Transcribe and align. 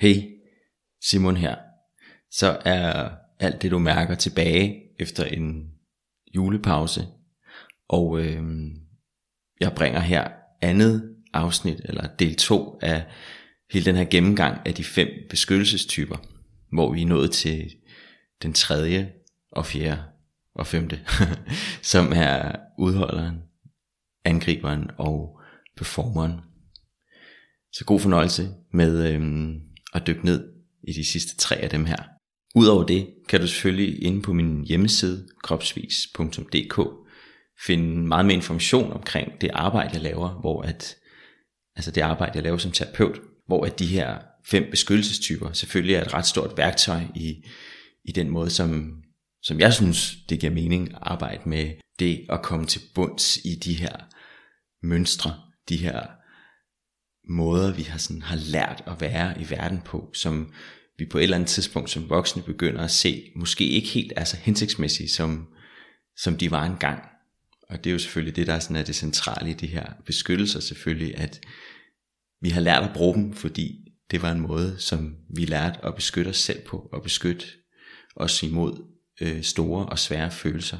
Hey, 0.00 0.16
Simon 1.02 1.36
her. 1.36 1.56
Så 2.30 2.60
er 2.64 3.10
alt 3.40 3.62
det 3.62 3.70
du 3.70 3.78
mærker 3.78 4.14
tilbage 4.14 4.82
efter 4.98 5.24
en 5.24 5.70
julepause. 6.34 7.06
Og 7.88 8.20
øh, 8.20 8.42
jeg 9.60 9.72
bringer 9.76 10.00
her 10.00 10.28
andet 10.60 11.16
afsnit, 11.32 11.80
eller 11.84 12.06
del 12.06 12.36
2 12.36 12.78
af 12.82 13.04
hele 13.72 13.84
den 13.84 13.96
her 13.96 14.04
gennemgang 14.04 14.66
af 14.66 14.74
de 14.74 14.84
fem 14.84 15.08
beskyttelsestyper, 15.30 16.16
hvor 16.72 16.92
vi 16.92 17.02
er 17.02 17.06
nået 17.06 17.30
til 17.30 17.70
den 18.42 18.52
tredje 18.52 19.12
og 19.52 19.66
fjerde 19.66 20.02
og 20.54 20.66
femte, 20.66 21.00
som 21.92 22.12
er 22.14 22.52
udholderen, 22.78 23.42
angriberen 24.24 24.90
og 24.98 25.40
performeren. 25.76 26.40
Så 27.72 27.84
god 27.84 28.00
fornøjelse 28.00 28.48
med 28.72 29.12
øhm, 29.12 29.60
at 29.94 30.06
dykke 30.06 30.24
ned 30.24 30.52
i 30.88 30.92
de 30.92 31.04
sidste 31.04 31.36
tre 31.36 31.56
af 31.56 31.70
dem 31.70 31.84
her. 31.84 31.96
Udover 32.54 32.84
det 32.84 33.08
kan 33.28 33.40
du 33.40 33.46
selvfølgelig 33.46 34.02
inde 34.02 34.22
på 34.22 34.32
min 34.32 34.64
hjemmeside 34.64 35.28
kropsvis.dk 35.42 36.80
finde 37.66 38.06
meget 38.06 38.26
mere 38.26 38.36
information 38.36 38.92
omkring 38.92 39.40
det 39.40 39.50
arbejde 39.52 39.90
jeg 39.92 40.02
laver, 40.02 40.40
hvor 40.40 40.62
at 40.62 40.96
altså 41.76 41.90
det 41.90 42.00
arbejde 42.00 42.32
jeg 42.34 42.42
laver 42.42 42.58
som 42.58 42.72
terapeut, 42.72 43.20
hvor 43.46 43.64
at 43.64 43.78
de 43.78 43.86
her 43.86 44.18
fem 44.46 44.70
beskyttelsestyper 44.70 45.52
selvfølgelig 45.52 45.94
er 45.94 46.02
et 46.02 46.14
ret 46.14 46.26
stort 46.26 46.56
værktøj 46.56 47.00
i, 47.14 47.44
i 48.04 48.12
den 48.12 48.30
måde 48.30 48.50
som 48.50 49.00
som 49.42 49.60
jeg 49.60 49.74
synes 49.74 50.16
det 50.28 50.40
giver 50.40 50.52
mening 50.52 50.88
at 50.88 50.98
arbejde 51.02 51.48
med 51.48 51.72
det 51.98 52.26
at 52.28 52.42
komme 52.42 52.66
til 52.66 52.80
bunds 52.94 53.36
i 53.36 53.54
de 53.54 53.74
her 53.74 53.96
mønstre, 54.82 55.34
de 55.68 55.76
her 55.76 56.06
måder, 57.28 57.72
vi 57.72 57.82
har, 57.82 57.98
sådan, 57.98 58.22
har 58.22 58.36
lært 58.36 58.82
at 58.86 59.00
være 59.00 59.40
i 59.40 59.50
verden 59.50 59.80
på, 59.84 60.10
som 60.12 60.52
vi 60.98 61.06
på 61.06 61.18
et 61.18 61.22
eller 61.22 61.36
andet 61.36 61.48
tidspunkt 61.48 61.90
som 61.90 62.10
voksne 62.10 62.42
begynder 62.42 62.80
at 62.80 62.90
se, 62.90 63.30
måske 63.36 63.64
ikke 63.64 63.88
helt 63.88 64.12
er 64.16 64.24
så 64.24 64.36
hensigtsmæssige, 64.36 65.08
som, 65.08 65.46
som 66.16 66.36
de 66.36 66.50
var 66.50 66.64
engang. 66.64 67.02
Og 67.68 67.84
det 67.84 67.90
er 67.90 67.92
jo 67.92 67.98
selvfølgelig 67.98 68.36
det, 68.36 68.46
der 68.46 68.54
er, 68.54 68.58
sådan, 68.58 68.76
er 68.76 68.82
det 68.82 68.94
centrale 68.94 69.50
i 69.50 69.54
de 69.54 69.66
her 69.66 69.86
beskyttelser 70.06 70.60
selvfølgelig, 70.60 71.18
at 71.18 71.40
vi 72.40 72.48
har 72.48 72.60
lært 72.60 72.82
at 72.82 72.94
bruge 72.94 73.14
dem, 73.14 73.32
fordi 73.32 73.84
det 74.10 74.22
var 74.22 74.32
en 74.32 74.40
måde, 74.40 74.76
som 74.78 75.16
vi 75.36 75.44
lærte 75.44 75.84
at 75.84 75.94
beskytte 75.94 76.28
os 76.28 76.36
selv 76.36 76.60
på, 76.66 76.88
og 76.92 77.02
beskytte 77.02 77.46
os 78.16 78.42
imod 78.42 78.84
øh, 79.20 79.42
store 79.42 79.86
og 79.86 79.98
svære 79.98 80.30
følelser. 80.30 80.78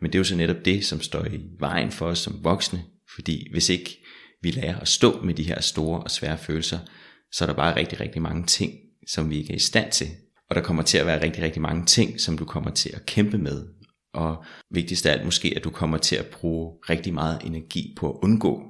Men 0.00 0.12
det 0.12 0.18
er 0.18 0.20
jo 0.20 0.24
så 0.24 0.36
netop 0.36 0.64
det, 0.64 0.84
som 0.84 1.00
står 1.00 1.24
i 1.24 1.40
vejen 1.58 1.92
for 1.92 2.06
os 2.06 2.18
som 2.18 2.44
voksne, 2.44 2.84
fordi 3.14 3.48
hvis 3.50 3.68
ikke 3.68 4.03
vi 4.44 4.50
lærer 4.50 4.80
at 4.80 4.88
stå 4.88 5.22
med 5.22 5.34
de 5.34 5.42
her 5.42 5.60
store 5.60 6.00
og 6.00 6.10
svære 6.10 6.38
følelser, 6.38 6.78
så 7.32 7.44
er 7.44 7.46
der 7.46 7.54
bare 7.54 7.76
rigtig, 7.76 8.00
rigtig 8.00 8.22
mange 8.22 8.46
ting, 8.46 8.72
som 9.08 9.30
vi 9.30 9.38
ikke 9.38 9.52
er 9.52 9.56
i 9.56 9.60
stand 9.60 9.92
til. 9.92 10.08
Og 10.50 10.54
der 10.54 10.62
kommer 10.62 10.82
til 10.82 10.98
at 10.98 11.06
være 11.06 11.22
rigtig, 11.22 11.42
rigtig 11.42 11.62
mange 11.62 11.86
ting, 11.86 12.20
som 12.20 12.38
du 12.38 12.44
kommer 12.44 12.70
til 12.70 12.90
at 12.94 13.06
kæmpe 13.06 13.38
med. 13.38 13.66
Og 14.14 14.44
vigtigst 14.70 15.06
af 15.06 15.12
alt 15.12 15.24
måske, 15.24 15.52
at 15.56 15.64
du 15.64 15.70
kommer 15.70 15.98
til 15.98 16.16
at 16.16 16.26
bruge 16.26 16.76
rigtig 16.90 17.14
meget 17.14 17.40
energi 17.44 17.94
på 17.96 18.10
at 18.10 18.18
undgå. 18.22 18.62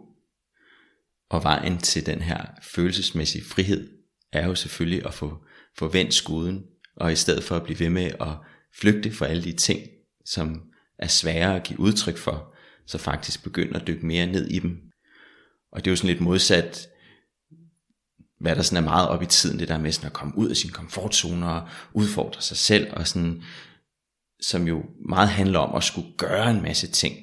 Og 1.31 1.45
vejen 1.45 1.79
til 1.79 2.07
den 2.07 2.23
her 2.23 2.45
følelsesmæssige 2.63 3.45
frihed, 3.45 3.91
er 4.33 4.47
jo 4.47 4.55
selvfølgelig 4.55 5.07
at 5.07 5.15
få, 5.15 5.45
få 5.79 5.89
vendt 5.89 6.15
skuden, 6.15 6.65
og 6.97 7.13
i 7.13 7.17
stedet 7.17 7.45
for 7.45 7.57
at 7.57 7.63
blive 7.63 7.81
ved 7.81 7.91
med 7.91 8.11
at 8.21 8.37
flygte 8.81 9.11
fra 9.13 9.27
alle 9.27 9.45
de 9.45 9.53
ting, 9.53 9.81
som 10.25 10.63
er 10.99 11.07
svære 11.07 11.57
at 11.57 11.63
give 11.63 11.81
udtryk 11.81 12.17
for, 12.17 12.55
så 12.87 12.99
faktisk 12.99 13.45
begynde 13.45 13.81
at 13.81 13.87
dykke 13.87 14.07
mere 14.07 14.27
ned 14.27 14.47
i 14.47 14.59
dem. 14.59 14.94
Og 15.75 15.85
det 15.85 15.87
er 15.87 15.93
jo 15.93 15.97
sådan 15.97 16.11
lidt 16.11 16.21
modsat, 16.21 16.89
hvad 18.41 18.57
der 18.57 18.63
sådan 18.63 18.85
er 18.85 18.89
meget 18.91 19.09
op 19.09 19.23
i 19.23 19.27
tiden, 19.27 19.59
det 19.59 19.69
der 19.69 19.79
med 19.79 19.93
sådan 19.93 20.07
at 20.07 20.13
komme 20.13 20.39
ud 20.39 20.51
af 20.51 20.57
sin 20.57 20.71
komfortzone 20.71 21.47
og 21.47 21.69
udfordre 21.93 22.43
sig 22.43 22.57
selv, 22.57 22.93
og 22.93 23.09
sådan, 23.09 23.43
som 24.41 24.69
jo 24.69 24.85
meget 25.09 25.29
handler 25.29 25.59
om 25.59 25.77
at 25.77 25.85
skulle 25.85 26.17
gøre 26.17 26.51
en 26.51 26.63
masse 26.63 26.87
ting, 26.87 27.17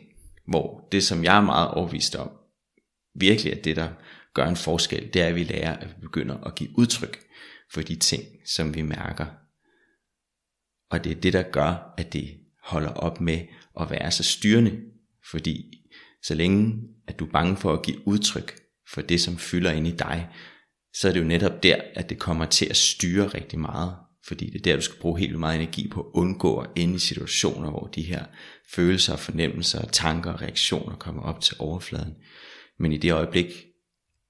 hvor 0.48 0.88
det 0.92 1.04
som 1.04 1.24
jeg 1.24 1.38
er 1.38 1.42
meget 1.42 1.72
overvist 1.72 2.16
om, 2.16 2.32
virkelig 3.16 3.54
er 3.54 3.62
det 3.62 3.76
der 3.76 3.90
gør 4.34 4.46
en 4.46 4.56
forskel, 4.56 5.14
det 5.14 5.22
er 5.22 5.28
at 5.28 5.36
vi 5.36 5.44
lærer, 5.44 5.78
at 5.78 5.88
vi 5.88 6.02
begynder 6.02 6.38
at 6.38 6.56
give 6.56 6.70
udtryk 6.78 7.20
for 7.74 7.82
de 7.82 7.96
ting, 7.96 8.24
som 8.46 8.76
vi 8.76 8.82
mærker. 8.82 9.26
Og 10.90 11.04
det 11.04 11.12
er 11.12 11.22
det, 11.22 11.34
der 11.34 11.44
gør, 11.44 11.94
at 11.98 12.14
det 12.14 12.38
holder 12.64 12.90
op 12.90 13.22
med 13.22 13.40
at 13.80 13.90
være 13.90 14.12
så 14.12 14.24
styrende. 14.24 14.82
Fordi 15.32 15.72
så 16.24 16.36
længe 16.36 16.82
at 17.12 17.20
du 17.20 17.26
er 17.26 17.32
bange 17.32 17.58
for 17.58 17.74
at 17.74 17.82
give 17.82 18.08
udtryk 18.08 18.60
for 18.94 19.02
det, 19.02 19.22
som 19.22 19.38
fylder 19.38 19.72
ind 19.72 19.88
i 19.88 19.92
dig, 19.92 20.30
så 20.94 21.08
er 21.08 21.12
det 21.12 21.20
jo 21.20 21.26
netop 21.26 21.64
der, 21.64 21.76
at 21.96 22.10
det 22.10 22.20
kommer 22.20 22.46
til 22.46 22.66
at 22.66 22.78
styre 22.78 23.28
rigtig 23.28 23.60
meget. 23.60 23.96
Fordi 24.28 24.46
det 24.46 24.56
er 24.56 24.64
der, 24.64 24.76
du 24.76 24.82
skal 24.82 25.00
bruge 25.00 25.20
helt 25.20 25.40
meget 25.40 25.62
energi 25.62 25.88
på 25.88 26.02
at 26.02 26.12
undgå 26.14 26.58
at 26.58 26.70
ende 26.76 26.96
i 26.96 27.00
situationer, 27.00 27.70
hvor 27.70 27.90
de 27.96 28.02
her 28.02 28.26
følelser, 28.74 29.16
fornemmelser, 29.16 29.86
tanker 29.86 30.32
og 30.32 30.42
reaktioner 30.42 30.96
kommer 30.96 31.22
op 31.22 31.42
til 31.42 31.56
overfladen. 31.60 32.16
Men 32.80 32.94
i 32.94 32.98
det 32.98 33.12
øjeblik, 33.12 33.66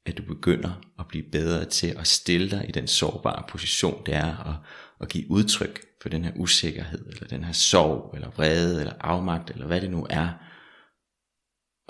at 0.06 0.18
du 0.18 0.24
begynder 0.24 0.82
at 1.00 1.08
blive 1.08 1.24
bedre 1.32 1.66
til 1.66 1.88
at 1.88 2.08
stille 2.08 2.52
dig 2.52 2.66
i 2.70 2.72
den 2.72 2.88
sårbare 2.88 3.44
position, 3.50 4.04
det 4.06 4.16
er 4.16 4.48
at, 4.50 4.56
at 5.02 5.10
give 5.10 5.32
udtryk 5.32 5.82
for 6.02 6.10
den 6.10 6.24
her 6.24 6.32
usikkerhed, 6.36 7.08
eller 7.08 7.28
den 7.28 7.44
her 7.44 7.54
sorg, 7.54 8.12
eller 8.16 8.30
vrede, 8.30 8.80
eller 8.80 8.94
afmagt, 9.00 9.50
eller 9.50 9.68
hvad 9.68 9.82
det 9.82 9.92
nu 9.92 10.08
er, 10.10 10.30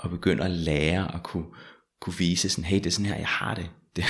og 0.01 0.09
begynder 0.09 0.43
at 0.43 0.51
lære 0.51 1.15
at 1.15 1.23
kunne, 1.23 1.45
kunne 2.01 2.17
vise 2.17 2.49
sådan, 2.49 2.63
hey, 2.63 2.77
det 2.77 2.85
er 2.85 2.91
sådan 2.91 3.05
her, 3.05 3.15
jeg 3.15 3.27
har 3.27 3.55
det. 3.55 3.69
det 3.95 4.03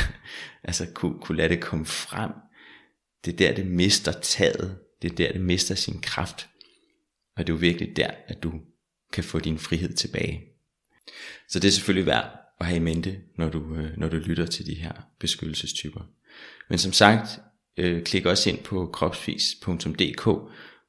altså 0.63 0.87
kunne, 0.93 1.19
kunne 1.21 1.37
lade 1.37 1.49
det 1.49 1.61
komme 1.61 1.85
frem. 1.85 2.31
Det 3.25 3.33
er 3.33 3.37
der, 3.37 3.55
det 3.55 3.67
mister 3.67 4.11
taget. 4.11 4.77
Det 5.01 5.11
er 5.11 5.15
der, 5.15 5.31
det 5.31 5.41
mister 5.41 5.75
sin 5.75 6.01
kraft. 6.01 6.49
Og 7.37 7.47
det 7.47 7.53
er 7.53 7.57
jo 7.57 7.59
virkelig 7.59 7.95
der, 7.95 8.11
at 8.27 8.43
du 8.43 8.53
kan 9.13 9.23
få 9.23 9.39
din 9.39 9.59
frihed 9.59 9.93
tilbage. 9.93 10.41
Så 11.49 11.59
det 11.59 11.67
er 11.67 11.71
selvfølgelig 11.71 12.05
værd 12.05 12.41
at 12.59 12.65
have 12.65 12.77
i 12.77 12.79
mente, 12.79 13.17
når 13.37 13.49
du, 13.49 13.75
øh, 13.75 13.97
når 13.97 14.07
du 14.07 14.15
lytter 14.15 14.45
til 14.45 14.65
de 14.65 14.75
her 14.75 14.91
beskyttelsestyper. 15.19 16.01
Men 16.69 16.77
som 16.79 16.93
sagt, 16.93 17.39
øh, 17.77 18.03
klik 18.03 18.25
også 18.25 18.49
ind 18.49 18.63
på 18.63 18.89
kropsvis.dk, 18.93 20.23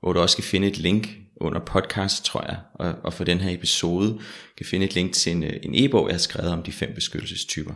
hvor 0.01 0.13
du 0.13 0.21
også 0.21 0.37
kan 0.37 0.45
finde 0.45 0.69
et 0.69 0.79
link 0.79 1.09
under 1.42 1.60
podcast, 1.60 2.25
tror 2.25 2.44
jeg, 2.44 2.60
og, 2.75 2.94
og 3.04 3.12
for 3.12 3.25
den 3.25 3.41
her 3.41 3.54
episode 3.54 4.20
kan 4.56 4.66
finde 4.66 4.86
et 4.86 4.94
link 4.94 5.12
til 5.12 5.32
en, 5.32 5.44
øh, 5.44 5.53
en 5.62 5.75
e-bog, 5.75 6.08
jeg 6.08 6.14
har 6.14 6.19
skrevet 6.19 6.53
om 6.53 6.62
de 6.62 6.72
fem 6.72 6.94
beskyttelsestyper, 6.94 7.75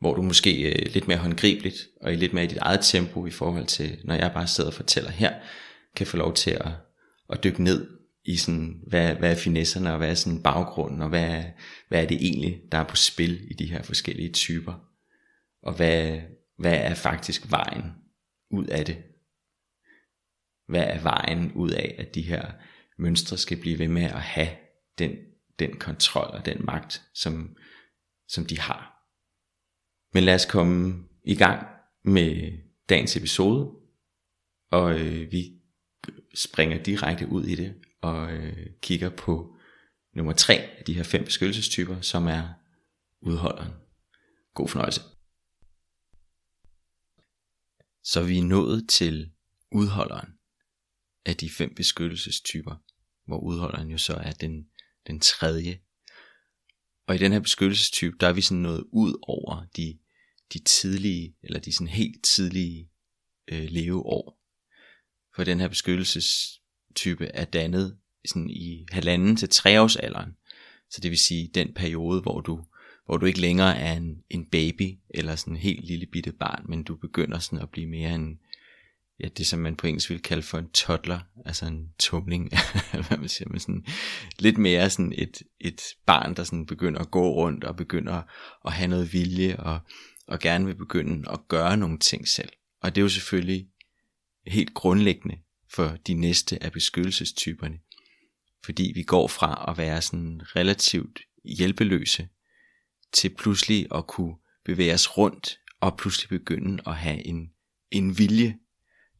hvor 0.00 0.14
du 0.14 0.22
måske 0.22 0.62
øh, 0.62 0.92
lidt 0.92 1.08
mere 1.08 1.18
håndgribeligt 1.18 1.76
og 2.02 2.12
i 2.12 2.16
lidt 2.16 2.32
mere 2.32 2.44
i 2.44 2.48
dit 2.48 2.58
eget 2.58 2.80
tempo 2.82 3.26
i 3.26 3.30
forhold 3.30 3.66
til, 3.66 3.98
når 4.04 4.14
jeg 4.14 4.30
bare 4.34 4.46
sidder 4.46 4.70
og 4.70 4.74
fortæller 4.74 5.10
her, 5.10 5.32
kan 5.96 6.06
få 6.06 6.16
lov 6.16 6.34
til 6.34 6.50
at, 6.50 6.70
at 7.30 7.44
dykke 7.44 7.62
ned 7.62 7.86
i 8.24 8.36
sådan, 8.36 8.80
hvad, 8.86 9.14
hvad 9.14 9.30
er 9.30 9.36
finesserne, 9.36 9.92
og 9.92 9.98
hvad 9.98 10.10
er 10.10 10.14
sådan 10.14 10.42
baggrunden, 10.42 11.02
og 11.02 11.08
hvad, 11.08 11.44
hvad 11.88 12.02
er 12.02 12.06
det 12.06 12.16
egentlig, 12.16 12.60
der 12.72 12.78
er 12.78 12.84
på 12.84 12.96
spil 12.96 13.50
i 13.50 13.54
de 13.54 13.66
her 13.66 13.82
forskellige 13.82 14.32
typer, 14.32 14.74
og 15.62 15.74
hvad, 15.76 16.20
hvad 16.58 16.74
er 16.74 16.94
faktisk 16.94 17.50
vejen 17.50 17.84
ud 18.50 18.66
af 18.66 18.84
det? 18.84 18.96
Hvad 20.68 20.84
er 20.84 21.00
vejen 21.00 21.52
ud 21.52 21.70
af, 21.70 21.94
at 21.98 22.14
de 22.14 22.22
her 22.22 22.52
mønstre 22.98 23.38
skal 23.38 23.60
blive 23.60 23.78
ved 23.78 23.88
med 23.88 24.02
at 24.02 24.22
have 24.22 24.56
den, 24.98 25.16
den 25.58 25.78
kontrol 25.78 26.26
og 26.26 26.46
den 26.46 26.64
magt, 26.64 27.02
som, 27.14 27.56
som 28.28 28.46
de 28.46 28.58
har. 28.58 28.94
Men 30.14 30.24
lad 30.24 30.34
os 30.34 30.46
komme 30.46 31.04
i 31.24 31.34
gang 31.34 31.66
med 32.04 32.58
dagens 32.88 33.16
episode, 33.16 33.74
og 34.70 35.00
øh, 35.00 35.32
vi 35.32 35.60
springer 36.34 36.82
direkte 36.82 37.28
ud 37.28 37.44
i 37.44 37.54
det 37.54 37.74
og 38.00 38.32
øh, 38.32 38.66
kigger 38.82 39.10
på 39.10 39.56
nummer 40.14 40.32
tre 40.32 40.54
af 40.54 40.84
de 40.84 40.94
her 40.94 41.02
fem 41.02 41.24
beskyttelsestyper, 41.24 42.00
som 42.00 42.26
er 42.26 42.48
udholderen. 43.20 43.72
God 44.54 44.68
fornøjelse. 44.68 45.00
Så 48.02 48.22
vi 48.22 48.38
er 48.38 48.42
nået 48.42 48.88
til 48.88 49.32
udholderen 49.72 50.28
af 51.26 51.36
de 51.36 51.50
fem 51.50 51.74
beskyttelsestyper, 51.74 52.76
hvor 53.28 53.38
udholderen 53.38 53.90
jo 53.90 53.98
så 53.98 54.14
er 54.14 54.30
den, 54.30 54.66
den 55.06 55.20
tredje. 55.20 55.80
Og 57.06 57.14
i 57.14 57.18
den 57.18 57.32
her 57.32 57.40
beskyttelsestype, 57.40 58.16
der 58.20 58.28
er 58.28 58.32
vi 58.32 58.40
sådan 58.40 58.62
noget 58.62 58.84
ud 58.92 59.18
over 59.22 59.64
de, 59.76 59.98
de 60.52 60.58
tidlige, 60.58 61.36
eller 61.42 61.60
de 61.60 61.72
sådan 61.72 61.88
helt 61.88 62.24
tidlige 62.24 62.90
øh, 63.48 63.64
leveår. 63.70 64.40
For 65.36 65.44
den 65.44 65.60
her 65.60 65.68
beskyttelsestype 65.68 67.26
er 67.26 67.44
dannet 67.44 67.98
sådan 68.26 68.50
i 68.50 68.86
halvanden 68.90 69.36
til 69.36 69.48
treårsalderen. 69.48 70.36
Så 70.90 71.00
det 71.00 71.10
vil 71.10 71.18
sige 71.18 71.50
den 71.54 71.74
periode, 71.74 72.20
hvor 72.20 72.40
du, 72.40 72.64
hvor 73.06 73.16
du 73.16 73.26
ikke 73.26 73.40
længere 73.40 73.76
er 73.76 73.92
en, 73.92 74.22
en 74.30 74.46
baby, 74.46 74.98
eller 75.10 75.36
sådan 75.36 75.52
en 75.52 75.60
helt 75.60 75.84
lille 75.84 76.06
bitte 76.06 76.32
barn, 76.32 76.64
men 76.68 76.82
du 76.82 76.96
begynder 76.96 77.38
sådan 77.38 77.62
at 77.62 77.70
blive 77.70 77.86
mere 77.86 78.14
en, 78.14 78.38
ja, 79.20 79.28
det 79.28 79.46
som 79.46 79.58
man 79.58 79.76
på 79.76 79.86
engelsk 79.86 80.10
vil 80.10 80.22
kalde 80.22 80.42
for 80.42 80.58
en 80.58 80.70
toddler, 80.70 81.20
altså 81.46 81.66
en 81.66 81.88
tumling, 81.98 82.50
hvad 83.08 83.18
man 83.18 83.28
siger, 83.28 83.48
men 83.48 83.60
sådan 83.60 83.84
lidt 84.38 84.58
mere 84.58 84.90
sådan 84.90 85.12
et, 85.16 85.42
et 85.60 85.80
barn, 86.06 86.34
der 86.34 86.44
sådan 86.44 86.66
begynder 86.66 87.00
at 87.00 87.10
gå 87.10 87.34
rundt 87.34 87.64
og 87.64 87.76
begynder 87.76 88.22
at 88.66 88.72
have 88.72 88.88
noget 88.88 89.12
vilje 89.12 89.56
og, 89.56 89.80
og 90.26 90.38
gerne 90.38 90.66
vil 90.66 90.74
begynde 90.76 91.30
at 91.30 91.40
gøre 91.48 91.76
nogle 91.76 91.98
ting 91.98 92.28
selv. 92.28 92.50
Og 92.82 92.94
det 92.94 93.00
er 93.00 93.02
jo 93.02 93.08
selvfølgelig 93.08 93.68
helt 94.46 94.74
grundlæggende 94.74 95.36
for 95.70 95.96
de 96.06 96.14
næste 96.14 96.62
af 96.62 96.72
beskyttelsestyperne. 96.72 97.78
Fordi 98.64 98.92
vi 98.94 99.02
går 99.02 99.28
fra 99.28 99.64
at 99.70 99.78
være 99.78 100.02
sådan 100.02 100.40
relativt 100.56 101.20
hjælpeløse 101.44 102.28
til 103.12 103.34
pludselig 103.34 103.86
at 103.94 104.06
kunne 104.06 104.34
bevæge 104.64 104.94
os 104.94 105.18
rundt 105.18 105.58
og 105.80 105.96
pludselig 105.96 106.28
begynde 106.28 106.82
at 106.86 106.96
have 106.96 107.26
en, 107.26 107.50
en 107.90 108.18
vilje, 108.18 108.58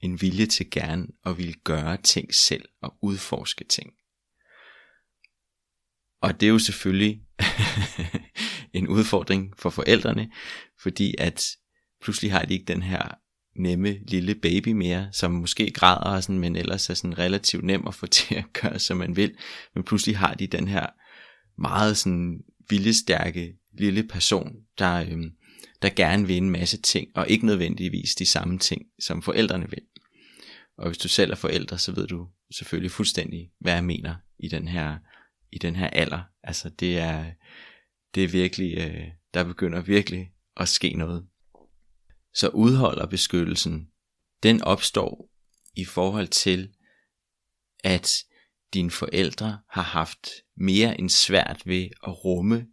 en 0.01 0.21
vilje 0.21 0.47
til 0.47 0.71
gerne 0.71 1.07
at 1.27 1.39
ville 1.39 1.55
gøre 1.65 1.97
ting 1.97 2.35
selv 2.35 2.65
og 2.83 2.99
udforske 3.03 3.65
ting. 3.65 3.93
Og 6.21 6.41
det 6.41 6.47
er 6.47 6.51
jo 6.51 6.59
selvfølgelig 6.59 7.23
en 8.79 8.89
udfordring 8.89 9.55
for 9.59 9.71
forældrene, 9.71 10.31
fordi 10.81 11.15
at 11.19 11.47
pludselig 12.03 12.33
har 12.33 12.43
de 12.43 12.55
ikke 12.55 12.73
den 12.73 12.83
her 12.83 13.19
nemme 13.57 13.99
lille 14.09 14.35
baby 14.35 14.69
mere, 14.69 15.09
som 15.13 15.31
måske 15.31 15.71
græder 15.71 16.17
og 16.17 16.23
sådan, 16.23 16.39
men 16.39 16.57
ellers 16.57 16.91
er 16.91 16.95
sådan 16.95 17.19
relativt 17.19 17.65
nem 17.65 17.87
at 17.87 17.95
få 17.95 18.07
til 18.17 18.35
at 18.35 18.53
gøre, 18.53 18.79
som 18.79 18.97
man 18.97 19.17
vil. 19.17 19.37
Men 19.75 19.85
pludselig 19.85 20.19
har 20.19 20.35
de 20.35 20.47
den 20.47 20.69
her 20.69 20.87
meget 21.59 21.97
sådan 21.97 22.41
viljestærke 22.69 23.55
lille 23.79 24.03
person, 24.03 24.53
der, 24.79 25.01
øhm, 25.01 25.31
der 25.83 25.91
gerne 25.91 26.27
vil 26.27 26.37
en 26.37 26.51
masse 26.51 26.83
ting, 26.83 27.09
og 27.15 27.29
ikke 27.29 27.47
nødvendigvis 27.47 28.15
de 28.15 28.27
samme 28.27 28.59
ting, 28.59 28.87
som 28.99 29.23
forældrene 29.23 29.71
vil. 29.71 29.83
Og 30.79 30.87
hvis 30.87 30.99
du 30.99 31.09
selv 31.09 31.31
er 31.31 31.37
forældre, 31.37 31.79
så 31.79 31.93
ved 31.93 32.07
du 32.07 32.29
selvfølgelig 32.51 32.91
fuldstændig, 32.91 33.51
hvad 33.59 33.73
jeg 33.73 33.85
mener 33.85 34.15
i 34.39 34.49
den 34.49 34.69
her, 34.69 34.99
i 35.53 35.59
den 35.59 35.77
her 35.77 35.87
alder. 35.87 36.23
Altså 36.43 36.69
det 36.69 36.99
er, 36.99 37.33
det 38.15 38.25
er 38.25 38.29
virkelig, 38.29 38.79
øh, 38.79 39.07
der 39.35 39.45
begynder 39.45 39.81
virkelig 39.81 40.33
at 40.57 40.69
ske 40.69 40.93
noget. 40.93 41.27
Så 42.35 42.49
udholder 42.49 43.07
beskyttelsen, 43.07 43.89
den 44.43 44.63
opstår 44.63 45.31
i 45.77 45.85
forhold 45.85 46.29
til, 46.29 46.75
at 47.85 48.25
dine 48.75 48.91
forældre 48.91 49.59
har 49.71 49.83
haft 49.83 50.29
mere 50.57 51.01
end 51.01 51.11
svært 51.11 51.63
ved 51.65 51.89
at 52.07 52.25
rumme 52.25 52.67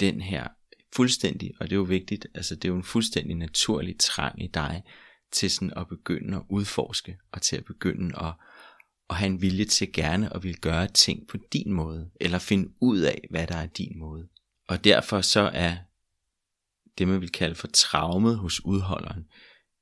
den 0.00 0.20
her 0.20 0.48
fuldstændig, 0.96 1.52
og 1.60 1.66
det 1.66 1.72
er 1.72 1.78
jo 1.78 1.82
vigtigt, 1.82 2.26
altså 2.34 2.54
det 2.54 2.64
er 2.64 2.68
jo 2.68 2.76
en 2.76 2.84
fuldstændig 2.84 3.36
naturlig 3.36 3.98
trang 3.98 4.42
i 4.42 4.46
dig, 4.46 4.82
til 5.32 5.50
sådan 5.50 5.72
at 5.76 5.88
begynde 5.88 6.36
at 6.36 6.42
udforske, 6.48 7.18
og 7.32 7.42
til 7.42 7.56
at 7.56 7.64
begynde 7.64 8.18
at, 8.22 8.34
at 9.10 9.16
have 9.16 9.26
en 9.26 9.42
vilje 9.42 9.64
til 9.64 9.92
gerne 9.92 10.34
at 10.34 10.42
ville 10.42 10.58
gøre 10.58 10.88
ting 10.88 11.28
på 11.28 11.36
din 11.52 11.72
måde, 11.72 12.10
eller 12.20 12.38
finde 12.38 12.72
ud 12.80 12.98
af, 12.98 13.26
hvad 13.30 13.46
der 13.46 13.56
er 13.56 13.66
din 13.66 13.98
måde. 13.98 14.28
Og 14.68 14.84
derfor 14.84 15.20
så 15.20 15.40
er 15.40 15.76
det, 16.98 17.08
man 17.08 17.20
vil 17.20 17.32
kalde 17.32 17.54
for 17.54 17.66
traumet 17.66 18.38
hos 18.38 18.64
udholderen, 18.64 19.24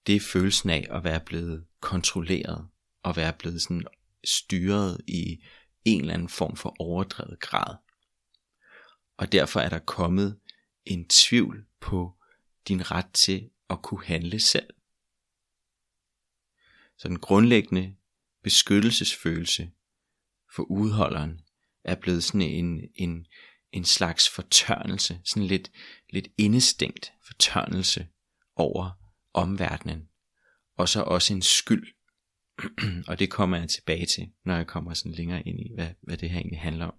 det 0.07 0.17
er 0.17 0.21
følelsen 0.21 0.71
af 0.71 0.87
at 0.91 1.05
være 1.05 1.21
blevet 1.21 1.65
kontrolleret, 1.81 2.67
og 3.03 3.17
være 3.17 3.33
blevet 3.33 3.63
sådan 3.63 3.85
styret 4.25 5.01
i 5.07 5.45
en 5.85 6.01
eller 6.01 6.15
anden 6.15 6.29
form 6.29 6.57
for 6.57 6.77
overdrevet 6.79 7.41
grad. 7.41 7.77
Og 9.19 9.33
derfor 9.33 9.61
er 9.61 9.69
der 9.69 9.79
kommet 9.79 10.39
en 10.91 11.09
tvivl 11.09 11.67
på 11.81 12.15
din 12.69 12.91
ret 12.91 13.13
til 13.13 13.51
at 13.71 13.83
kunne 13.83 14.05
handle 14.05 14.41
selv. 14.41 14.75
Så 16.97 17.09
den 17.09 17.19
grundlæggende 17.19 17.97
beskyttelsesfølelse 18.43 19.71
for 20.55 20.63
udholderen 20.63 21.41
er 21.85 21.95
blevet 21.95 22.25
sådan 22.25 22.43
en, 22.43 22.81
en, 22.95 23.27
en 23.73 23.85
slags 23.85 24.29
fortørnelse, 24.29 25.21
sådan 25.25 25.47
lidt, 25.47 25.71
lidt 26.11 26.29
indestængt 26.39 27.13
fortørnelse 27.27 28.09
over 28.57 28.91
omverdenen. 29.33 30.09
Og 30.77 30.89
så 30.89 31.03
også 31.03 31.35
en 31.35 31.43
skyld. 31.43 31.95
og 33.09 33.19
det 33.19 33.31
kommer 33.31 33.57
jeg 33.57 33.69
tilbage 33.69 34.07
til, 34.07 34.33
når 34.45 34.57
jeg 34.57 34.67
kommer 34.67 34.95
sådan 34.95 35.13
længere 35.13 35.43
ind 35.43 35.61
i, 35.61 35.75
hvad, 35.75 35.91
hvad 36.01 36.17
det 36.17 36.31
her 36.31 36.39
egentlig 36.39 36.61
handler 36.61 36.87
om. 36.87 36.95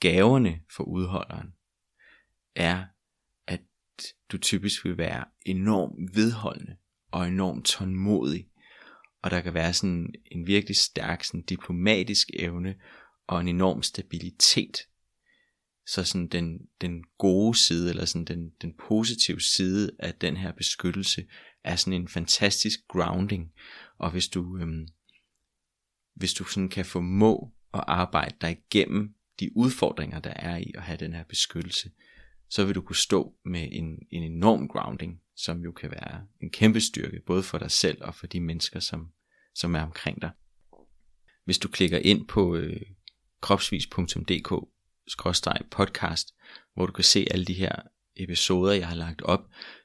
Gaverne 0.00 0.60
for 0.76 0.84
udholderen 0.84 1.54
er, 2.56 2.84
at 3.46 3.60
du 4.32 4.38
typisk 4.38 4.84
vil 4.84 4.98
være 4.98 5.24
enormt 5.46 6.16
vedholdende 6.16 6.76
og 7.10 7.28
enormt 7.28 7.66
tålmodig. 7.66 8.48
Og 9.22 9.30
der 9.30 9.40
kan 9.40 9.54
være 9.54 9.72
sådan 9.72 10.14
en 10.30 10.46
virkelig 10.46 10.76
stærk 10.76 11.24
sådan 11.24 11.42
diplomatisk 11.42 12.28
evne 12.34 12.74
og 13.26 13.40
en 13.40 13.48
enorm 13.48 13.82
stabilitet 13.82 14.76
så 15.86 16.04
sådan 16.04 16.26
den, 16.26 16.58
den 16.80 17.04
gode 17.18 17.58
side, 17.58 17.90
eller 17.90 18.04
sådan 18.04 18.24
den, 18.24 18.50
den 18.62 18.74
positive 18.88 19.40
side 19.40 19.90
af 19.98 20.14
den 20.14 20.36
her 20.36 20.52
beskyttelse, 20.52 21.26
er 21.64 21.76
sådan 21.76 21.92
en 21.92 22.08
fantastisk 22.08 22.80
grounding. 22.88 23.52
Og 23.98 24.10
hvis 24.10 24.28
du, 24.28 24.58
øhm, 24.58 24.88
hvis 26.14 26.34
du 26.34 26.44
sådan 26.44 26.68
kan 26.68 26.84
formå 26.84 27.52
at 27.74 27.84
arbejde 27.86 28.36
dig 28.40 28.50
igennem 28.50 29.14
de 29.40 29.56
udfordringer, 29.56 30.20
der 30.20 30.32
er 30.36 30.56
i 30.56 30.72
at 30.74 30.82
have 30.82 30.96
den 30.96 31.12
her 31.12 31.24
beskyttelse, 31.24 31.90
så 32.50 32.64
vil 32.64 32.74
du 32.74 32.80
kunne 32.80 32.96
stå 32.96 33.34
med 33.44 33.68
en, 33.72 33.98
en 34.10 34.22
enorm 34.22 34.68
grounding, 34.68 35.20
som 35.36 35.60
jo 35.60 35.72
kan 35.72 35.90
være 35.90 36.26
en 36.42 36.50
kæmpe 36.50 36.80
styrke, 36.80 37.20
både 37.26 37.42
for 37.42 37.58
dig 37.58 37.70
selv 37.70 37.98
og 38.00 38.14
for 38.14 38.26
de 38.26 38.40
mennesker, 38.40 38.80
som, 38.80 39.08
som 39.54 39.74
er 39.74 39.80
omkring 39.80 40.22
dig. 40.22 40.30
Hvis 41.44 41.58
du 41.58 41.68
klikker 41.68 41.98
ind 41.98 42.28
på 42.28 42.56
øh, 42.56 42.80
kropsvis.dk 43.40 44.52
podcast, 45.70 46.34
hvor 46.74 46.86
du 46.86 46.92
kan 46.92 47.04
se 47.04 47.26
alle 47.30 47.44
de 47.44 47.54
her 47.54 47.72
episoder, 48.16 48.72
jeg 48.72 48.88
har 48.88 48.94
lagt 48.94 49.22
op, 49.22 49.40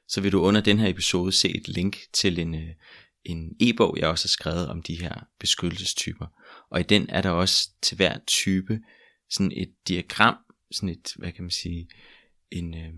så 0.08 0.20
vil 0.20 0.32
du 0.32 0.40
under 0.40 0.60
den 0.60 0.78
her 0.78 0.88
episode 0.88 1.32
se 1.32 1.56
et 1.56 1.68
link 1.68 1.98
til 2.12 2.38
en, 2.38 2.54
øh, 2.54 2.74
en 3.24 3.56
e-bog, 3.60 3.96
jeg 3.98 4.08
også 4.08 4.24
har 4.24 4.28
skrevet 4.28 4.68
om 4.68 4.82
de 4.82 5.00
her 5.00 5.14
beskyttelsestyper. 5.40 6.26
Og 6.70 6.80
i 6.80 6.82
den 6.82 7.06
er 7.08 7.22
der 7.22 7.30
også 7.30 7.70
til 7.82 7.96
hver 7.96 8.18
type 8.26 8.80
sådan 9.30 9.52
et 9.52 9.74
diagram, 9.88 10.36
sådan 10.70 10.88
et, 10.88 11.12
hvad 11.16 11.32
kan 11.32 11.44
man 11.44 11.50
sige, 11.50 11.88
en, 12.52 12.74
øh, 12.74 12.92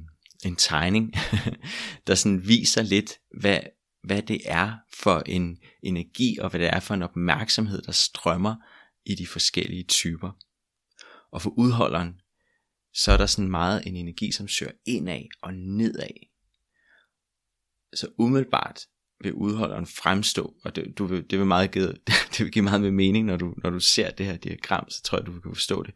en 0.45 0.56
tegning, 0.56 1.15
der 2.06 2.15
sådan 2.15 2.49
viser 2.49 2.83
lidt, 2.83 3.19
hvad, 3.41 3.61
hvad 4.03 4.23
det 4.23 4.41
er 4.45 4.77
for 4.95 5.23
en 5.27 5.59
energi, 5.83 6.39
og 6.39 6.51
hvad 6.51 6.61
det 6.61 6.69
er 6.69 6.81
for 6.81 6.95
en 6.95 7.03
opmærksomhed, 7.03 7.83
der 7.83 7.93
strømmer 7.93 8.56
i 9.06 9.15
de 9.15 9.27
forskellige 9.27 9.85
typer. 9.85 10.31
Og 11.33 11.43
for 11.43 11.51
udholderen, 11.51 12.21
så 12.95 13.12
er 13.12 13.17
der 13.17 13.27
sådan 13.27 13.51
meget 13.51 13.87
en 13.87 13.97
energi, 13.97 14.33
som 14.33 14.49
søger 14.49 14.73
indad 14.87 15.23
og 15.43 15.55
nedad. 15.55 16.27
Så 17.95 18.09
umiddelbart 18.19 18.81
vil 19.21 19.33
udholderen 19.33 19.87
fremstå, 19.87 20.55
og 20.65 20.77
det, 20.77 20.99
du 20.99 21.06
vil, 21.06 21.31
det, 21.31 21.39
vil 21.39 21.46
meget 21.46 21.70
give, 21.70 21.87
det 22.32 22.41
vil 22.41 22.51
give 22.51 22.63
meget 22.63 22.81
med 22.81 22.91
mening, 22.91 23.27
når 23.27 23.37
du, 23.37 23.55
når 23.63 23.70
du 23.70 23.81
ser 23.81 24.11
det 24.11 24.27
her 24.27 24.37
diagram, 24.37 24.91
så 24.91 25.03
tror 25.03 25.19
jeg, 25.19 25.27
du 25.27 25.32
vil 25.32 25.41
kunne 25.41 25.55
forstå 25.55 25.82
det. 25.82 25.94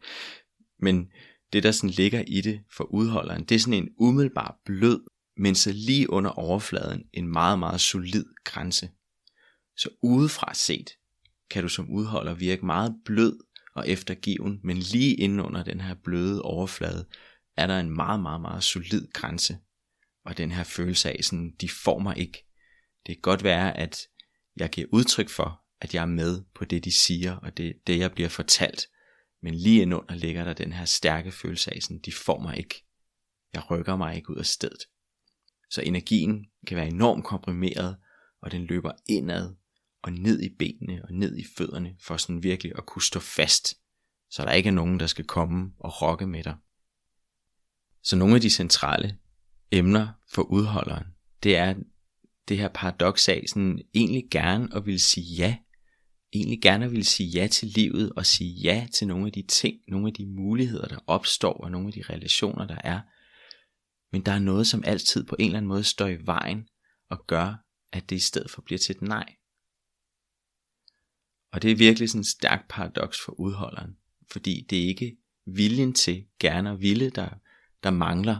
Men 0.79 1.11
det, 1.53 1.63
der 1.63 1.71
sådan 1.71 1.89
ligger 1.89 2.23
i 2.27 2.41
det 2.41 2.59
for 2.77 2.83
udholderen, 2.83 3.43
det 3.43 3.55
er 3.55 3.59
sådan 3.59 3.83
en 3.83 3.89
umiddelbar 3.97 4.59
blød, 4.65 4.99
men 5.37 5.55
så 5.55 5.71
lige 5.71 6.09
under 6.09 6.29
overfladen 6.29 7.03
en 7.13 7.27
meget, 7.27 7.59
meget 7.59 7.81
solid 7.81 8.25
grænse. 8.43 8.89
Så 9.77 9.89
udefra 10.03 10.53
set 10.53 10.89
kan 11.51 11.63
du 11.63 11.69
som 11.69 11.89
udholder 11.89 12.33
virke 12.33 12.65
meget 12.65 12.95
blød 13.05 13.39
og 13.75 13.89
eftergiven, 13.89 14.59
men 14.63 14.77
lige 14.77 15.15
inde 15.15 15.43
under 15.43 15.63
den 15.63 15.81
her 15.81 15.95
bløde 16.03 16.41
overflade, 16.41 17.07
er 17.57 17.67
der 17.67 17.79
en 17.79 17.95
meget, 17.95 18.19
meget, 18.19 18.41
meget 18.41 18.63
solid 18.63 19.07
grænse. 19.13 19.57
Og 20.25 20.37
den 20.37 20.51
her 20.51 20.63
følelse 20.63 21.09
af, 21.11 21.23
sådan, 21.23 21.53
de 21.61 21.69
får 21.69 21.99
mig 21.99 22.17
ikke. 22.17 22.45
Det 23.05 23.15
kan 23.15 23.21
godt 23.21 23.43
være, 23.43 23.77
at 23.77 23.97
jeg 24.57 24.69
giver 24.69 24.87
udtryk 24.91 25.29
for, 25.29 25.61
at 25.81 25.93
jeg 25.93 26.01
er 26.01 26.05
med 26.05 26.43
på 26.55 26.65
det, 26.65 26.85
de 26.85 26.91
siger, 26.91 27.35
og 27.35 27.57
det, 27.57 27.73
det 27.87 27.99
jeg 27.99 28.11
bliver 28.11 28.29
fortalt. 28.29 28.87
Men 29.41 29.53
lige 29.53 29.81
indunder 29.81 30.15
ligger 30.15 30.43
der 30.43 30.53
den 30.53 30.73
her 30.73 30.85
stærke 30.85 31.31
følelse 31.31 31.75
af, 31.75 31.81
sådan, 31.81 31.99
de 31.99 32.11
får 32.11 32.39
mig 32.39 32.57
ikke. 32.57 32.85
Jeg 33.53 33.71
rykker 33.71 33.95
mig 33.95 34.15
ikke 34.15 34.29
ud 34.29 34.35
af 34.35 34.45
stedet. 34.45 34.85
Så 35.69 35.81
energien 35.81 36.45
kan 36.67 36.77
være 36.77 36.87
enormt 36.87 37.25
komprimeret, 37.25 37.97
og 38.41 38.51
den 38.51 38.65
løber 38.65 38.91
indad 39.09 39.55
og 40.03 40.13
ned 40.13 40.41
i 40.41 40.55
benene 40.59 41.05
og 41.05 41.13
ned 41.13 41.37
i 41.37 41.45
fødderne, 41.57 41.95
for 42.01 42.17
sådan 42.17 42.43
virkelig 42.43 42.71
at 42.77 42.85
kunne 42.85 43.01
stå 43.01 43.19
fast, 43.19 43.75
så 44.29 44.43
der 44.43 44.51
ikke 44.51 44.67
er 44.67 44.73
nogen, 44.73 44.99
der 44.99 45.07
skal 45.07 45.25
komme 45.25 45.71
og 45.79 46.01
rokke 46.01 46.27
med 46.27 46.43
dig. 46.43 46.55
Så 48.03 48.15
nogle 48.15 48.35
af 48.35 48.41
de 48.41 48.49
centrale 48.49 49.17
emner 49.71 50.07
for 50.33 50.41
udholderen, 50.41 51.05
det 51.43 51.57
er 51.57 51.75
det 52.47 52.57
her 52.57 52.67
paradoks 52.67 53.29
af 53.29 53.43
sådan 53.47 53.81
egentlig 53.93 54.23
gerne 54.31 54.69
at 54.75 54.85
vil 54.85 54.99
sige 54.99 55.35
ja, 55.35 55.57
egentlig 56.33 56.61
gerne 56.61 56.91
vil 56.91 57.05
sige 57.05 57.29
ja 57.29 57.47
til 57.47 57.67
livet 57.67 58.13
og 58.15 58.25
sige 58.25 58.51
ja 58.51 58.87
til 58.93 59.07
nogle 59.07 59.25
af 59.25 59.31
de 59.31 59.41
ting, 59.41 59.79
nogle 59.87 60.07
af 60.07 60.13
de 60.13 60.25
muligheder, 60.25 60.87
der 60.87 60.99
opstår 61.07 61.53
og 61.53 61.71
nogle 61.71 61.87
af 61.87 61.93
de 61.93 62.01
relationer, 62.13 62.67
der 62.67 62.77
er. 62.83 63.01
Men 64.11 64.25
der 64.25 64.31
er 64.31 64.39
noget, 64.39 64.67
som 64.67 64.83
altid 64.85 65.23
på 65.23 65.35
en 65.39 65.45
eller 65.45 65.57
anden 65.57 65.67
måde 65.67 65.83
står 65.83 66.07
i 66.07 66.25
vejen 66.25 66.67
og 67.09 67.27
gør, 67.27 67.65
at 67.91 68.09
det 68.09 68.15
i 68.15 68.19
stedet 68.19 68.51
for 68.51 68.61
bliver 68.61 68.79
til 68.79 68.95
et 68.95 69.01
nej. 69.01 69.35
Og 71.51 71.61
det 71.61 71.71
er 71.71 71.75
virkelig 71.75 72.09
sådan 72.09 72.19
en 72.19 72.23
stærk 72.23 72.69
paradoks 72.69 73.19
for 73.25 73.39
udholderen, 73.39 73.97
fordi 74.31 74.65
det 74.69 74.83
er 74.83 74.87
ikke 74.87 75.17
viljen 75.45 75.93
til 75.93 76.25
gerne 76.39 76.71
og 76.71 76.81
ville, 76.81 77.09
der, 77.09 77.29
der 77.83 77.89
mangler, 77.89 78.39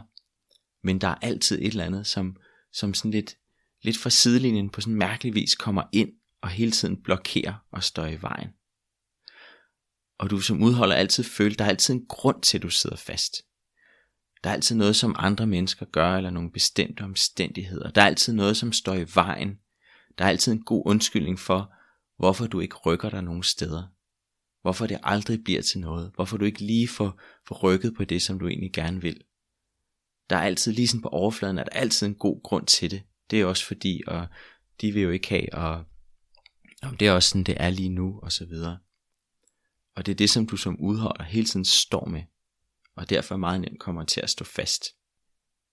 men 0.82 1.00
der 1.00 1.08
er 1.08 1.14
altid 1.14 1.58
et 1.58 1.66
eller 1.66 1.84
andet, 1.84 2.06
som, 2.06 2.36
som 2.72 2.94
sådan 2.94 3.10
lidt, 3.10 3.36
lidt 3.82 3.96
fra 3.98 4.10
sidelinjen 4.10 4.70
på 4.70 4.80
sådan 4.80 4.92
en 4.92 4.98
mærkelig 4.98 5.34
vis 5.34 5.54
kommer 5.54 5.82
ind 5.92 6.19
og 6.42 6.48
hele 6.48 6.70
tiden 6.70 7.02
blokerer 7.02 7.54
og 7.70 7.82
står 7.82 8.06
i 8.06 8.22
vejen. 8.22 8.50
Og 10.18 10.30
du 10.30 10.40
som 10.40 10.62
udholder 10.62 10.94
altid 10.94 11.24
føler, 11.24 11.56
der 11.56 11.64
er 11.64 11.68
altid 11.68 11.94
en 11.94 12.06
grund 12.06 12.42
til, 12.42 12.58
at 12.58 12.62
du 12.62 12.70
sidder 12.70 12.96
fast. 12.96 13.42
Der 14.44 14.50
er 14.50 14.54
altid 14.54 14.76
noget, 14.76 14.96
som 14.96 15.16
andre 15.18 15.46
mennesker 15.46 15.86
gør, 15.86 16.16
eller 16.16 16.30
nogle 16.30 16.52
bestemte 16.52 17.02
omstændigheder. 17.02 17.90
Der 17.90 18.02
er 18.02 18.06
altid 18.06 18.32
noget, 18.32 18.56
som 18.56 18.72
står 18.72 18.94
i 18.94 19.06
vejen. 19.14 19.58
Der 20.18 20.24
er 20.24 20.28
altid 20.28 20.52
en 20.52 20.64
god 20.64 20.82
undskyldning 20.86 21.38
for, 21.38 21.72
hvorfor 22.18 22.46
du 22.46 22.60
ikke 22.60 22.76
rykker 22.76 23.10
dig 23.10 23.22
nogen 23.22 23.42
steder. 23.42 23.82
Hvorfor 24.62 24.86
det 24.86 25.00
aldrig 25.02 25.44
bliver 25.44 25.62
til 25.62 25.80
noget. 25.80 26.12
Hvorfor 26.14 26.36
du 26.36 26.44
ikke 26.44 26.60
lige 26.60 26.88
får, 26.88 27.20
får 27.48 27.58
rykket 27.62 27.94
på 27.96 28.04
det, 28.04 28.22
som 28.22 28.38
du 28.38 28.48
egentlig 28.48 28.72
gerne 28.72 29.00
vil. 29.00 29.20
Der 30.30 30.36
er 30.36 30.42
altid 30.42 30.72
lige 30.72 30.88
sådan 30.88 31.02
på 31.02 31.08
overfladen, 31.08 31.58
er 31.58 31.64
der 31.64 31.72
er 31.72 31.80
altid 31.80 32.06
en 32.06 32.14
god 32.14 32.42
grund 32.42 32.66
til 32.66 32.90
det. 32.90 33.02
Det 33.30 33.40
er 33.40 33.44
også 33.44 33.66
fordi, 33.66 34.02
og 34.06 34.26
de 34.80 34.92
vil 34.92 35.02
jo 35.02 35.10
ikke 35.10 35.28
have, 35.28 35.54
og, 35.54 35.84
og 36.82 37.00
det 37.00 37.08
er 37.08 37.12
også 37.12 37.28
sådan, 37.28 37.44
det 37.44 37.56
er 37.58 37.70
lige 37.70 37.88
nu, 37.88 38.20
og 38.22 38.32
så 38.32 38.44
videre. 38.44 38.78
Og 39.94 40.06
det 40.06 40.12
er 40.12 40.16
det, 40.16 40.30
som 40.30 40.46
du 40.46 40.56
som 40.56 40.80
udholder 40.80 41.24
hele 41.24 41.46
tiden 41.46 41.64
står 41.64 42.06
med, 42.06 42.22
og 42.96 43.10
derfor 43.10 43.36
meget 43.36 43.60
nemt 43.60 43.80
kommer 43.80 44.04
til 44.04 44.20
at 44.20 44.30
stå 44.30 44.44
fast. 44.44 44.84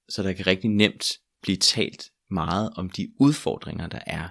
Så 0.10 0.24
der 0.24 0.34
kan 0.34 0.48
rigtig 0.48 0.70
nemt 0.70 1.12
blive 1.42 1.58
talt 1.58 2.12
meget 2.30 2.74
om 2.76 2.90
de 2.90 3.14
udfordringer, 3.20 3.88
der 3.88 4.00
er, 4.08 4.30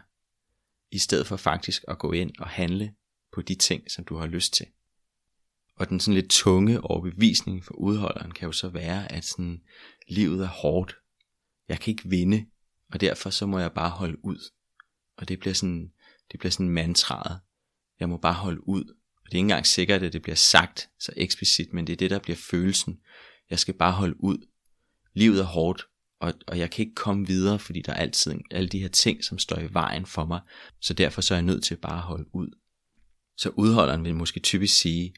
i 0.90 0.98
stedet 0.98 1.26
for 1.26 1.36
faktisk 1.36 1.84
at 1.88 1.98
gå 1.98 2.12
ind 2.12 2.30
og 2.38 2.48
handle 2.48 2.94
på 3.32 3.42
de 3.42 3.54
ting, 3.54 3.90
som 3.90 4.04
du 4.04 4.16
har 4.16 4.26
lyst 4.26 4.54
til. 4.54 4.66
Og 5.76 5.88
den 5.88 6.00
sådan 6.00 6.14
lidt 6.14 6.30
tunge 6.30 6.80
overbevisning 6.80 7.64
for 7.64 7.74
udholderen 7.74 8.30
kan 8.30 8.46
jo 8.46 8.52
så 8.52 8.68
være, 8.68 9.12
at 9.12 9.24
sådan, 9.24 9.62
livet 10.08 10.42
er 10.42 10.48
hårdt. 10.48 10.96
Jeg 11.68 11.80
kan 11.80 11.90
ikke 11.90 12.08
vinde, 12.08 12.46
og 12.92 13.00
derfor 13.00 13.30
så 13.30 13.46
må 13.46 13.58
jeg 13.58 13.72
bare 13.72 13.90
holde 13.90 14.24
ud. 14.24 14.50
Og 15.16 15.28
det 15.28 15.38
bliver 15.38 15.54
sådan, 15.54 15.92
det 16.32 16.40
bliver 16.40 16.50
sådan 16.50 16.68
mantraet. 16.68 17.40
Jeg 18.00 18.08
må 18.08 18.16
bare 18.16 18.34
holde 18.34 18.68
ud. 18.68 18.84
Og 19.16 19.26
det 19.26 19.32
er 19.32 19.38
ikke 19.38 19.44
engang 19.44 19.66
sikkert, 19.66 20.02
at 20.02 20.12
det 20.12 20.22
bliver 20.22 20.36
sagt 20.36 20.88
så 21.00 21.12
eksplicit, 21.16 21.72
men 21.72 21.86
det 21.86 21.92
er 21.92 21.96
det, 21.96 22.10
der 22.10 22.18
bliver 22.18 22.36
følelsen. 22.36 23.00
Jeg 23.50 23.58
skal 23.58 23.74
bare 23.74 23.92
holde 23.92 24.24
ud. 24.24 24.46
Livet 25.14 25.40
er 25.40 25.44
hårdt, 25.44 25.86
og, 26.20 26.34
og 26.46 26.58
jeg 26.58 26.70
kan 26.70 26.82
ikke 26.82 26.94
komme 26.94 27.26
videre, 27.26 27.58
fordi 27.58 27.82
der 27.82 27.92
er 27.92 27.96
altid 27.96 28.34
alle 28.50 28.68
de 28.68 28.78
her 28.78 28.88
ting, 28.88 29.24
som 29.24 29.38
står 29.38 29.58
i 29.58 29.74
vejen 29.74 30.06
for 30.06 30.24
mig. 30.24 30.40
Så 30.80 30.94
derfor 30.94 31.20
så 31.20 31.34
er 31.34 31.38
jeg 31.38 31.44
nødt 31.44 31.64
til 31.64 31.76
bare 31.76 31.96
at 31.96 32.02
holde 32.02 32.34
ud. 32.34 32.48
Så 33.36 33.48
udholderen 33.48 34.04
vil 34.04 34.14
måske 34.14 34.40
typisk 34.40 34.80
sige, 34.80 35.14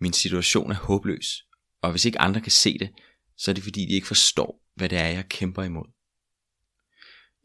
min 0.00 0.12
situation 0.12 0.70
er 0.70 0.74
håbløs, 0.74 1.44
og 1.82 1.90
hvis 1.90 2.04
ikke 2.04 2.20
andre 2.20 2.40
kan 2.40 2.52
se 2.52 2.78
det, 2.78 2.90
så 3.36 3.50
er 3.50 3.52
det 3.52 3.64
fordi 3.64 3.86
de 3.86 3.92
ikke 3.92 4.06
forstår, 4.06 4.62
hvad 4.74 4.88
det 4.88 4.98
er, 4.98 5.08
jeg 5.08 5.28
kæmper 5.28 5.62
imod. 5.62 5.93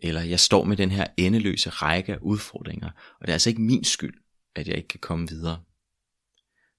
Eller 0.01 0.21
jeg 0.21 0.39
står 0.39 0.63
med 0.63 0.77
den 0.77 0.91
her 0.91 1.07
endeløse 1.17 1.69
række 1.69 2.13
af 2.13 2.17
udfordringer, 2.21 2.89
og 3.19 3.27
det 3.27 3.29
er 3.29 3.33
altså 3.33 3.49
ikke 3.49 3.61
min 3.61 3.83
skyld, 3.83 4.23
at 4.55 4.67
jeg 4.67 4.77
ikke 4.77 4.87
kan 4.87 4.99
komme 4.99 5.27
videre. 5.27 5.55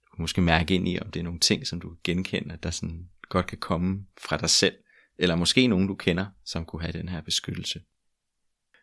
Du 0.05 0.17
kan 0.17 0.23
måske 0.23 0.41
mærke 0.41 0.75
ind 0.75 0.89
i, 0.89 0.99
om 0.99 1.11
det 1.11 1.21
er 1.21 1.25
nogle 1.25 1.41
ting, 1.41 1.67
som 1.67 1.81
du 1.81 1.97
genkender, 2.05 2.57
der 2.57 2.71
sådan 2.71 3.09
godt 3.29 3.47
kan 3.47 3.59
komme 3.59 4.07
fra 4.21 4.37
dig 4.37 4.50
selv, 4.50 4.75
eller 5.19 5.35
måske 5.35 5.67
nogen, 5.67 5.89
du 5.89 5.95
kender, 5.95 6.27
som 6.45 6.65
kunne 6.65 6.83
have 6.83 6.93
den 6.93 7.09
her 7.09 7.21
beskyttelse. 7.21 7.81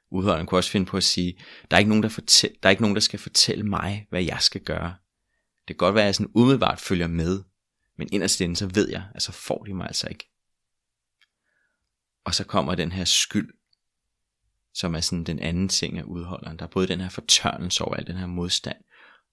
Udholderen 0.09 0.45
kunne 0.45 0.59
også 0.59 0.71
finde 0.71 0.85
på 0.85 0.97
at 0.97 1.03
sige, 1.03 1.39
der 1.71 1.77
er 1.77 1.79
ikke 1.79 1.89
nogen, 1.89 2.03
der, 2.03 2.09
fortæl, 2.09 2.51
der, 2.63 2.69
er 2.69 2.71
ikke 2.71 2.81
nogen, 2.81 2.95
der 2.95 3.01
skal 3.01 3.19
fortælle 3.19 3.63
mig, 3.63 4.07
hvad 4.09 4.23
jeg 4.23 4.37
skal 4.41 4.61
gøre. 4.61 4.95
Det 5.67 5.67
kan 5.67 5.77
godt 5.77 5.95
være, 5.95 6.03
at 6.03 6.07
jeg 6.07 6.15
sådan 6.15 6.31
umiddelbart 6.35 6.79
følger 6.79 7.07
med, 7.07 7.43
men 7.97 8.09
inderst 8.11 8.41
inde, 8.41 8.55
så 8.55 8.67
ved 8.73 8.89
jeg, 8.89 9.03
at 9.15 9.21
så 9.21 9.31
får 9.31 9.63
de 9.63 9.73
mig 9.73 9.87
altså 9.87 10.07
ikke. 10.07 10.29
Og 12.25 12.35
så 12.35 12.43
kommer 12.43 12.75
den 12.75 12.91
her 12.91 13.05
skyld, 13.05 13.53
som 14.77 14.95
er 14.95 14.99
sådan 14.99 15.23
den 15.23 15.39
anden 15.39 15.69
ting 15.69 15.97
af 15.97 16.03
udholderen. 16.03 16.59
Der 16.59 16.65
er 16.65 16.69
både 16.69 16.87
den 16.87 16.99
her 17.01 17.09
fortørnelse 17.09 17.83
over 17.83 17.95
al 17.95 18.07
den 18.07 18.15
her 18.15 18.25
modstand, 18.25 18.77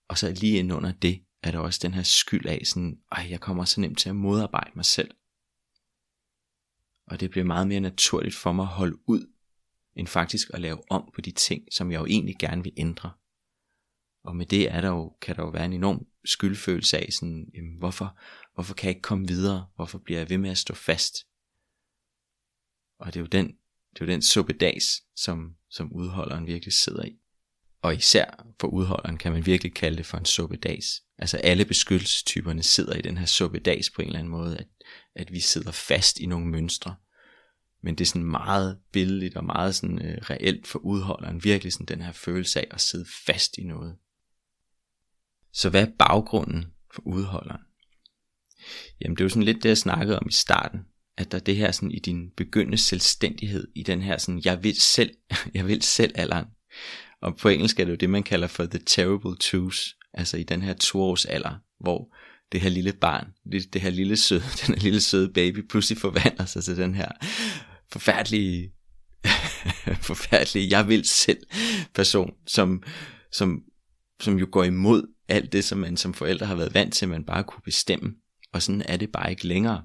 og 0.09 0.19
så 0.19 0.31
lige 0.31 0.59
ind 0.59 0.73
under 0.73 0.93
det, 0.93 1.25
er 1.43 1.51
der 1.51 1.59
også 1.59 1.81
den 1.83 1.95
her 1.95 2.03
skyld 2.03 2.47
af 2.47 2.63
sådan, 2.65 2.99
ej, 3.13 3.27
jeg 3.31 3.41
kommer 3.41 3.65
så 3.65 3.81
nemt 3.81 3.99
til 3.99 4.09
at 4.09 4.17
modarbejde 4.17 4.71
mig 4.75 4.85
selv. 4.85 5.11
Og 7.07 7.21
det 7.21 7.31
bliver 7.31 7.45
meget 7.45 7.69
mere 7.69 7.81
naturligt 7.81 8.35
for 8.35 8.53
mig 8.53 8.63
at 8.63 8.69
holde 8.69 9.09
ud, 9.09 9.33
end 9.97 10.07
faktisk 10.07 10.51
at 10.55 10.61
lave 10.61 10.91
om 10.91 11.11
på 11.15 11.21
de 11.21 11.31
ting, 11.31 11.63
som 11.73 11.93
jeg 11.93 12.01
jo 12.01 12.07
egentlig 12.07 12.37
gerne 12.39 12.63
vil 12.63 12.73
ændre. 12.77 13.13
Og 14.25 14.37
med 14.37 14.47
det 14.47 14.71
er 14.71 14.81
der 14.81 14.89
jo, 14.89 15.17
kan 15.21 15.37
der 15.37 15.43
jo 15.43 15.49
være 15.49 15.65
en 15.65 15.73
enorm 15.73 16.07
skyldfølelse 16.25 16.99
af, 16.99 17.09
sådan, 17.13 17.51
jamen, 17.55 17.79
hvorfor, 17.79 18.19
hvorfor 18.55 18.75
kan 18.75 18.87
jeg 18.87 18.97
ikke 18.97 19.03
komme 19.03 19.29
videre? 19.29 19.67
Hvorfor 19.77 19.99
bliver 19.99 20.21
jeg 20.21 20.31
ved 20.31 20.39
med 20.39 20.51
at 20.51 20.59
stå 20.59 20.75
fast? 20.75 21.15
Og 22.99 23.07
det 23.07 23.17
er 23.17 23.21
jo 23.21 23.27
den, 23.27 23.59
det 23.95 24.01
er 24.01 24.07
jo 24.07 24.13
den 24.13 24.23
suppedags, 24.23 25.03
som, 25.17 25.55
som 25.71 25.93
udholderen 25.93 26.47
virkelig 26.47 26.73
sidder 26.73 27.05
i. 27.05 27.19
Og 27.83 27.95
især 27.95 28.47
for 28.61 28.69
udholderen 28.69 29.19
kan 29.19 29.33
man 29.33 29.47
virkelig 29.47 29.75
kalde 29.75 29.97
det 29.97 30.07
for 30.07 30.19
en 30.19 30.25
suppedags. 30.25 31.03
Altså 31.19 31.37
alle 31.37 31.65
beskyttelsestyperne 31.65 32.63
sidder 32.63 32.95
i 32.95 33.03
den 33.03 33.19
her 33.19 33.27
suppedags 33.27 33.91
på 33.91 34.03
en 34.03 34.07
eller 34.07 34.19
anden 34.19 34.31
måde, 34.31 34.59
at, 34.59 34.67
at 35.15 35.33
vi 35.33 35.41
sidder 35.41 35.71
fast 35.71 36.21
i 36.21 36.27
nogle 36.27 36.47
mønstre. 36.47 36.97
Men 37.83 37.95
det 37.95 38.05
er 38.05 38.09
sådan 38.09 38.25
meget 38.25 38.79
billigt 38.93 39.37
og 39.37 39.45
meget 39.45 39.75
sådan 39.75 40.07
øh, 40.07 40.19
reelt 40.31 40.67
for 40.67 40.79
udholderen, 40.79 41.45
virkelig 41.45 41.73
sådan 41.73 41.87
den 41.87 42.03
her 42.03 42.13
følelse 42.13 42.61
af 42.61 42.67
at 42.71 42.81
sidde 42.81 43.07
fast 43.27 43.59
i 43.59 43.65
noget. 43.65 43.97
Så 45.53 45.71
hvad 45.71 45.87
er 45.87 45.93
baggrunden 45.99 46.73
for 46.95 47.03
udholderen? 47.07 47.61
Jamen 49.01 49.17
det 49.17 49.21
er 49.21 49.25
jo 49.25 49.29
sådan 49.29 49.43
lidt 49.43 49.63
det, 49.63 49.69
jeg 49.69 49.79
snakkede 49.79 50.19
om 50.19 50.29
i 50.29 50.33
starten, 50.33 50.81
at 51.17 51.33
der 51.33 51.39
er 51.39 51.43
det 51.43 51.57
her 51.57 51.73
sådan 51.73 51.93
i 51.93 51.99
din 51.99 52.31
begyndende 52.37 52.79
selvstændighed, 52.79 53.69
i 53.75 53.83
den 53.83 54.03
her 54.03 54.19
sådan, 54.19 54.43
jeg 54.45 54.65
vil 54.65 54.81
selv, 54.81 55.11
jeg 55.55 55.67
vil 55.67 55.83
selv 55.83 56.13
alderen. 56.15 56.47
Og 57.23 57.37
på 57.37 57.49
engelsk 57.49 57.81
er 57.81 57.85
det 57.85 57.93
jo 57.93 57.97
det, 57.97 58.11
man 58.11 58.23
kalder 58.23 58.47
for 58.47 58.65
the 58.65 58.81
terrible 58.87 59.37
twos, 59.41 59.97
altså 60.13 60.37
i 60.37 60.43
den 60.43 60.63
her 60.63 60.73
toårs 60.73 61.25
alder, 61.25 61.55
hvor 61.81 62.15
det 62.53 62.61
her 62.61 62.69
lille 62.71 62.93
barn, 62.93 63.27
det, 63.53 63.73
det 63.73 63.81
her 63.81 63.91
lille 63.91 64.17
søde, 64.17 64.43
den 64.67 64.75
her 64.75 64.83
lille 64.83 65.01
søde 65.01 65.33
baby 65.33 65.67
pludselig 65.69 65.99
forvandler 65.99 66.45
sig 66.47 66.65
til 66.65 66.77
den 66.77 66.95
her 66.95 67.09
forfærdelige, 67.93 68.73
forfærdelige, 70.11 70.79
jeg 70.79 70.89
vil 70.89 71.05
selv 71.05 71.39
person, 71.95 72.35
som, 72.47 72.83
som, 73.33 73.63
som 74.21 74.39
jo 74.39 74.49
går 74.53 74.65
imod 74.65 75.07
alt 75.29 75.53
det, 75.53 75.65
som 75.65 75.79
man 75.79 75.97
som 75.97 76.15
forældre 76.15 76.47
har 76.47 76.55
været 76.55 76.75
vant 76.75 76.95
til, 76.95 77.09
man 77.09 77.25
bare 77.25 77.45
kunne 77.45 77.63
bestemme. 77.65 78.15
Og 78.53 78.63
sådan 78.63 78.83
er 78.83 78.97
det 78.97 79.13
bare 79.13 79.31
ikke 79.31 79.47
længere. 79.47 79.85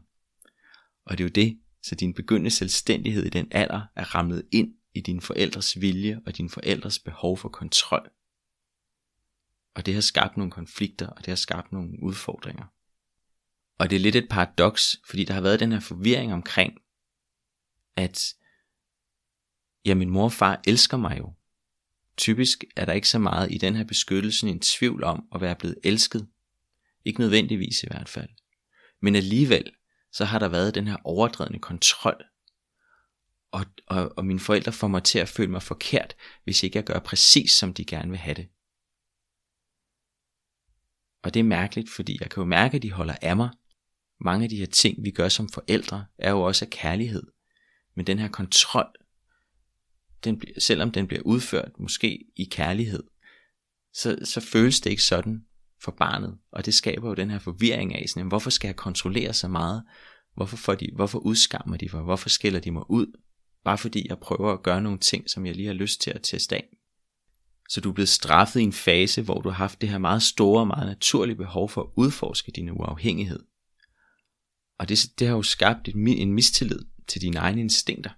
Og 1.10 1.18
det 1.18 1.24
er 1.24 1.26
jo 1.26 1.32
det, 1.46 1.60
så 1.82 1.96
din 1.96 2.14
begyndende 2.14 2.52
selvstændighed 2.52 3.26
i 3.26 3.30
den 3.30 3.48
alder 3.52 3.82
er 3.96 4.16
ramlet 4.16 4.48
ind 4.52 4.74
i 4.94 5.02
dine 5.02 5.22
forældres 5.22 5.82
vilje 5.82 6.22
og 6.26 6.38
dine 6.38 6.50
forældres 6.50 7.00
behov 7.00 7.38
for 7.38 7.50
kontrol. 7.50 8.10
Og 9.76 9.86
det 9.86 9.94
har 9.94 10.02
skabt 10.02 10.38
nogle 10.38 10.52
konflikter, 10.52 11.08
og 11.08 11.18
det 11.18 11.28
har 11.28 11.36
skabt 11.36 11.72
nogle 11.72 12.04
udfordringer. 12.04 12.66
Og 13.78 13.90
det 13.90 13.96
er 13.96 14.00
lidt 14.00 14.16
et 14.16 14.30
paradoks, 14.30 14.98
fordi 15.06 15.24
der 15.24 15.34
har 15.34 15.42
været 15.42 15.60
den 15.60 15.72
her 15.72 15.80
forvirring 15.80 16.34
omkring, 16.34 16.74
at 17.96 18.36
ja, 19.86 19.94
min 19.94 20.10
mor 20.10 20.24
og 20.24 20.32
far 20.32 20.62
elsker 20.68 20.98
mig 20.98 21.18
jo. 21.18 21.34
Typisk 22.18 22.64
er 22.76 22.86
der 22.86 22.94
ikke 22.94 23.10
så 23.10 23.20
meget 23.20 23.52
i 23.52 23.58
den 23.58 23.76
her 23.76 23.84
beskyttelse 23.84 24.48
en 24.48 24.60
tvivl 24.60 25.04
om 25.04 25.28
at 25.36 25.42
være 25.42 25.56
blevet 25.56 25.78
elsket. 25.84 26.28
Ikke 27.06 27.20
nødvendigvis 27.20 27.84
i 27.84 27.88
hvert 27.88 28.10
fald. 28.10 28.30
Men 29.02 29.16
alligevel, 29.16 29.72
så 30.12 30.26
har 30.26 30.40
der 30.40 30.48
været 30.48 30.76
den 30.76 30.88
her 30.88 30.98
overdrevne 31.04 31.60
kontrol. 31.60 32.24
Og, 33.52 33.66
og, 33.88 34.14
og 34.18 34.26
mine 34.26 34.40
forældre 34.40 34.72
får 34.72 34.88
mig 34.88 35.04
til 35.04 35.20
at 35.20 35.30
føle 35.30 35.52
mig 35.52 35.64
forkert, 35.64 36.16
hvis 36.44 36.64
ikke 36.64 36.78
jeg 36.78 36.86
gør 36.86 37.00
præcis 37.00 37.52
som 37.52 37.74
de 37.74 37.86
gerne 37.86 38.10
vil 38.10 38.20
have 38.20 38.36
det. 38.36 38.50
Og 41.24 41.34
det 41.34 41.40
er 41.40 41.44
mærkeligt, 41.44 41.90
fordi 41.90 42.18
jeg 42.22 42.30
kan 42.30 42.42
jo 42.42 42.46
mærke, 42.46 42.76
at 42.76 42.82
de 42.82 42.92
holder 42.92 43.16
af 43.22 43.36
mig. 43.38 43.50
Mange 44.20 44.44
af 44.44 44.50
de 44.50 44.58
her 44.58 44.66
ting, 44.66 45.04
vi 45.04 45.12
gør 45.12 45.30
som 45.30 45.50
forældre, 45.50 46.06
er 46.18 46.32
jo 46.32 46.42
også 46.42 46.66
af 46.66 46.70
kærlighed. 46.70 47.24
Men 47.96 48.08
den 48.08 48.20
her 48.20 48.28
kontrol, 48.28 48.88
den, 50.24 50.42
selvom 50.58 50.92
den 50.92 51.08
bliver 51.08 51.22
udført 51.22 51.72
måske 51.80 52.26
i 52.36 52.44
kærlighed, 52.52 53.04
så, 53.94 54.18
så 54.24 54.42
føles 54.42 54.82
det 54.82 54.90
ikke 54.90 55.04
sådan 55.04 55.46
for 55.84 55.92
barnet. 55.92 56.38
Og 56.52 56.66
det 56.66 56.74
skaber 56.74 57.08
jo 57.10 57.14
den 57.14 57.30
her 57.30 57.40
forvirring 57.40 57.96
af, 57.96 58.06
sådan, 58.10 58.28
hvorfor 58.28 58.50
skal 58.50 58.68
jeg 58.68 58.76
kontrollere 58.76 59.34
så 59.34 59.48
meget? 59.48 59.84
Hvorfor, 60.36 60.58
får 60.58 60.76
de, 60.76 60.90
hvorfor 60.96 61.20
udskammer 61.20 61.78
de 61.78 61.90
mig? 61.94 62.02
Hvorfor 62.02 62.30
skiller 62.30 62.60
de 62.60 62.72
mig 62.72 62.90
ud? 62.90 63.20
Bare 63.64 63.78
fordi 63.78 64.06
jeg 64.10 64.18
prøver 64.20 64.54
at 64.54 64.64
gøre 64.64 64.82
nogle 64.82 65.00
ting, 65.00 65.30
som 65.30 65.46
jeg 65.46 65.56
lige 65.56 65.68
har 65.68 65.74
lyst 65.74 66.02
til 66.02 66.12
at 66.12 66.22
teste 66.24 66.56
af. 66.56 66.68
Så 67.70 67.82
du 67.82 67.90
er 67.90 67.94
blevet 67.94 68.10
straffet 68.10 68.60
i 68.60 68.64
en 68.64 68.74
fase, 68.74 69.22
hvor 69.22 69.42
du 69.42 69.50
har 69.50 69.56
haft 69.56 69.82
det 69.82 69.90
her 69.90 69.98
meget 69.98 70.24
store 70.24 70.66
meget 70.66 70.88
naturlige 70.88 71.36
behov 71.36 71.70
for 71.70 71.82
at 71.82 71.90
udforske 71.96 72.52
din 72.52 72.70
uafhængighed. 72.70 73.40
Og 74.80 74.90
det, 74.90 75.00
det 75.20 75.28
har 75.28 75.36
jo 75.36 75.44
skabt 75.44 75.88
et, 75.88 75.96
en 75.96 76.34
mistillid 76.34 76.80
til 77.08 77.22
dine 77.22 77.38
egne 77.38 77.62
instinkter. 77.62 78.12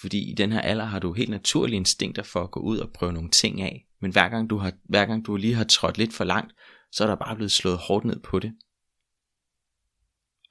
Fordi 0.00 0.30
i 0.30 0.34
den 0.34 0.52
her 0.52 0.60
alder 0.60 0.84
har 0.84 0.98
du 0.98 1.12
helt 1.12 1.30
naturlige 1.30 1.76
instinkter 1.76 2.22
for 2.22 2.42
at 2.42 2.50
gå 2.50 2.60
ud 2.60 2.78
og 2.78 2.90
prøve 2.92 3.12
nogle 3.12 3.30
ting 3.30 3.60
af. 3.60 3.86
Men 4.04 4.12
hver 4.12 4.28
gang 4.28 4.50
du, 4.50 4.56
har, 4.56 4.72
hver 4.82 5.06
gang 5.06 5.26
du 5.26 5.36
lige 5.36 5.54
har 5.54 5.64
trådt 5.64 5.98
lidt 5.98 6.12
for 6.12 6.24
langt, 6.24 6.54
så 6.92 7.04
er 7.04 7.08
der 7.08 7.14
bare 7.16 7.36
blevet 7.36 7.52
slået 7.52 7.78
hårdt 7.78 8.04
ned 8.04 8.20
på 8.20 8.38
det. 8.38 8.54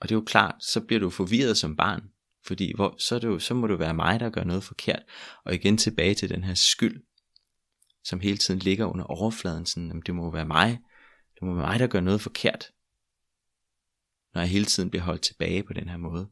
Og 0.02 0.10
det 0.10 0.16
er 0.16 0.20
jo 0.20 0.26
klart, 0.26 0.64
så 0.64 0.82
bliver 0.82 1.00
du 1.00 1.10
forvirret 1.10 1.58
som 1.58 1.76
barn. 1.76 2.04
Fordi 2.46 2.72
hvor, 2.76 2.96
så, 3.00 3.16
er 3.16 3.20
det 3.20 3.28
jo, 3.28 3.40
så 3.40 3.54
må 3.54 3.68
det 3.68 3.80
være 3.80 3.94
mig, 3.94 4.20
der 4.20 4.30
gør 4.30 4.44
noget 4.44 4.64
forkert. 4.64 5.04
Og 5.46 5.54
igen 5.54 5.78
tilbage 5.78 6.14
til 6.14 6.30
den 6.30 6.44
her 6.44 6.54
skyld, 6.54 7.04
som 8.04 8.20
hele 8.20 8.38
tiden 8.38 8.60
ligger 8.60 8.86
under 8.86 9.06
overfladen. 9.06 9.66
Sådan, 9.66 9.88
jamen, 9.88 10.04
det 10.06 10.16
må 10.16 10.32
være 10.32 10.46
mig. 10.46 10.80
Det 11.36 11.42
må 11.42 11.54
være 11.54 11.66
mig, 11.66 11.80
der 11.80 11.88
gør 11.88 12.00
noget 12.00 12.22
forkert. 12.22 12.72
Når 14.34 14.42
jeg 14.42 14.50
hele 14.50 14.66
tiden 14.66 14.90
bliver 14.90 15.04
holdt 15.04 15.22
tilbage 15.22 15.64
på 15.64 15.74
den 15.74 15.90
her 15.90 15.98
måde. 15.98 16.30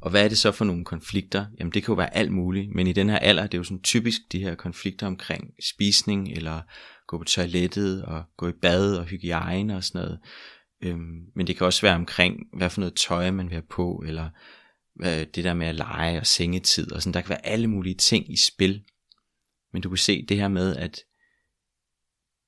Og 0.00 0.10
hvad 0.10 0.24
er 0.24 0.28
det 0.28 0.38
så 0.38 0.52
for 0.52 0.64
nogle 0.64 0.84
konflikter? 0.84 1.46
Jamen 1.58 1.72
det 1.72 1.84
kan 1.84 1.92
jo 1.92 1.96
være 1.96 2.16
alt 2.16 2.32
muligt, 2.32 2.74
men 2.74 2.86
i 2.86 2.92
den 2.92 3.08
her 3.08 3.18
alder, 3.18 3.42
det 3.42 3.54
er 3.54 3.58
jo 3.58 3.64
sådan 3.64 3.82
typisk 3.82 4.20
de 4.32 4.38
her 4.38 4.54
konflikter 4.54 5.06
omkring 5.06 5.50
spisning, 5.74 6.28
eller 6.28 6.60
gå 7.06 7.18
på 7.18 7.24
toilettet, 7.24 8.04
og 8.04 8.24
gå 8.36 8.48
i 8.48 8.52
bad, 8.52 8.96
og 8.96 9.04
hygiejne 9.04 9.76
og 9.76 9.84
sådan 9.84 10.00
noget. 10.00 10.18
Øhm, 10.82 11.24
men 11.34 11.46
det 11.46 11.56
kan 11.56 11.66
også 11.66 11.82
være 11.82 11.94
omkring, 11.94 12.36
hvad 12.56 12.70
for 12.70 12.80
noget 12.80 12.94
tøj 12.94 13.30
man 13.30 13.46
vil 13.46 13.52
have 13.52 13.66
på, 13.70 14.02
eller 14.06 14.30
hvad, 14.94 15.26
det 15.26 15.44
der 15.44 15.54
med 15.54 15.66
at 15.66 15.74
lege 15.74 16.20
og 16.20 16.26
sengetid, 16.26 16.92
og 16.92 17.02
sådan. 17.02 17.14
Der 17.14 17.20
kan 17.20 17.30
være 17.30 17.46
alle 17.46 17.66
mulige 17.66 17.94
ting 17.94 18.32
i 18.32 18.36
spil. 18.36 18.84
Men 19.72 19.82
du 19.82 19.88
kan 19.88 19.98
se 19.98 20.26
det 20.26 20.36
her 20.36 20.48
med, 20.48 20.76
at 20.76 21.00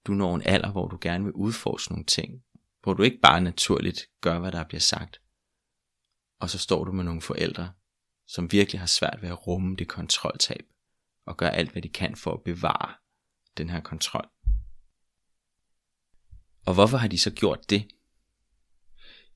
du 0.07 0.13
når 0.13 0.35
en 0.35 0.43
alder, 0.45 0.73
hvor 0.73 0.89
du 0.89 0.99
gerne 1.01 1.25
vil 1.25 1.33
udforske 1.33 1.93
nogle 1.93 2.05
ting, 2.05 2.43
hvor 2.83 2.95
du 2.95 3.03
ikke 3.03 3.21
bare 3.23 3.41
naturligt 3.41 4.07
gør, 4.21 4.39
hvad 4.39 4.53
der 4.53 4.65
bliver 4.65 4.81
sagt, 4.81 5.21
og 6.45 6.51
så 6.51 6.59
står 6.59 6.85
du 6.85 6.93
med 6.93 7.05
nogle 7.05 7.21
forældre, 7.21 7.73
som 8.27 8.53
virkelig 8.53 8.81
har 8.81 8.87
svært 8.87 9.19
ved 9.23 9.29
at 9.29 9.47
rumme 9.47 9.77
det 9.77 9.89
kontroltab, 9.89 10.65
og 11.27 11.37
gør 11.37 11.49
alt, 11.49 11.73
hvad 11.73 11.83
de 11.83 11.89
kan 11.89 12.17
for 12.17 12.33
at 12.33 12.43
bevare 12.45 12.95
den 13.59 13.71
her 13.71 13.81
kontrol. 13.81 14.29
Og 16.67 16.75
hvorfor 16.75 16.97
har 16.97 17.09
de 17.09 17.19
så 17.19 17.31
gjort 17.31 17.71
det? 17.71 17.89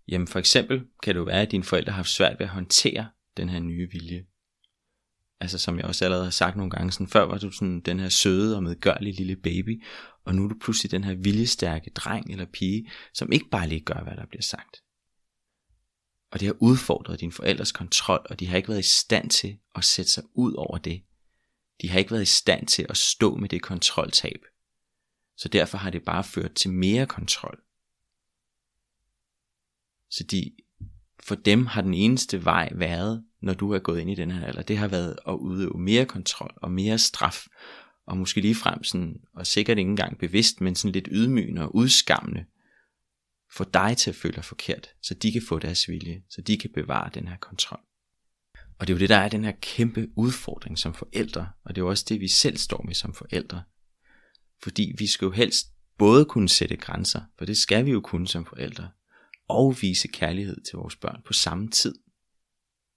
Jamen 0.08 0.28
for 0.28 0.38
eksempel 0.38 0.86
kan 1.02 1.14
det 1.14 1.18
jo 1.18 1.24
være, 1.24 1.42
at 1.42 1.50
dine 1.50 1.64
forældre 1.64 1.92
har 1.92 1.96
haft 1.96 2.08
svært 2.08 2.38
ved 2.38 2.46
at 2.46 2.52
håndtere 2.52 3.10
den 3.36 3.48
her 3.48 3.60
nye 3.60 3.88
vilje. 3.92 4.26
Altså 5.40 5.58
som 5.58 5.76
jeg 5.76 5.84
også 5.84 6.04
allerede 6.04 6.26
har 6.26 6.30
sagt 6.30 6.56
nogle 6.56 6.70
gange, 6.70 6.92
sådan, 6.92 7.08
før 7.08 7.22
var 7.22 7.38
du 7.38 7.50
sådan 7.50 7.80
den 7.80 8.00
her 8.00 8.08
søde 8.08 8.56
og 8.56 8.62
medgørlige 8.62 9.16
lille 9.16 9.36
baby, 9.36 9.84
og 10.24 10.34
nu 10.34 10.44
er 10.44 10.48
du 10.48 10.58
pludselig 10.60 10.90
den 10.90 11.04
her 11.04 11.14
viljestærke 11.14 11.90
dreng 11.90 12.30
eller 12.30 12.46
pige, 12.52 12.90
som 13.14 13.32
ikke 13.32 13.48
bare 13.50 13.68
lige 13.68 13.80
gør, 13.80 14.02
hvad 14.02 14.16
der 14.16 14.26
bliver 14.26 14.42
sagt. 14.42 14.82
Og 16.30 16.40
det 16.40 16.46
har 16.46 16.56
udfordret 16.58 17.20
dine 17.20 17.32
forældres 17.32 17.72
kontrol, 17.72 18.26
og 18.30 18.40
de 18.40 18.46
har 18.46 18.56
ikke 18.56 18.68
været 18.68 18.84
i 18.84 18.88
stand 18.88 19.30
til 19.30 19.58
at 19.74 19.84
sætte 19.84 20.10
sig 20.10 20.24
ud 20.34 20.52
over 20.52 20.78
det. 20.78 21.02
De 21.82 21.88
har 21.88 21.98
ikke 21.98 22.10
været 22.10 22.22
i 22.22 22.36
stand 22.36 22.66
til 22.66 22.86
at 22.88 22.96
stå 22.96 23.36
med 23.36 23.48
det 23.48 23.62
kontroltab. 23.62 24.44
Så 25.36 25.48
derfor 25.48 25.78
har 25.78 25.90
det 25.90 26.04
bare 26.04 26.24
ført 26.24 26.54
til 26.54 26.70
mere 26.70 27.06
kontrol. 27.06 27.60
Så 30.10 30.24
de, 30.24 30.52
for 31.20 31.34
dem 31.34 31.66
har 31.66 31.82
den 31.82 31.94
eneste 31.94 32.44
vej 32.44 32.68
været, 32.74 33.24
når 33.40 33.54
du 33.54 33.72
er 33.72 33.78
gået 33.78 34.00
ind 34.00 34.10
i 34.10 34.14
den 34.14 34.30
her 34.30 34.46
alder, 34.46 34.62
det 34.62 34.78
har 34.78 34.88
været 34.88 35.16
at 35.28 35.34
udøve 35.34 35.78
mere 35.78 36.06
kontrol 36.06 36.54
og 36.56 36.70
mere 36.70 36.98
straf, 36.98 37.46
og 38.06 38.16
måske 38.16 38.40
lige 38.40 38.54
frem 38.54 38.84
sådan, 38.84 39.20
og 39.34 39.46
sikkert 39.46 39.78
ikke 39.78 39.90
engang 39.90 40.18
bevidst, 40.18 40.60
men 40.60 40.74
sådan 40.74 40.92
lidt 40.92 41.08
ydmygende 41.10 41.62
og 41.62 41.74
udskammende, 41.74 42.44
få 43.56 43.64
dig 43.64 43.96
til 43.96 44.10
at 44.10 44.16
føle 44.16 44.34
dig 44.34 44.44
forkert, 44.44 44.88
så 45.02 45.14
de 45.14 45.32
kan 45.32 45.42
få 45.48 45.58
deres 45.58 45.88
vilje, 45.88 46.22
så 46.30 46.40
de 46.40 46.58
kan 46.58 46.70
bevare 46.74 47.10
den 47.14 47.28
her 47.28 47.36
kontrol. 47.36 47.80
Og 48.78 48.86
det 48.86 48.92
er 48.92 48.96
jo 48.96 49.00
det, 49.00 49.08
der 49.08 49.16
er 49.16 49.28
den 49.28 49.44
her 49.44 49.52
kæmpe 49.62 50.08
udfordring 50.16 50.78
som 50.78 50.94
forældre, 50.94 51.48
og 51.64 51.74
det 51.74 51.80
er 51.80 51.84
jo 51.84 51.88
også 51.88 52.04
det, 52.08 52.20
vi 52.20 52.28
selv 52.28 52.56
står 52.56 52.82
med 52.82 52.94
som 52.94 53.14
forældre. 53.14 53.62
Fordi 54.62 54.94
vi 54.98 55.06
skal 55.06 55.26
jo 55.26 55.30
helst 55.30 55.66
både 55.98 56.24
kunne 56.24 56.48
sætte 56.48 56.76
grænser, 56.76 57.20
for 57.38 57.44
det 57.44 57.56
skal 57.56 57.86
vi 57.86 57.90
jo 57.90 58.00
kunne 58.00 58.28
som 58.28 58.46
forældre, 58.46 58.90
og 59.48 59.76
vise 59.80 60.08
kærlighed 60.08 60.56
til 60.70 60.76
vores 60.76 60.96
børn 60.96 61.22
på 61.26 61.32
samme 61.32 61.68
tid. 61.68 61.94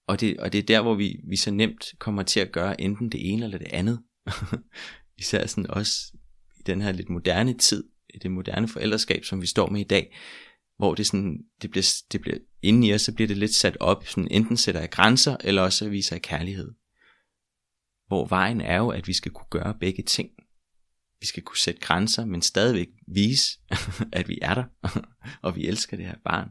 Og 0.07 0.19
det, 0.19 0.39
og 0.39 0.53
det 0.53 0.59
er 0.59 0.63
der, 0.63 0.81
hvor 0.81 0.95
vi, 0.95 1.19
vi 1.29 1.35
så 1.35 1.51
nemt 1.51 1.93
kommer 1.99 2.23
til 2.23 2.39
at 2.39 2.51
gøre 2.51 2.81
enten 2.81 3.11
det 3.11 3.31
ene 3.31 3.43
eller 3.43 3.57
det 3.57 3.67
andet. 3.67 4.03
Især 5.19 5.47
sådan 5.47 5.69
også 5.69 6.11
i 6.59 6.61
den 6.65 6.81
her 6.81 6.91
lidt 6.91 7.09
moderne 7.09 7.57
tid, 7.57 7.83
det 8.19 8.31
moderne 8.31 8.67
forældreskab, 8.67 9.25
som 9.25 9.41
vi 9.41 9.47
står 9.47 9.69
med 9.69 9.81
i 9.81 9.87
dag, 9.87 10.15
hvor 10.77 10.95
det, 10.95 11.07
sådan, 11.07 11.39
det, 11.61 11.71
bliver, 11.71 12.01
det 12.11 12.21
bliver, 12.21 12.37
inden 12.61 12.83
i 12.83 12.93
os, 12.93 13.01
så 13.01 13.13
bliver 13.13 13.27
det 13.27 13.37
lidt 13.37 13.55
sat 13.55 13.77
op, 13.79 14.07
sådan 14.07 14.31
enten 14.31 14.57
sætter 14.57 14.81
jeg 14.81 14.91
grænser, 14.91 15.37
eller 15.43 15.61
også 15.61 15.89
viser 15.89 16.15
jeg 16.15 16.21
kærlighed. 16.21 16.71
Hvor 18.07 18.25
vejen 18.25 18.61
er 18.61 18.77
jo, 18.77 18.89
at 18.89 19.07
vi 19.07 19.13
skal 19.13 19.31
kunne 19.31 19.49
gøre 19.49 19.77
begge 19.79 20.03
ting. 20.03 20.29
Vi 21.19 21.25
skal 21.25 21.43
kunne 21.43 21.57
sætte 21.57 21.81
grænser, 21.81 22.25
men 22.25 22.41
stadigvæk 22.41 22.87
vise, 23.07 23.59
at 24.19 24.27
vi 24.27 24.39
er 24.41 24.53
der, 24.53 24.63
og 25.45 25.55
vi 25.55 25.67
elsker 25.67 25.97
det 25.97 26.05
her 26.05 26.17
barn. 26.25 26.49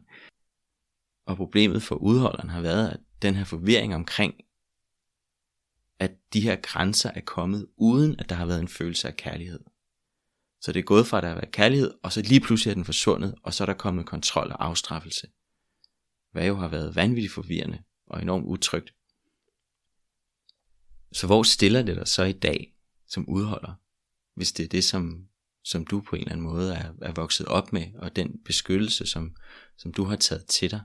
Og 1.25 1.37
problemet 1.37 1.83
for 1.83 1.95
udholderen 1.95 2.49
har 2.49 2.61
været, 2.61 2.89
at 2.89 2.99
den 3.21 3.35
her 3.35 3.43
forvirring 3.43 3.95
omkring, 3.95 4.33
at 5.99 6.11
de 6.33 6.41
her 6.41 6.55
grænser 6.55 7.11
er 7.11 7.21
kommet, 7.21 7.67
uden 7.77 8.19
at 8.19 8.29
der 8.29 8.35
har 8.35 8.45
været 8.45 8.61
en 8.61 8.67
følelse 8.67 9.07
af 9.07 9.17
kærlighed. 9.17 9.59
Så 10.61 10.71
det 10.71 10.79
er 10.79 10.83
gået 10.83 11.07
fra, 11.07 11.17
at 11.17 11.23
der 11.23 11.29
har 11.29 11.35
været 11.35 11.51
kærlighed, 11.51 11.93
og 12.03 12.13
så 12.13 12.21
lige 12.21 12.41
pludselig 12.41 12.71
er 12.71 12.75
den 12.75 12.85
forsvundet, 12.85 13.35
og 13.43 13.53
så 13.53 13.63
er 13.63 13.65
der 13.65 13.73
kommet 13.73 14.05
kontrol 14.05 14.51
og 14.51 14.65
afstraffelse. 14.65 15.27
Hvad 16.31 16.47
jo 16.47 16.55
har 16.55 16.67
været 16.67 16.95
vanvittigt 16.95 17.33
forvirrende 17.33 17.83
og 18.07 18.21
enormt 18.21 18.45
utrygt. 18.45 18.93
Så 21.11 21.27
hvor 21.27 21.43
stiller 21.43 21.81
det 21.81 21.95
dig 21.95 22.07
så 22.07 22.23
i 22.23 22.31
dag 22.31 22.75
som 23.07 23.29
udholder, 23.29 23.73
hvis 24.35 24.51
det 24.51 24.63
er 24.63 24.67
det, 24.67 24.83
som, 24.83 25.27
som 25.63 25.85
du 25.85 26.01
på 26.01 26.15
en 26.15 26.21
eller 26.21 26.31
anden 26.31 26.43
måde 26.43 26.75
er, 26.75 26.93
er 27.01 27.11
vokset 27.11 27.45
op 27.45 27.73
med, 27.73 27.87
og 27.95 28.15
den 28.15 28.39
beskyttelse, 28.45 29.05
som, 29.05 29.35
som 29.77 29.93
du 29.93 30.03
har 30.03 30.15
taget 30.15 30.45
til 30.45 30.71
dig? 30.71 30.81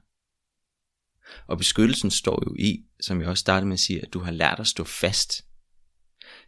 Og 1.46 1.58
beskyttelsen 1.58 2.10
står 2.10 2.42
jo 2.46 2.54
i, 2.58 2.86
som 3.00 3.20
jeg 3.20 3.28
også 3.28 3.40
startede 3.40 3.66
med 3.66 3.74
at 3.74 3.80
sige, 3.80 4.02
at 4.02 4.12
du 4.12 4.18
har 4.18 4.30
lært 4.30 4.60
at 4.60 4.66
stå 4.66 4.84
fast. 4.84 5.46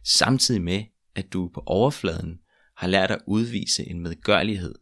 Samtidig 0.03 0.61
med, 0.61 0.83
at 1.15 1.33
du 1.33 1.51
på 1.53 1.63
overfladen 1.65 2.39
har 2.79 2.87
lært 2.87 3.11
at 3.11 3.21
udvise 3.27 3.87
en 3.87 3.99
medgørlighed. 3.99 4.75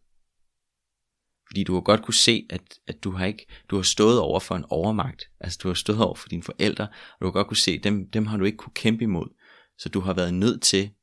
Fordi 1.47 1.63
du 1.63 1.73
har 1.73 1.81
godt 1.81 2.03
kunne 2.03 2.13
se, 2.13 2.47
at, 2.49 2.79
at 2.87 3.03
du 3.03 3.11
har 3.11 3.25
ikke, 3.25 3.45
du 3.69 3.75
har 3.75 3.83
stået 3.83 4.19
over 4.19 4.39
for 4.39 4.55
en 4.55 4.65
overmagt. 4.69 5.29
Altså 5.39 5.59
du 5.63 5.67
har 5.67 5.75
stået 5.75 6.01
over 6.01 6.15
for 6.15 6.29
dine 6.29 6.43
forældre, 6.43 6.87
og 6.87 7.19
du 7.21 7.25
har 7.25 7.31
godt 7.31 7.47
kunne 7.47 7.57
se, 7.57 7.77
dem, 7.77 8.11
dem 8.11 8.25
har 8.25 8.37
du 8.37 8.45
ikke 8.45 8.57
kunne 8.57 8.73
kæmpe 8.73 9.03
imod. 9.03 9.35
Så 9.77 9.89
du 9.89 9.99
har 9.99 10.13
været 10.13 10.33
nødt 10.33 10.61
til 10.61 10.93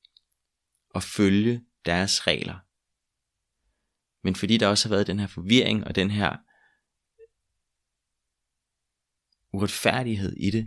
at 0.94 1.02
følge 1.02 1.64
deres 1.84 2.26
regler. 2.26 2.58
Men 4.26 4.34
fordi 4.36 4.56
der 4.56 4.68
også 4.68 4.88
har 4.88 4.94
været 4.94 5.06
den 5.06 5.18
her 5.18 5.26
forvirring 5.26 5.84
og 5.84 5.94
den 5.94 6.10
her 6.10 6.36
uretfærdighed 9.52 10.32
i 10.36 10.50
det, 10.50 10.66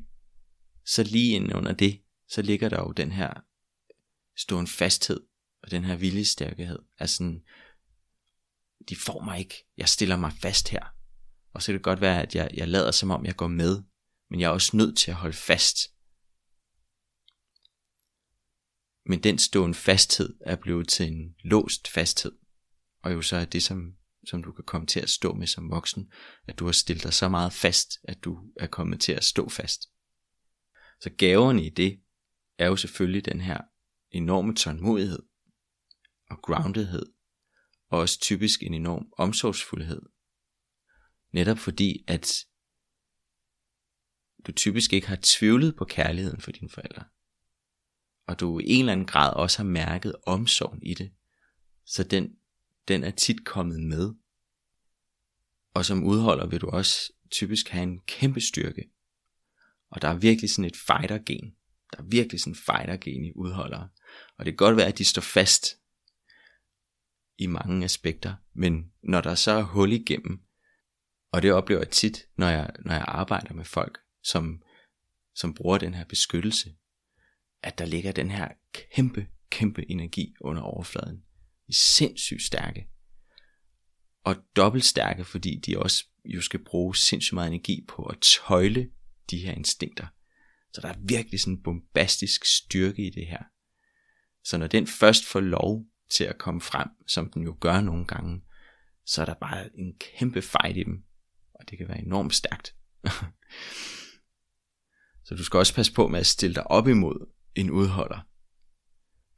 så 0.85 1.03
lige 1.03 1.35
ind 1.35 1.55
under 1.55 1.73
det, 1.73 2.01
så 2.29 2.41
ligger 2.41 2.69
der 2.69 2.79
jo 2.79 2.91
den 2.91 3.11
her 3.11 3.33
stående 4.35 4.71
fasthed 4.71 5.26
og 5.63 5.71
den 5.71 5.83
her 5.83 5.95
viljestærkhed. 5.95 6.79
sådan, 7.05 7.43
de 8.89 8.95
får 8.95 9.23
mig 9.23 9.39
ikke. 9.39 9.65
Jeg 9.77 9.89
stiller 9.89 10.17
mig 10.17 10.31
fast 10.41 10.69
her. 10.69 10.85
Og 11.53 11.61
så 11.61 11.65
kan 11.67 11.73
det 11.73 11.83
godt 11.83 12.01
være, 12.01 12.21
at 12.21 12.35
jeg, 12.35 12.49
jeg 12.53 12.67
lader 12.67 12.91
som 12.91 13.11
om, 13.11 13.25
jeg 13.25 13.35
går 13.35 13.47
med. 13.47 13.83
Men 14.29 14.39
jeg 14.39 14.47
er 14.47 14.51
også 14.51 14.77
nødt 14.77 14.97
til 14.97 15.11
at 15.11 15.17
holde 15.17 15.37
fast. 15.37 15.77
Men 19.05 19.23
den 19.23 19.37
stående 19.37 19.75
fasthed 19.75 20.37
er 20.41 20.55
blevet 20.55 20.87
til 20.87 21.07
en 21.07 21.35
låst 21.43 21.87
fasthed. 21.87 22.31
Og 23.03 23.13
jo 23.13 23.21
så 23.21 23.35
er 23.35 23.45
det, 23.45 23.63
som, 23.63 23.95
som 24.27 24.43
du 24.43 24.51
kan 24.51 24.63
komme 24.65 24.87
til 24.87 24.99
at 24.99 25.09
stå 25.09 25.33
med 25.33 25.47
som 25.47 25.69
voksen, 25.69 26.11
at 26.47 26.59
du 26.59 26.65
har 26.65 26.71
stillet 26.71 27.03
dig 27.03 27.13
så 27.13 27.29
meget 27.29 27.53
fast, 27.53 27.99
at 28.03 28.17
du 28.23 28.39
er 28.59 28.67
kommet 28.67 29.01
til 29.01 29.11
at 29.11 29.23
stå 29.23 29.49
fast. 29.49 29.81
Så 31.01 31.09
gaverne 31.17 31.65
i 31.65 31.69
det 31.69 31.99
er 32.57 32.67
jo 32.67 32.75
selvfølgelig 32.75 33.25
den 33.25 33.41
her 33.41 33.61
enorme 34.11 34.55
tålmodighed, 34.55 35.23
og 36.29 36.41
groundedhed, 36.41 37.05
og 37.89 37.99
også 37.99 38.19
typisk 38.19 38.63
en 38.63 38.73
enorm 38.73 39.13
omsorgsfuldhed. 39.17 40.01
Netop 41.31 41.57
fordi, 41.57 42.03
at 42.07 42.45
du 44.47 44.51
typisk 44.51 44.93
ikke 44.93 45.07
har 45.07 45.19
tvivlet 45.21 45.75
på 45.75 45.85
kærligheden 45.85 46.41
for 46.41 46.51
dine 46.51 46.69
forældre. 46.69 47.03
Og 48.27 48.39
du 48.39 48.59
i 48.59 48.63
en 48.67 48.79
eller 48.79 48.91
anden 48.91 49.07
grad 49.07 49.33
også 49.33 49.57
har 49.57 49.63
mærket 49.63 50.15
omsorgen 50.25 50.83
i 50.83 50.93
det. 50.93 51.11
Så 51.85 52.03
den, 52.03 52.35
den 52.87 53.03
er 53.03 53.11
tit 53.11 53.45
kommet 53.45 53.83
med. 53.83 54.13
Og 55.73 55.85
som 55.85 56.03
udholder 56.03 56.47
vil 56.47 56.61
du 56.61 56.69
også 56.69 57.13
typisk 57.31 57.69
have 57.69 57.83
en 57.83 57.99
kæmpe 57.99 58.41
styrke. 58.41 58.91
Og 59.89 60.01
der 60.01 60.07
er 60.07 60.17
virkelig 60.17 60.49
sådan 60.49 60.65
et 60.65 60.77
fighter-gen. 60.77 61.55
Der 61.91 61.97
er 61.97 62.07
virkelig 62.07 62.39
sådan 62.39 62.51
en 62.51 62.55
fighter-gen 62.55 63.25
i 63.25 63.31
udholdere. 63.35 63.89
Og 64.37 64.45
det 64.45 64.53
kan 64.53 64.57
godt 64.57 64.77
være, 64.77 64.87
at 64.87 64.97
de 64.97 65.05
står 65.05 65.21
fast 65.21 65.77
i 67.37 67.47
mange 67.47 67.85
aspekter, 67.85 68.35
men 68.53 68.91
når 69.03 69.21
der 69.21 69.35
så 69.35 69.51
er 69.51 69.63
hul 69.63 69.91
igennem, 69.91 70.41
og 71.31 71.41
det 71.41 71.53
oplever 71.53 71.81
jeg 71.81 71.89
tit, 71.89 72.25
når 72.37 72.47
jeg, 72.47 72.71
når 72.85 72.93
jeg 72.93 73.05
arbejder 73.07 73.53
med 73.53 73.65
folk, 73.65 73.99
som, 74.23 74.61
som 75.35 75.53
bruger 75.53 75.77
den 75.77 75.93
her 75.93 76.05
beskyttelse, 76.05 76.75
at 77.63 77.77
der 77.77 77.85
ligger 77.85 78.11
den 78.11 78.31
her 78.31 78.47
kæmpe, 78.95 79.27
kæmpe 79.49 79.91
energi 79.91 80.33
under 80.41 80.61
overfladen. 80.61 81.17
De 81.17 81.69
er 81.69 81.73
sindssygt 81.73 82.43
stærke. 82.43 82.87
Og 84.23 84.35
dobbelt 84.55 84.85
stærke, 84.85 85.25
fordi 85.25 85.59
de 85.65 85.79
også 85.79 86.05
jo 86.25 86.41
skal 86.41 86.63
bruge 86.63 86.95
sindssygt 86.95 87.33
meget 87.33 87.47
energi 87.47 87.85
på 87.87 88.03
at 88.05 88.17
tøjle 88.21 88.91
de 89.29 89.37
her 89.37 89.51
instinkter. 89.51 90.07
Så 90.73 90.81
der 90.81 90.87
er 90.87 90.97
virkelig 90.99 91.39
sådan 91.39 91.53
en 91.53 91.63
bombastisk 91.63 92.45
styrke 92.45 93.07
i 93.07 93.09
det 93.09 93.27
her. 93.27 93.43
Så 94.43 94.57
når 94.57 94.67
den 94.67 94.87
først 94.87 95.25
får 95.25 95.39
lov 95.39 95.85
til 96.09 96.23
at 96.23 96.37
komme 96.37 96.61
frem, 96.61 96.89
som 97.07 97.31
den 97.31 97.43
jo 97.43 97.57
gør 97.59 97.81
nogle 97.81 98.05
gange, 98.05 98.41
så 99.05 99.21
er 99.21 99.25
der 99.25 99.33
bare 99.33 99.77
en 99.77 99.93
kæmpe 99.99 100.41
fight 100.41 100.77
i 100.77 100.83
dem. 100.83 101.03
Og 101.53 101.69
det 101.69 101.77
kan 101.77 101.87
være 101.87 101.99
enormt 101.99 102.35
stærkt. 102.35 102.75
så 105.25 105.35
du 105.35 105.43
skal 105.43 105.57
også 105.57 105.75
passe 105.75 105.93
på 105.93 106.07
med 106.07 106.19
at 106.19 106.25
stille 106.25 106.55
dig 106.55 106.67
op 106.67 106.87
imod 106.87 107.29
en 107.55 107.71
udholder. 107.71 108.19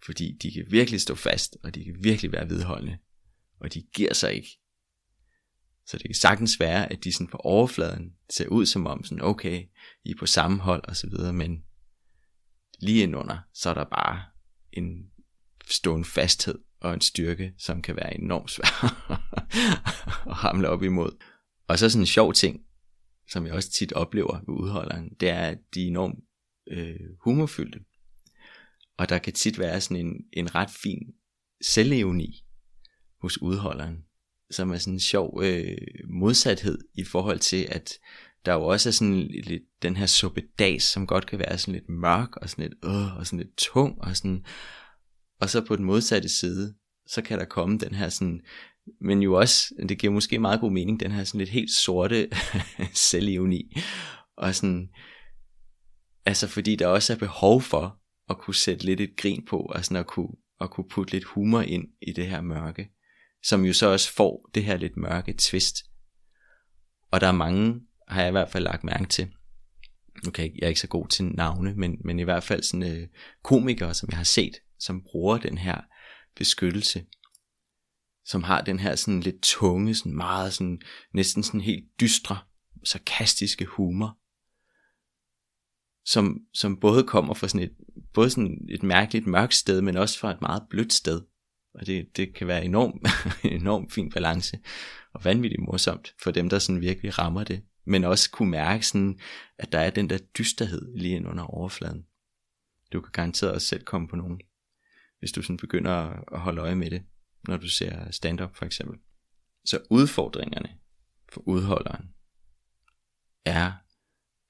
Fordi 0.05 0.37
de 0.41 0.51
kan 0.51 0.65
virkelig 0.69 1.01
stå 1.01 1.15
fast, 1.15 1.57
og 1.63 1.75
de 1.75 1.83
kan 1.83 2.03
virkelig 2.03 2.31
være 2.31 2.49
vedholdende. 2.49 2.97
Og 3.59 3.73
de 3.73 3.81
giver 3.93 4.13
sig 4.13 4.33
ikke. 4.33 4.59
Så 5.85 5.97
det 5.97 6.05
kan 6.05 6.15
sagtens 6.15 6.59
være, 6.59 6.91
at 6.91 7.03
de 7.03 7.13
sådan 7.13 7.27
på 7.27 7.37
overfladen 7.37 8.13
ser 8.29 8.47
ud 8.47 8.65
som 8.65 8.87
om, 8.87 9.03
sådan, 9.03 9.21
okay, 9.21 9.65
I 10.03 10.11
er 10.11 10.15
på 10.19 10.25
samme 10.25 10.59
hold 10.59 10.87
og 10.87 10.95
så 10.95 11.09
videre, 11.09 11.33
men 11.33 11.63
lige 12.79 13.03
indunder, 13.03 13.37
så 13.53 13.69
er 13.69 13.73
der 13.73 13.85
bare 13.85 14.23
en 14.71 15.11
stående 15.69 16.05
fasthed 16.05 16.55
og 16.81 16.93
en 16.93 17.01
styrke, 17.01 17.53
som 17.57 17.81
kan 17.81 17.95
være 17.95 18.19
enormt 18.19 18.51
svær 18.51 19.05
at 20.29 20.35
hamle 20.35 20.69
op 20.69 20.83
imod. 20.83 21.23
Og 21.67 21.79
så 21.79 21.89
sådan 21.89 22.01
en 22.01 22.07
sjov 22.07 22.33
ting, 22.33 22.61
som 23.29 23.45
jeg 23.45 23.53
også 23.53 23.71
tit 23.71 23.93
oplever 23.93 24.39
ved 24.39 24.55
udholderen, 24.63 25.09
det 25.19 25.29
er, 25.29 25.41
at 25.41 25.57
de 25.73 25.83
er 25.83 25.87
enormt 25.87 26.19
øh, 26.71 26.99
humorfyldte. 27.23 27.79
Og 28.97 29.09
der 29.09 29.17
kan 29.17 29.33
tit 29.33 29.59
være 29.59 29.81
sådan 29.81 30.05
en, 30.05 30.13
en 30.33 30.55
ret 30.55 30.69
fin 30.69 30.99
selvevni 31.61 32.45
hos 33.21 33.41
udholderen, 33.41 33.97
som 34.51 34.71
er 34.71 34.77
sådan 34.77 34.93
en 34.93 34.99
sjov 34.99 35.41
øh, 35.43 35.77
modsathed 36.09 36.79
i 36.93 37.03
forhold 37.03 37.39
til, 37.39 37.67
at 37.69 37.93
der 38.45 38.53
jo 38.53 38.63
også 38.65 38.89
er 38.89 38.93
sådan 38.93 39.19
lidt 39.19 39.63
den 39.81 39.97
her 39.97 40.05
suppedas, 40.05 40.83
som 40.83 41.07
godt 41.07 41.25
kan 41.25 41.39
være 41.39 41.57
sådan 41.57 41.73
lidt 41.73 41.89
mørk 41.89 42.35
og 42.35 42.49
sådan 42.49 42.63
lidt, 42.63 42.85
øh, 42.85 43.17
og 43.17 43.25
sådan 43.25 43.39
lidt 43.39 43.57
tung 43.57 44.01
og 44.01 44.17
sådan, 44.17 44.45
og 45.41 45.49
så 45.49 45.65
på 45.65 45.75
den 45.75 45.85
modsatte 45.85 46.29
side, 46.29 46.75
så 47.07 47.21
kan 47.21 47.39
der 47.39 47.45
komme 47.45 47.77
den 47.77 47.95
her 47.95 48.09
sådan, 48.09 48.41
men 49.01 49.21
jo 49.21 49.33
også, 49.33 49.73
det 49.89 49.99
giver 49.99 50.13
måske 50.13 50.39
meget 50.39 50.59
god 50.59 50.71
mening, 50.71 50.99
den 50.99 51.11
her 51.11 51.23
sådan 51.23 51.39
lidt 51.39 51.49
helt 51.49 51.71
sorte 51.71 52.29
selvironi. 53.09 53.75
og 54.37 54.55
sådan, 54.55 54.89
altså 56.25 56.47
fordi 56.47 56.75
der 56.75 56.87
også 56.87 57.13
er 57.13 57.17
behov 57.17 57.61
for 57.61 57.99
at 58.29 58.37
kunne 58.37 58.55
sætte 58.55 58.85
lidt 58.85 59.01
et 59.01 59.17
grin 59.17 59.45
på, 59.49 59.57
og 59.57 59.85
sådan 59.85 59.97
at 59.97 60.07
kunne, 60.07 60.29
at 60.61 60.69
kunne 60.69 60.89
putte 60.89 61.13
lidt 61.13 61.23
humor 61.23 61.61
ind 61.61 61.87
i 62.01 62.13
det 62.13 62.27
her 62.27 62.41
mørke 62.41 62.89
som 63.43 63.65
jo 63.65 63.73
så 63.73 63.87
også 63.87 64.13
får 64.13 64.49
det 64.55 64.63
her 64.63 64.77
lidt 64.77 64.97
mørke 64.97 65.33
twist. 65.37 65.85
Og 67.11 67.21
der 67.21 67.27
er 67.27 67.31
mange, 67.31 67.81
har 68.07 68.21
jeg 68.21 68.29
i 68.29 68.31
hvert 68.31 68.49
fald 68.49 68.63
lagt 68.63 68.83
mærke 68.83 69.05
til, 69.05 69.31
okay, 70.27 70.55
jeg 70.55 70.63
er 70.63 70.67
ikke 70.67 70.79
så 70.79 70.87
god 70.87 71.07
til 71.07 71.25
navne, 71.25 71.73
men, 71.73 71.97
men 72.05 72.19
i 72.19 72.23
hvert 72.23 72.43
fald 72.43 72.63
sådan 72.63 72.97
øh, 72.97 73.07
komikere, 73.43 73.93
som 73.93 74.09
jeg 74.11 74.17
har 74.17 74.23
set, 74.23 74.55
som 74.79 75.03
bruger 75.03 75.37
den 75.37 75.57
her 75.57 75.81
beskyttelse, 76.35 77.05
som 78.25 78.43
har 78.43 78.61
den 78.61 78.79
her 78.79 78.95
sådan 78.95 79.19
lidt 79.19 79.41
tunge, 79.41 79.95
sådan 79.95 80.15
meget 80.15 80.53
sådan, 80.53 80.81
næsten 81.13 81.43
sådan 81.43 81.61
helt 81.61 81.85
dystre, 82.01 82.37
sarkastiske 82.83 83.65
humor, 83.65 84.17
som, 86.05 86.39
som 86.53 86.79
både 86.79 87.03
kommer 87.03 87.33
fra 87.33 87.47
sådan 87.47 87.67
et, 87.67 87.75
både 88.13 88.29
sådan 88.29 88.67
et 88.69 88.83
mærkeligt 88.83 89.27
mørkt 89.27 89.53
sted, 89.53 89.81
men 89.81 89.97
også 89.97 90.19
fra 90.19 90.31
et 90.31 90.41
meget 90.41 90.63
blødt 90.69 90.93
sted. 90.93 91.21
Og 91.73 91.85
det, 91.85 92.17
det 92.17 92.35
kan 92.35 92.47
være 92.47 92.65
enorm, 92.65 93.05
enorm 93.61 93.89
fin 93.89 94.11
balance, 94.11 94.59
og 95.13 95.25
vanvittigt 95.25 95.61
morsomt 95.61 96.15
for 96.23 96.31
dem, 96.31 96.49
der 96.49 96.59
sådan 96.59 96.81
virkelig 96.81 97.19
rammer 97.19 97.43
det. 97.43 97.63
Men 97.85 98.03
også 98.03 98.31
kunne 98.31 98.51
mærke 98.51 98.87
sådan, 98.87 99.19
at 99.57 99.71
der 99.71 99.79
er 99.79 99.89
den 99.89 100.09
der 100.09 100.17
dysterhed 100.17 100.97
lige 100.97 101.15
ind 101.15 101.27
under 101.27 101.43
overfladen. 101.43 102.05
Du 102.93 103.01
kan 103.01 103.11
garanteret 103.11 103.53
også 103.53 103.67
selv 103.67 103.83
komme 103.83 104.07
på 104.07 104.15
nogen, 104.15 104.41
hvis 105.19 105.31
du 105.31 105.41
sådan 105.41 105.57
begynder 105.57 105.93
at 106.33 106.39
holde 106.39 106.61
øje 106.61 106.75
med 106.75 106.91
det, 106.91 107.03
når 107.47 107.57
du 107.57 107.69
ser 107.69 108.11
stand-up 108.11 108.55
for 108.55 108.65
eksempel. 108.65 108.99
Så 109.65 109.81
udfordringerne 109.89 110.79
for 111.33 111.41
udholderen 111.47 112.13
er, 113.45 113.71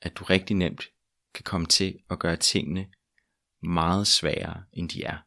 at 0.02 0.18
du 0.18 0.24
rigtig 0.24 0.56
nemt 0.56 0.84
kan 1.34 1.44
komme 1.44 1.68
til 1.68 2.00
at 2.10 2.20
gøre 2.20 2.38
tingene 2.38 2.92
meget 3.64 4.08
sværere, 4.08 4.64
end 4.74 4.90
de 4.90 5.04
er 5.04 5.18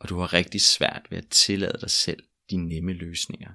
og 0.00 0.08
du 0.08 0.18
har 0.18 0.32
rigtig 0.32 0.60
svært 0.60 1.06
ved 1.10 1.18
at 1.18 1.28
tillade 1.28 1.78
dig 1.80 1.90
selv 1.90 2.22
de 2.50 2.56
nemme 2.56 2.92
løsninger. 2.92 3.52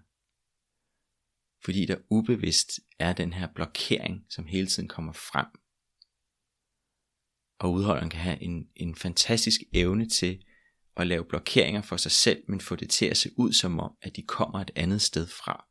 Fordi 1.64 1.86
der 1.86 1.98
ubevidst 2.10 2.80
er 3.00 3.14
den 3.14 3.34
her 3.34 3.48
blokering, 3.56 4.26
som 4.30 4.46
hele 4.46 4.68
tiden 4.68 4.90
kommer 4.90 5.14
frem. 5.14 5.46
Og 7.60 7.74
udholderen 7.74 8.10
kan 8.10 8.20
have 8.20 8.42
en, 8.42 8.68
en 8.76 8.96
fantastisk 8.96 9.62
evne 9.74 10.10
til 10.10 10.44
at 10.98 11.08
lave 11.08 11.26
blokeringer 11.26 11.82
for 11.82 11.98
sig 11.98 12.12
selv, 12.12 12.44
men 12.48 12.62
få 12.62 12.76
det 12.76 12.90
til 12.90 13.06
at 13.06 13.18
se 13.18 13.30
ud 13.38 13.54
som 13.54 13.80
om, 13.80 13.92
at 14.02 14.16
de 14.16 14.22
kommer 14.22 14.60
et 14.60 14.72
andet 14.76 15.02
sted 15.02 15.28
fra. 15.28 15.66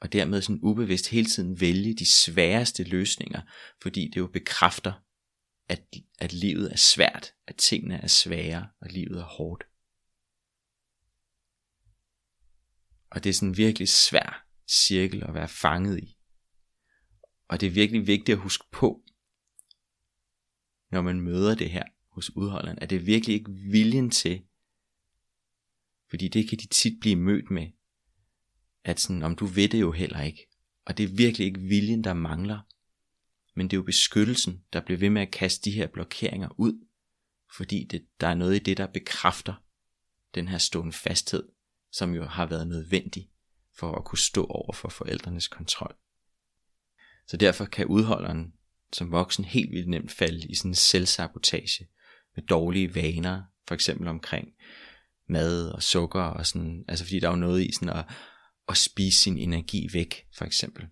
Og 0.00 0.12
dermed 0.12 0.42
sådan 0.42 0.60
ubevidst 0.62 1.08
hele 1.08 1.26
tiden 1.26 1.60
vælge 1.60 1.94
de 1.94 2.06
sværeste 2.06 2.84
løsninger, 2.84 3.40
fordi 3.82 4.08
det 4.08 4.16
jo 4.16 4.26
bekræfter 4.26 4.92
at, 5.68 5.82
at 6.18 6.32
livet 6.32 6.72
er 6.72 6.76
svært, 6.76 7.32
at 7.46 7.56
tingene 7.56 7.96
er 7.96 8.06
svære, 8.06 8.68
og 8.80 8.88
livet 8.90 9.18
er 9.18 9.24
hårdt. 9.24 9.64
Og 13.10 13.24
det 13.24 13.30
er 13.30 13.34
sådan 13.34 13.48
en 13.48 13.56
virkelig 13.56 13.88
svær 13.88 14.46
cirkel 14.68 15.24
at 15.24 15.34
være 15.34 15.48
fanget 15.48 15.98
i. 15.98 16.18
Og 17.48 17.60
det 17.60 17.66
er 17.66 17.70
virkelig 17.70 18.06
vigtigt 18.06 18.36
at 18.36 18.42
huske 18.42 18.64
på, 18.72 19.01
når 20.92 21.02
man 21.02 21.20
møder 21.20 21.54
det 21.54 21.70
her 21.70 21.84
hos 22.08 22.36
udholderen, 22.36 22.78
at 22.80 22.90
det 22.90 23.06
virkelig 23.06 23.34
ikke 23.34 23.50
viljen 23.50 24.10
til, 24.10 24.42
fordi 26.10 26.28
det 26.28 26.48
kan 26.48 26.58
de 26.58 26.66
tit 26.66 27.00
blive 27.00 27.16
mødt 27.16 27.50
med, 27.50 27.68
at 28.84 29.00
sådan, 29.00 29.22
om 29.22 29.36
du 29.36 29.46
ved 29.46 29.68
det 29.68 29.80
jo 29.80 29.92
heller 29.92 30.20
ikke. 30.20 30.46
Og 30.84 30.98
det 30.98 31.04
er 31.04 31.16
virkelig 31.16 31.46
ikke 31.46 31.60
viljen, 31.60 32.04
der 32.04 32.14
mangler, 32.14 32.60
men 33.54 33.66
det 33.66 33.76
er 33.76 33.78
jo 33.78 33.82
beskyttelsen, 33.82 34.64
der 34.72 34.80
bliver 34.80 34.98
ved 34.98 35.10
med 35.10 35.22
at 35.22 35.30
kaste 35.30 35.70
de 35.70 35.76
her 35.76 35.86
blokeringer 35.86 36.60
ud, 36.60 36.86
fordi 37.56 37.84
det, 37.84 38.06
der 38.20 38.26
er 38.26 38.34
noget 38.34 38.56
i 38.56 38.58
det, 38.58 38.76
der 38.76 38.86
bekræfter 38.86 39.54
den 40.34 40.48
her 40.48 40.58
stående 40.58 40.92
fasthed, 40.92 41.48
som 41.90 42.14
jo 42.14 42.24
har 42.24 42.46
været 42.46 42.68
nødvendig 42.68 43.30
for 43.74 43.94
at 43.94 44.04
kunne 44.04 44.18
stå 44.18 44.44
over 44.44 44.72
for 44.72 44.88
forældrenes 44.88 45.48
kontrol. 45.48 45.96
Så 47.26 47.36
derfor 47.36 47.64
kan 47.64 47.86
udholderen 47.86 48.54
som 48.92 49.12
voksen 49.12 49.44
helt 49.44 49.70
vildt 49.70 49.88
nemt 49.88 50.10
falde 50.10 50.48
i 50.48 50.54
sådan 50.54 50.70
en 50.70 50.74
selvsabotage 50.74 51.88
med 52.36 52.44
dårlige 52.44 52.94
vaner, 52.94 53.42
for 53.68 53.74
eksempel 53.74 54.08
omkring 54.08 54.48
mad 55.28 55.68
og 55.68 55.82
sukker 55.82 56.22
og 56.22 56.46
sådan, 56.46 56.84
altså 56.88 57.04
fordi 57.04 57.20
der 57.20 57.28
er 57.28 57.32
jo 57.32 57.38
noget 57.38 57.62
i 57.62 57.72
sådan 57.72 57.96
at, 57.96 58.04
at 58.68 58.76
spise 58.76 59.18
sin 59.18 59.38
energi 59.38 59.88
væk, 59.92 60.26
for 60.34 60.44
eksempel. 60.44 60.86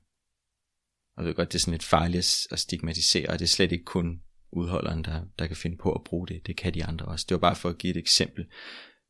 Og 1.16 1.22
jeg 1.22 1.28
ved 1.28 1.34
godt, 1.34 1.52
det 1.52 1.58
er 1.58 1.60
sådan 1.60 1.74
lidt 1.74 1.84
farligt 1.84 2.46
at 2.50 2.58
stigmatisere, 2.58 3.28
og 3.28 3.38
det 3.38 3.44
er 3.44 3.48
slet 3.48 3.72
ikke 3.72 3.84
kun 3.84 4.22
udholderen, 4.52 5.04
der, 5.04 5.24
der 5.38 5.46
kan 5.46 5.56
finde 5.56 5.76
på 5.76 5.92
at 5.92 6.04
bruge 6.04 6.28
det. 6.28 6.46
Det 6.46 6.56
kan 6.56 6.74
de 6.74 6.84
andre 6.84 7.06
også. 7.06 7.26
Det 7.28 7.34
var 7.34 7.40
bare 7.40 7.56
for 7.56 7.68
at 7.68 7.78
give 7.78 7.90
et 7.90 7.96
eksempel. 7.96 8.46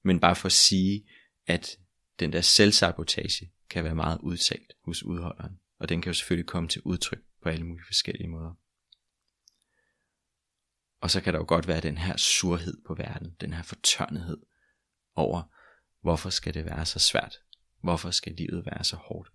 Men 0.04 0.20
bare 0.20 0.36
for 0.36 0.46
at 0.46 0.52
sige, 0.52 1.06
at 1.46 1.78
den 2.20 2.32
der 2.32 2.40
selvsabotage 2.40 3.52
kan 3.70 3.84
være 3.84 3.94
meget 3.94 4.18
udtalt 4.22 4.72
hos 4.84 5.02
udholderen. 5.02 5.52
Og 5.78 5.88
den 5.88 6.02
kan 6.02 6.10
jo 6.10 6.14
selvfølgelig 6.14 6.46
komme 6.46 6.68
til 6.68 6.82
udtryk 6.84 7.22
på 7.42 7.48
alle 7.48 7.66
mulige 7.66 7.84
forskellige 7.86 8.28
måder. 8.28 8.52
Og 11.00 11.10
så 11.10 11.20
kan 11.20 11.32
der 11.32 11.38
jo 11.38 11.44
godt 11.48 11.68
være 11.68 11.80
den 11.80 11.98
her 11.98 12.16
surhed 12.16 12.76
på 12.86 12.94
verden, 12.94 13.36
den 13.40 13.52
her 13.52 13.62
fortørnethed 13.62 14.38
over, 15.14 15.42
hvorfor 16.02 16.30
skal 16.30 16.54
det 16.54 16.64
være 16.64 16.86
så 16.86 16.98
svært? 16.98 17.38
Hvorfor 17.82 18.10
skal 18.10 18.32
livet 18.32 18.66
være 18.66 18.84
så 18.84 18.96
hårdt? 18.96 19.30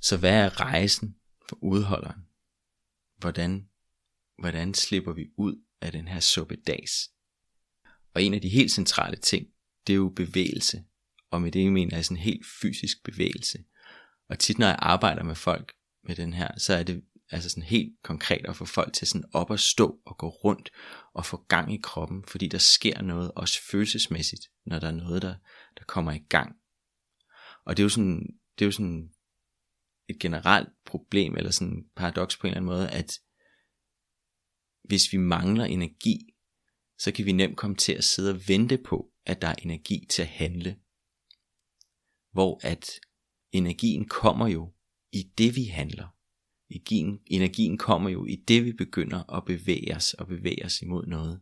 Så 0.00 0.16
hvad 0.16 0.44
er 0.44 0.60
rejsen 0.60 1.16
for 1.48 1.58
udholderen? 1.62 2.26
Hvordan, 3.16 3.68
hvordan 4.38 4.74
slipper 4.74 5.12
vi 5.12 5.26
ud 5.36 5.64
af 5.80 5.92
den 5.92 6.08
her 6.08 6.20
suppedags? 6.20 7.10
Og 8.14 8.22
en 8.22 8.34
af 8.34 8.40
de 8.40 8.48
helt 8.48 8.72
centrale 8.72 9.16
ting, 9.16 9.46
det 9.86 9.92
er 9.92 9.96
jo 9.96 10.12
bevægelse. 10.16 10.84
Og 11.30 11.42
med 11.42 11.52
det 11.52 11.72
mener 11.72 11.96
jeg 11.96 12.04
sådan 12.04 12.16
en 12.16 12.22
helt 12.22 12.46
fysisk 12.62 13.04
bevægelse. 13.04 13.64
Og 14.28 14.38
tit 14.38 14.58
når 14.58 14.66
jeg 14.66 14.76
arbejder 14.78 15.22
med 15.22 15.34
folk 15.34 15.72
med 16.04 16.16
den 16.16 16.32
her, 16.32 16.58
så 16.58 16.74
er 16.74 16.82
det 16.82 17.04
altså 17.30 17.50
sådan 17.50 17.62
helt 17.62 18.02
konkret 18.02 18.46
at 18.46 18.56
få 18.56 18.64
folk 18.64 18.92
til 18.92 19.06
sådan 19.06 19.28
op 19.32 19.50
at 19.50 19.60
stå 19.60 20.00
og 20.06 20.18
gå 20.18 20.28
rundt 20.28 20.70
og 21.14 21.26
få 21.26 21.36
gang 21.48 21.74
i 21.74 21.80
kroppen, 21.82 22.24
fordi 22.24 22.48
der 22.48 22.58
sker 22.58 23.02
noget 23.02 23.32
også 23.36 23.60
følelsesmæssigt, 23.70 24.42
når 24.66 24.78
der 24.78 24.86
er 24.86 24.92
noget, 24.92 25.22
der, 25.22 25.34
der 25.78 25.84
kommer 25.84 26.12
i 26.12 26.24
gang. 26.28 26.56
Og 27.64 27.76
det 27.76 27.82
er 27.82 27.84
jo 27.84 27.88
sådan, 27.88 28.26
det 28.58 28.64
er 28.64 28.66
jo 28.66 28.72
sådan 28.72 29.10
et 30.08 30.18
generelt 30.20 30.68
problem, 30.86 31.36
eller 31.36 31.50
sådan 31.50 31.84
paradoks 31.96 32.36
på 32.36 32.46
en 32.46 32.50
eller 32.50 32.56
anden 32.56 32.66
måde, 32.66 32.90
at 32.90 33.12
hvis 34.84 35.12
vi 35.12 35.18
mangler 35.18 35.64
energi, 35.64 36.18
så 36.98 37.12
kan 37.12 37.26
vi 37.26 37.32
nemt 37.32 37.56
komme 37.56 37.76
til 37.76 37.92
at 37.92 38.04
sidde 38.04 38.34
og 38.34 38.40
vente 38.48 38.78
på, 38.78 39.12
at 39.26 39.42
der 39.42 39.48
er 39.48 39.54
energi 39.54 40.06
til 40.10 40.22
at 40.22 40.28
handle. 40.28 40.76
Hvor 42.32 42.60
at 42.62 42.90
energien 43.52 44.08
kommer 44.08 44.48
jo 44.48 44.72
i 45.12 45.22
det, 45.38 45.56
vi 45.56 45.64
handler. 45.64 46.08
Energien, 46.70 47.20
energien 47.26 47.78
kommer 47.78 48.10
jo 48.10 48.26
i 48.26 48.36
det, 48.36 48.64
vi 48.64 48.72
begynder 48.72 49.36
at 49.36 49.44
bevæge 49.44 49.96
os 49.96 50.14
og 50.14 50.26
bevæge 50.26 50.64
os 50.64 50.82
imod 50.82 51.06
noget. 51.06 51.40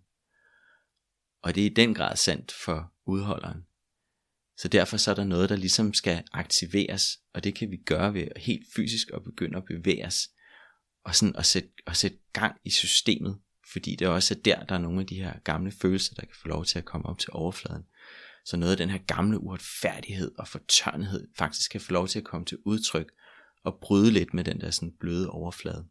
Og 1.43 1.55
det 1.55 1.61
er 1.61 1.71
i 1.71 1.75
den 1.75 1.95
grad 1.95 2.17
sandt 2.17 2.53
for 2.53 2.93
udholderen. 3.07 3.63
Så 4.57 4.69
derfor 4.69 4.97
så 4.97 5.11
er 5.11 5.15
der 5.15 5.25
noget, 5.25 5.49
der 5.49 5.57
ligesom 5.57 5.95
skal 5.95 6.25
aktiveres, 6.33 7.19
og 7.35 7.45
det 7.45 7.55
kan 7.55 7.71
vi 7.71 7.77
gøre 7.77 8.15
ved 8.15 8.29
helt 8.37 8.67
fysisk 8.77 9.09
at 9.15 9.25
begynde 9.25 9.57
at 9.57 9.65
bevæge 9.65 10.07
os, 10.07 10.29
og 11.05 11.15
sådan 11.15 11.37
at 11.37 11.47
sætte, 11.47 11.69
at 11.87 11.97
sætte 11.97 12.19
gang 12.33 12.57
i 12.65 12.71
systemet, 12.71 13.39
fordi 13.73 13.97
det 13.97 14.05
er 14.05 14.09
også 14.09 14.35
der, 14.35 14.65
der 14.65 14.75
er 14.75 14.79
nogle 14.79 15.01
af 15.01 15.07
de 15.07 15.15
her 15.15 15.39
gamle 15.39 15.73
følelser, 15.73 16.15
der 16.15 16.23
kan 16.23 16.37
få 16.43 16.49
lov 16.49 16.65
til 16.65 16.79
at 16.79 16.85
komme 16.85 17.07
op 17.07 17.19
til 17.19 17.31
overfladen. 17.33 17.85
Så 18.45 18.57
noget 18.57 18.73
af 18.73 18.77
den 18.77 18.91
her 18.91 18.99
gamle 18.99 19.39
uretfærdighed 19.39 20.33
og 20.39 20.49
fortørnhed 20.49 21.29
faktisk 21.39 21.71
kan 21.71 21.81
få 21.81 21.93
lov 21.93 22.09
til 22.09 22.19
at 22.19 22.25
komme 22.25 22.47
til 22.47 22.59
udtryk 22.65 23.13
og 23.69 23.79
bryde 23.81 24.11
lidt 24.11 24.35
med 24.35 24.45
den 24.45 24.61
der 24.61 24.71
sådan 24.71 24.97
bløde 25.01 25.31
overflade. 25.31 25.89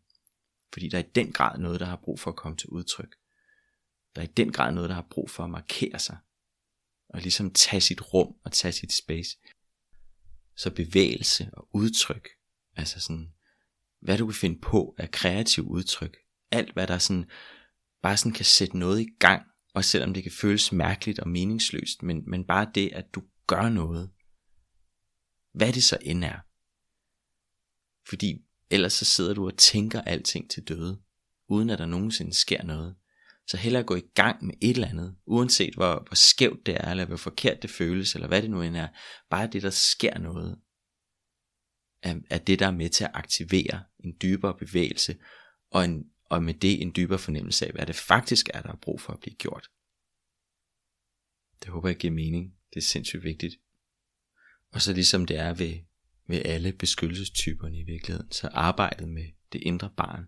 Fordi 0.74 0.90
der 0.90 0.98
er 0.98 1.04
i 1.04 1.12
den 1.16 1.32
grad 1.32 1.60
noget, 1.60 1.80
der 1.80 1.86
har 1.86 2.00
brug 2.04 2.20
for 2.20 2.32
at 2.32 2.38
komme 2.38 2.58
til 2.58 2.70
udtryk. 2.70 3.16
Der 4.16 4.22
er 4.22 4.26
i 4.26 4.32
den 4.38 4.52
grad 4.52 4.72
noget, 4.72 4.90
der 4.90 4.96
har 4.96 5.08
brug 5.12 5.30
for 5.30 5.44
at 5.44 5.50
markere 5.50 6.00
sig. 6.00 6.18
Og 7.10 7.22
ligesom 7.22 7.54
tage 7.54 7.82
sit 7.82 8.14
rum 8.14 8.36
og 8.44 8.52
tage 8.52 8.72
sit 8.72 8.94
space. 8.94 9.38
Så 10.56 10.72
bevægelse 10.76 11.50
og 11.54 11.70
udtryk, 11.74 12.30
altså 12.76 13.00
sådan, 13.00 13.34
hvad 14.02 14.18
du 14.18 14.26
kan 14.26 14.36
finde 14.36 14.60
på 14.62 14.96
af 14.98 15.12
kreativ 15.12 15.68
udtryk, 15.68 16.18
alt 16.52 16.74
hvad 16.74 16.88
der 16.88 16.98
sådan, 16.98 17.30
bare 18.02 18.18
sådan 18.18 18.34
kan 18.34 18.46
sætte 18.46 18.78
noget 18.78 19.02
i 19.02 19.08
gang, 19.20 19.44
og 19.74 19.86
selvom 19.86 20.14
det 20.14 20.24
kan 20.24 20.32
føles 20.32 20.72
mærkeligt 20.72 21.20
og 21.20 21.30
meningsløst, 21.30 22.04
men, 22.04 22.24
men 22.30 22.46
bare 22.46 22.72
det, 22.76 22.90
at 22.94 23.06
du 23.16 23.24
gør 23.48 23.70
noget, 23.70 24.12
hvad 25.54 25.74
det 25.74 25.84
så 25.84 25.98
end 26.02 26.24
er. 26.24 26.47
Fordi 28.10 28.46
ellers 28.70 28.94
så 28.94 29.06
sidder 29.06 29.34
du 29.34 29.46
og 29.46 29.58
tænker 29.58 30.02
alting 30.02 30.50
til 30.50 30.64
døde, 30.64 31.02
uden 31.50 31.70
at 31.70 31.80
der 31.80 31.86
nogensinde 31.86 32.34
sker 32.34 32.64
noget. 32.64 32.96
Så 33.48 33.58
hellere 33.58 33.84
gå 33.84 33.96
i 33.96 34.08
gang 34.16 34.46
med 34.46 34.56
et 34.62 34.70
eller 34.70 34.88
andet, 34.88 35.16
uanset 35.26 35.76
hvor, 35.76 35.94
hvor 36.08 36.16
skævt 36.16 36.66
det 36.66 36.76
er, 36.76 36.92
eller 36.92 37.06
hvor 37.06 37.18
forkert 37.18 37.62
det 37.62 37.70
føles, 37.70 38.16
eller 38.16 38.28
hvad 38.28 38.42
det 38.42 38.50
nu 38.50 38.62
end 38.62 38.78
er. 38.78 38.88
Bare 39.30 39.48
det, 39.48 39.64
der 39.64 39.70
sker 39.70 40.18
noget, 40.18 40.60
er, 42.02 42.16
er 42.30 42.38
det, 42.38 42.60
der 42.60 42.68
er 42.68 42.72
med 42.72 42.90
til 42.90 43.04
at 43.04 43.12
aktivere 43.14 43.84
en 44.00 44.18
dybere 44.22 44.58
bevægelse, 44.60 45.18
og, 45.72 45.86
en, 45.86 46.04
og 46.26 46.44
med 46.44 46.54
det 46.54 46.82
en 46.82 46.94
dybere 46.96 47.20
fornemmelse 47.20 47.66
af, 47.66 47.72
hvad 47.72 47.86
det 47.86 47.96
faktisk 47.96 48.50
er, 48.54 48.62
der 48.62 48.72
er 48.72 48.78
brug 48.82 49.02
for 49.02 49.14
at 49.14 49.20
blive 49.20 49.36
gjort. 49.36 49.70
Det 51.64 51.68
håber 51.68 51.90
jeg 51.90 51.98
giver 51.98 52.14
mening. 52.14 52.54
Det 52.74 52.80
er 52.80 52.86
sindssygt 52.86 53.24
vigtigt. 53.24 53.56
Og 54.74 54.82
så 54.82 54.94
ligesom 54.94 55.26
det 55.26 55.38
er 55.38 55.54
ved, 55.54 55.76
ved 56.28 56.42
alle 56.46 56.74
beskyttelsestyperne 56.74 57.80
i 57.80 57.84
virkeligheden, 57.84 58.32
så 58.32 58.48
arbejdet 58.48 59.10
med 59.10 59.32
det 59.54 59.62
indre 59.62 59.90
barn, 59.98 60.28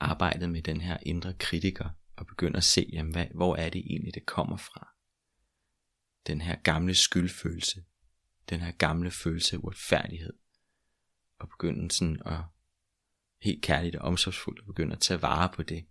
arbejdet 0.00 0.50
med 0.50 0.62
den 0.62 0.80
her 0.80 0.98
indre 1.02 1.34
kritiker, 1.34 1.90
og 2.16 2.26
begynde 2.26 2.56
at 2.56 2.64
se, 2.64 2.90
jamen, 2.92 3.12
hvad, 3.12 3.26
hvor 3.34 3.56
er 3.56 3.68
det 3.68 3.78
egentlig, 3.78 4.14
det 4.14 4.26
kommer 4.26 4.56
fra. 4.56 4.88
Den 6.26 6.40
her 6.40 6.56
gamle 6.56 6.94
skyldfølelse, 6.94 7.84
den 8.48 8.60
her 8.60 8.72
gamle 8.72 9.10
følelse 9.10 9.56
af 9.56 9.60
uretfærdighed, 9.60 10.32
og 11.38 11.48
begynde 11.48 11.90
sådan 11.90 12.22
at 12.26 12.40
helt 13.40 13.62
kærligt 13.62 13.96
og 13.96 14.02
omsorgsfuldt 14.02 14.58
at 14.58 14.66
begynde 14.66 14.92
at 14.92 15.00
tage 15.00 15.22
vare 15.22 15.52
på 15.54 15.62
det, 15.62 15.86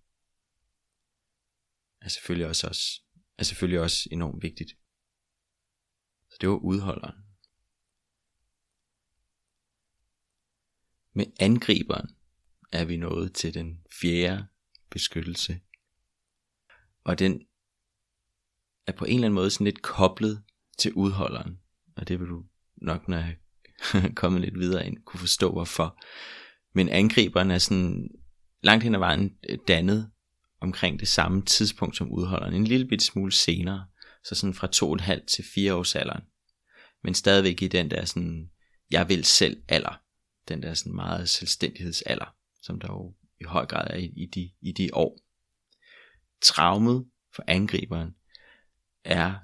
er 2.01 2.09
selvfølgelig 2.09 2.47
også, 2.47 2.67
også, 2.67 3.01
er 3.37 3.43
selvfølgelig 3.43 3.79
også 3.79 4.09
enormt 4.11 4.43
vigtigt. 4.43 4.71
Så 6.29 6.37
det 6.41 6.49
var 6.49 6.55
udholderen. 6.55 7.22
Med 11.13 11.25
angriberen 11.39 12.09
er 12.71 12.85
vi 12.85 12.97
nået 12.97 13.33
til 13.33 13.53
den 13.53 13.79
fjerde 14.01 14.45
beskyttelse. 14.89 15.59
Og 17.03 17.19
den 17.19 17.41
er 18.87 18.91
på 18.91 19.05
en 19.05 19.15
eller 19.15 19.25
anden 19.25 19.35
måde 19.35 19.49
sådan 19.49 19.65
lidt 19.65 19.81
koblet 19.81 20.43
til 20.77 20.93
udholderen. 20.93 21.59
Og 21.95 22.07
det 22.07 22.19
vil 22.19 22.27
du 22.27 22.43
nok, 22.75 23.07
når 23.07 23.17
jeg 23.17 23.35
kommet 24.15 24.41
lidt 24.41 24.59
videre 24.59 24.87
ind, 24.87 24.97
kunne 25.05 25.19
forstå 25.19 25.51
hvorfor. 25.51 26.03
Men 26.73 26.89
angriberen 26.89 27.51
er 27.51 27.57
sådan 27.57 28.09
langt 28.63 28.83
hen 28.83 28.95
ad 28.95 28.99
vejen 28.99 29.37
dannet 29.67 30.11
omkring 30.61 30.99
det 30.99 31.07
samme 31.07 31.41
tidspunkt 31.41 31.97
som 31.97 32.11
udholderen. 32.11 32.53
En 32.53 32.67
lille 32.67 32.87
bit 32.87 33.01
smule 33.01 33.31
senere. 33.31 33.85
Så 34.23 34.35
sådan 34.35 34.53
fra 34.53 34.67
to 34.67 34.91
og 34.91 35.01
halv 35.01 35.21
til 35.27 35.45
fire 35.55 35.73
års 35.73 35.95
alderen. 35.95 36.23
Men 37.03 37.13
stadigvæk 37.13 37.61
i 37.61 37.67
den 37.67 37.91
der 37.91 38.05
sådan, 38.05 38.49
jeg 38.91 39.09
vil 39.09 39.25
selv 39.25 39.63
alder. 39.67 40.02
Den 40.47 40.63
der 40.63 40.73
sådan 40.73 40.95
meget 40.95 41.29
selvstændighedsalder, 41.29 42.35
som 42.61 42.79
der 42.79 42.87
jo 42.87 43.13
i 43.39 43.43
høj 43.43 43.65
grad 43.65 43.87
er 43.89 43.97
i, 43.97 44.05
i, 44.05 44.25
de, 44.25 44.51
i 44.61 44.71
de 44.71 44.89
år. 44.93 45.19
Traumet 46.41 47.05
for 47.35 47.43
angriberen 47.47 48.15
er 49.03 49.35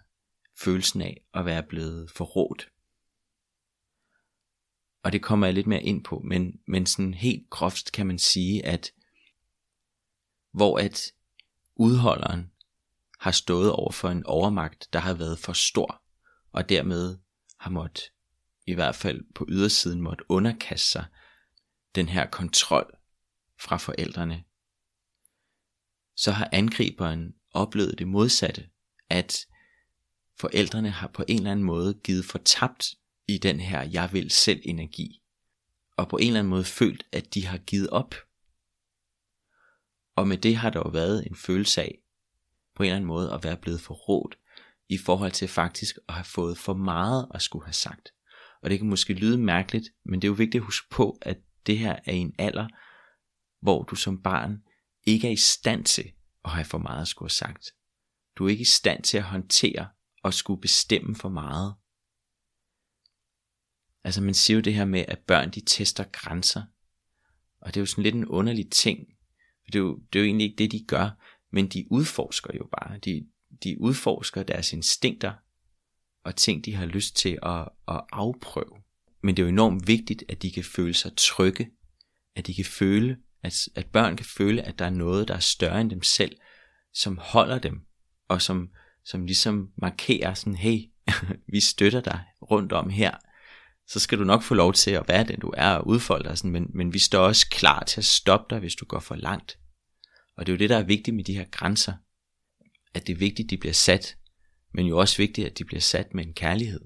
følelsen 0.57 1.01
af 1.01 1.21
at 1.33 1.45
være 1.45 1.63
blevet 1.63 2.11
forrådt 2.11 2.69
og 5.03 5.11
det 5.11 5.21
kommer 5.21 5.47
jeg 5.47 5.53
lidt 5.53 5.67
mere 5.67 5.83
ind 5.83 6.03
på, 6.03 6.19
men, 6.19 6.59
men 6.67 6.85
sådan 6.85 7.13
helt 7.13 7.49
groft 7.49 7.91
kan 7.91 8.07
man 8.07 8.19
sige, 8.19 8.65
at 8.65 8.91
hvor 10.51 10.77
at 10.79 11.11
udholderen 11.75 12.51
har 13.19 13.31
stået 13.31 13.71
over 13.71 13.91
for 13.91 14.09
en 14.09 14.25
overmagt, 14.25 14.89
der 14.93 14.99
har 14.99 15.13
været 15.13 15.39
for 15.39 15.53
stor, 15.53 16.03
og 16.51 16.69
dermed 16.69 17.17
har 17.59 17.69
måttet, 17.69 18.03
i 18.69 18.73
hvert 18.73 18.95
fald 18.95 19.23
på 19.35 19.45
ydersiden, 19.49 20.01
måtte 20.01 20.31
underkaste 20.31 20.87
sig 20.87 21.05
den 21.95 22.09
her 22.09 22.25
kontrol 22.25 22.97
fra 23.59 23.77
forældrene, 23.77 24.43
så 26.15 26.31
har 26.31 26.49
angriberen 26.51 27.35
oplevet 27.51 27.99
det 27.99 28.07
modsatte, 28.07 28.69
at 29.09 29.47
forældrene 30.39 30.89
har 30.89 31.07
på 31.07 31.23
en 31.27 31.37
eller 31.37 31.51
anden 31.51 31.65
måde 31.65 31.93
givet 31.93 32.25
for 32.25 32.37
tabt 32.37 32.95
i 33.27 33.37
den 33.37 33.59
her 33.59 33.81
jeg 33.81 34.09
vil 34.13 34.31
selv 34.31 34.61
energi, 34.63 35.21
og 35.97 36.09
på 36.09 36.17
en 36.17 36.27
eller 36.27 36.39
anden 36.39 36.49
måde 36.49 36.63
følt, 36.63 37.05
at 37.11 37.33
de 37.33 37.45
har 37.45 37.57
givet 37.57 37.89
op. 37.89 38.15
Og 40.15 40.27
med 40.27 40.37
det 40.37 40.55
har 40.55 40.69
der 40.69 40.79
jo 40.79 40.89
været 40.89 41.27
en 41.27 41.35
følelse 41.35 41.81
af, 41.81 41.99
på 42.75 42.83
en 42.83 42.87
eller 42.87 42.95
anden 42.95 43.07
måde, 43.07 43.33
at 43.33 43.43
være 43.43 43.57
blevet 43.57 43.81
forrådt, 43.81 44.37
i 44.89 44.97
forhold 44.97 45.31
til 45.31 45.47
faktisk 45.47 45.97
at 46.07 46.13
have 46.13 46.25
fået 46.25 46.57
for 46.57 46.73
meget 46.73 47.27
at 47.33 47.41
skulle 47.41 47.65
have 47.65 47.73
sagt. 47.73 48.13
Og 48.61 48.69
det 48.69 48.79
kan 48.79 48.89
måske 48.89 49.13
lyde 49.13 49.37
mærkeligt, 49.37 49.85
men 50.05 50.21
det 50.21 50.27
er 50.27 50.29
jo 50.29 50.35
vigtigt 50.35 50.61
at 50.61 50.65
huske 50.65 50.89
på, 50.89 51.17
at 51.21 51.37
det 51.65 51.77
her 51.77 51.91
er 52.05 52.11
en 52.11 52.35
alder, 52.37 52.67
hvor 53.61 53.83
du 53.83 53.95
som 53.95 54.21
barn 54.21 54.63
ikke 55.05 55.27
er 55.27 55.31
i 55.31 55.35
stand 55.35 55.85
til 55.85 56.11
at 56.45 56.51
have 56.51 56.65
for 56.65 56.77
meget 56.77 57.01
at 57.01 57.07
skulle 57.07 57.27
have 57.27 57.53
sagt. 57.53 57.71
Du 58.35 58.45
er 58.45 58.49
ikke 58.49 58.61
i 58.61 58.65
stand 58.65 59.03
til 59.03 59.17
at 59.17 59.23
håndtere 59.23 59.87
og 60.23 60.33
skulle 60.33 60.61
bestemme 60.61 61.15
for 61.15 61.29
meget. 61.29 61.75
Altså 64.03 64.21
man 64.21 64.33
siger 64.33 64.55
jo 64.55 64.61
det 64.61 64.73
her 64.73 64.85
med, 64.85 65.05
at 65.07 65.19
børn 65.19 65.51
de 65.51 65.61
tester 65.65 66.03
grænser. 66.03 66.63
Og 67.61 67.67
det 67.67 67.77
er 67.77 67.81
jo 67.81 67.85
sådan 67.85 68.03
lidt 68.03 68.15
en 68.15 68.25
underlig 68.25 68.71
ting. 68.71 69.07
Det 69.65 69.75
er, 69.75 69.79
jo, 69.79 69.99
det 70.13 70.19
er 70.19 70.23
jo 70.23 70.25
egentlig 70.25 70.45
ikke 70.45 70.63
det, 70.63 70.71
de 70.71 70.85
gør, 70.87 71.09
men 71.51 71.67
de 71.67 71.85
udforsker 71.91 72.49
jo 72.57 72.69
bare. 72.77 72.97
De, 72.97 73.27
de 73.63 73.81
udforsker 73.81 74.43
deres 74.43 74.73
instinkter 74.73 75.33
og 76.25 76.35
ting, 76.35 76.65
de 76.65 76.75
har 76.75 76.85
lyst 76.85 77.15
til 77.15 77.39
at, 77.43 77.69
at 77.87 78.01
afprøve. 78.11 78.81
Men 79.23 79.37
det 79.37 79.43
er 79.43 79.45
jo 79.45 79.49
enormt 79.49 79.87
vigtigt, 79.87 80.23
at 80.29 80.41
de 80.41 80.51
kan 80.51 80.63
føle 80.63 80.93
sig 80.93 81.11
trygge. 81.17 81.69
At 82.35 82.47
de 82.47 82.53
kan 82.53 82.65
føle, 82.65 83.17
at, 83.43 83.53
at 83.75 83.85
børn 83.85 84.17
kan 84.17 84.25
føle, 84.25 84.61
at 84.61 84.79
der 84.79 84.85
er 84.85 84.89
noget, 84.89 85.27
der 85.27 85.35
er 85.35 85.39
større 85.39 85.81
end 85.81 85.89
dem 85.89 86.03
selv, 86.03 86.35
som 86.93 87.17
holder 87.17 87.59
dem, 87.59 87.81
og 88.27 88.41
som, 88.41 88.69
som 89.05 89.25
ligesom 89.25 89.69
markerer 89.77 90.33
sådan, 90.33 90.55
hey, 90.55 90.79
vi 91.53 91.59
støtter 91.59 92.01
dig 92.01 92.23
rundt 92.41 92.73
om 92.73 92.89
her 92.89 93.11
så 93.89 93.99
skal 93.99 94.19
du 94.19 94.23
nok 94.23 94.43
få 94.43 94.53
lov 94.53 94.73
til 94.73 94.91
at 94.91 95.07
være 95.07 95.23
den 95.23 95.39
du 95.39 95.53
er 95.57 95.71
og 95.71 95.87
udfolde 95.87 96.29
dig, 96.29 96.37
sådan, 96.37 96.51
men, 96.51 96.67
men 96.73 96.93
vi 96.93 96.99
står 96.99 97.19
også 97.19 97.49
klar 97.49 97.83
til 97.83 98.01
at 98.01 98.05
stoppe 98.05 98.55
dig, 98.55 98.59
hvis 98.59 98.75
du 98.75 98.85
går 98.85 98.99
for 98.99 99.15
langt. 99.15 99.59
Og 100.37 100.45
det 100.45 100.51
er 100.51 100.55
jo 100.55 100.59
det, 100.59 100.69
der 100.69 100.77
er 100.77 100.83
vigtigt 100.83 101.15
med 101.15 101.23
de 101.23 101.33
her 101.33 101.45
grænser, 101.51 101.93
at 102.93 103.07
det 103.07 103.13
er 103.13 103.17
vigtigt, 103.17 103.45
at 103.45 103.49
de 103.49 103.57
bliver 103.57 103.73
sat, 103.73 104.17
men 104.71 104.85
jo 104.85 104.97
også 104.97 105.17
vigtigt, 105.17 105.47
at 105.47 105.57
de 105.57 105.65
bliver 105.65 105.81
sat 105.81 106.13
med 106.13 106.25
en 106.25 106.33
kærlighed 106.33 106.81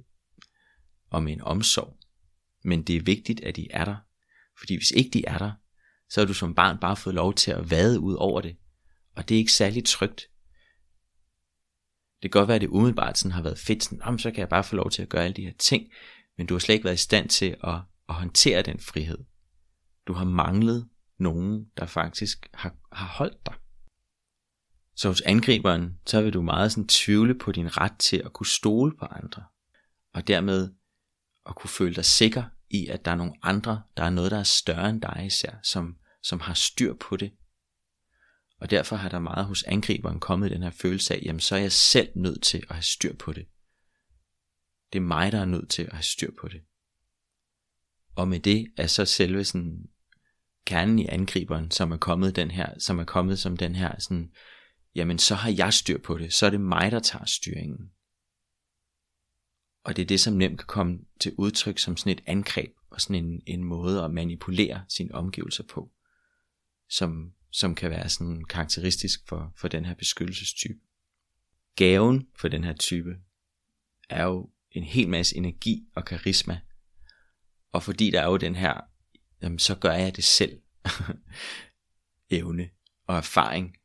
og 1.09 1.23
med 1.23 1.33
en 1.33 1.41
omsorg. 1.41 1.97
Men 2.63 2.83
det 2.83 2.95
er 2.95 3.01
vigtigt, 3.01 3.41
at 3.41 3.55
de 3.55 3.67
er 3.71 3.85
der, 3.85 3.95
fordi 4.59 4.75
hvis 4.75 4.91
ikke 4.91 5.09
de 5.09 5.25
er 5.25 5.37
der, 5.37 5.51
så 6.09 6.21
har 6.21 6.25
du 6.25 6.33
som 6.33 6.55
barn 6.55 6.77
bare 6.79 6.95
fået 6.95 7.15
lov 7.15 7.33
til 7.33 7.51
at 7.51 7.71
vade 7.71 7.99
ud 7.99 8.13
over 8.13 8.41
det, 8.41 8.57
og 9.15 9.29
det 9.29 9.35
er 9.35 9.39
ikke 9.39 9.51
særlig 9.51 9.85
trygt. 9.85 10.21
Det 12.21 12.31
kan 12.31 12.39
godt 12.39 12.47
være, 12.47 12.55
at 12.55 12.61
det 12.61 12.67
umiddelbart 12.67 13.17
sådan 13.17 13.31
har 13.31 13.41
været 13.41 13.59
fedt, 13.59 13.83
sådan, 13.83 14.19
så 14.19 14.31
kan 14.31 14.39
jeg 14.39 14.49
bare 14.49 14.63
få 14.63 14.75
lov 14.75 14.91
til 14.91 15.01
at 15.01 15.09
gøre 15.09 15.23
alle 15.23 15.35
de 15.35 15.45
her 15.45 15.53
ting, 15.59 15.87
men 16.37 16.47
du 16.47 16.53
har 16.53 16.59
slet 16.59 16.73
ikke 16.75 16.85
været 16.85 16.95
i 16.95 16.97
stand 16.97 17.29
til 17.29 17.55
at, 17.63 17.81
at 18.09 18.15
håndtere 18.15 18.61
den 18.61 18.79
frihed. 18.79 19.17
Du 20.07 20.13
har 20.13 20.25
manglet 20.25 20.89
nogen, 21.17 21.65
der 21.77 21.85
faktisk 21.85 22.49
har, 22.53 22.75
har 22.91 23.07
holdt 23.07 23.45
dig. 23.45 23.55
Så 24.95 25.07
hos 25.07 25.21
angriberen, 25.21 25.99
så 26.05 26.21
vil 26.21 26.33
du 26.33 26.41
meget 26.41 26.71
sådan 26.71 26.87
tvivle 26.87 27.35
på 27.39 27.51
din 27.51 27.77
ret 27.77 27.99
til 27.99 28.21
at 28.25 28.33
kunne 28.33 28.47
stole 28.47 28.97
på 28.99 29.05
andre, 29.05 29.43
og 30.13 30.27
dermed 30.27 30.73
at 31.45 31.55
kunne 31.55 31.69
føle 31.69 31.95
dig 31.95 32.05
sikker 32.05 32.43
i, 32.69 32.87
at 32.87 33.05
der 33.05 33.11
er 33.11 33.15
nogle 33.15 33.33
andre, 33.41 33.83
der 33.97 34.03
er 34.03 34.09
noget, 34.09 34.31
der 34.31 34.39
er 34.39 34.43
større 34.43 34.89
end 34.89 35.01
dig 35.01 35.23
især, 35.25 35.51
som, 35.63 35.95
som 36.23 36.39
har 36.39 36.53
styr 36.53 36.93
på 36.93 37.17
det. 37.17 37.31
Og 38.59 38.69
derfor 38.69 38.95
har 38.95 39.09
der 39.09 39.19
meget 39.19 39.45
hos 39.45 39.63
angriberen 39.63 40.19
kommet 40.19 40.51
den 40.51 40.63
her 40.63 40.71
følelse 40.71 41.15
af, 41.15 41.21
jamen 41.25 41.39
så 41.39 41.55
er 41.55 41.59
jeg 41.59 41.71
selv 41.71 42.09
nødt 42.15 42.43
til 42.43 42.57
at 42.57 42.75
have 42.75 42.83
styr 42.83 43.15
på 43.15 43.33
det. 43.33 43.45
Det 44.93 44.99
er 44.99 45.03
mig, 45.03 45.31
der 45.31 45.41
er 45.41 45.45
nødt 45.45 45.69
til 45.69 45.83
at 45.83 45.93
have 45.93 46.03
styr 46.03 46.31
på 46.41 46.47
det. 46.47 46.61
Og 48.15 48.27
med 48.27 48.39
det 48.39 48.73
er 48.77 48.87
så 48.87 49.05
selve 49.05 49.43
sådan 49.43 49.89
kernen 50.65 50.99
i 50.99 51.07
angriberen, 51.07 51.71
som 51.71 51.91
er 51.91 51.97
kommet 51.97 52.35
den 52.35 52.51
her, 52.51 52.79
som 52.79 52.99
er 52.99 53.03
kommet 53.03 53.39
som 53.39 53.57
den 53.57 53.75
her 53.75 53.99
sådan, 53.99 54.31
jamen 54.95 55.19
så 55.19 55.35
har 55.35 55.49
jeg 55.49 55.73
styr 55.73 55.97
på 55.97 56.17
det, 56.17 56.33
så 56.33 56.45
er 56.45 56.49
det 56.49 56.61
mig, 56.61 56.91
der 56.91 56.99
tager 56.99 57.25
styringen. 57.25 57.91
Og 59.83 59.95
det 59.95 60.01
er 60.01 60.05
det, 60.05 60.19
som 60.19 60.33
nemt 60.33 60.59
kan 60.59 60.67
komme 60.67 60.99
til 61.19 61.35
udtryk 61.37 61.79
som 61.79 61.97
sådan 61.97 62.11
et 62.11 62.23
angreb, 62.25 62.73
og 62.89 63.01
sådan 63.01 63.25
en, 63.25 63.41
en 63.45 63.63
måde 63.63 64.03
at 64.03 64.11
manipulere 64.11 64.85
sine 64.87 65.15
omgivelser 65.15 65.63
på, 65.63 65.91
som, 66.89 67.33
som 67.51 67.75
kan 67.75 67.89
være 67.89 68.09
sådan 68.09 68.43
karakteristisk 68.43 69.27
for, 69.27 69.53
for 69.57 69.67
den 69.67 69.85
her 69.85 69.93
beskyttelsestype. 69.93 70.79
Gaven 71.75 72.27
for 72.35 72.47
den 72.47 72.63
her 72.63 72.73
type 72.73 73.17
er 74.09 74.23
jo 74.23 74.49
en 74.71 74.83
hel 74.83 75.09
masse 75.09 75.37
energi 75.37 75.87
og 75.95 76.05
karisma, 76.05 76.61
og 77.71 77.83
fordi 77.83 78.11
der 78.11 78.21
er 78.21 78.25
jo 78.25 78.37
den 78.37 78.55
her, 78.55 78.81
jamen 79.41 79.59
så 79.59 79.75
gør 79.75 79.93
jeg 79.93 80.15
det 80.15 80.23
selv, 80.23 80.61
evne 82.29 82.69
og 83.07 83.17
erfaring, 83.17 83.77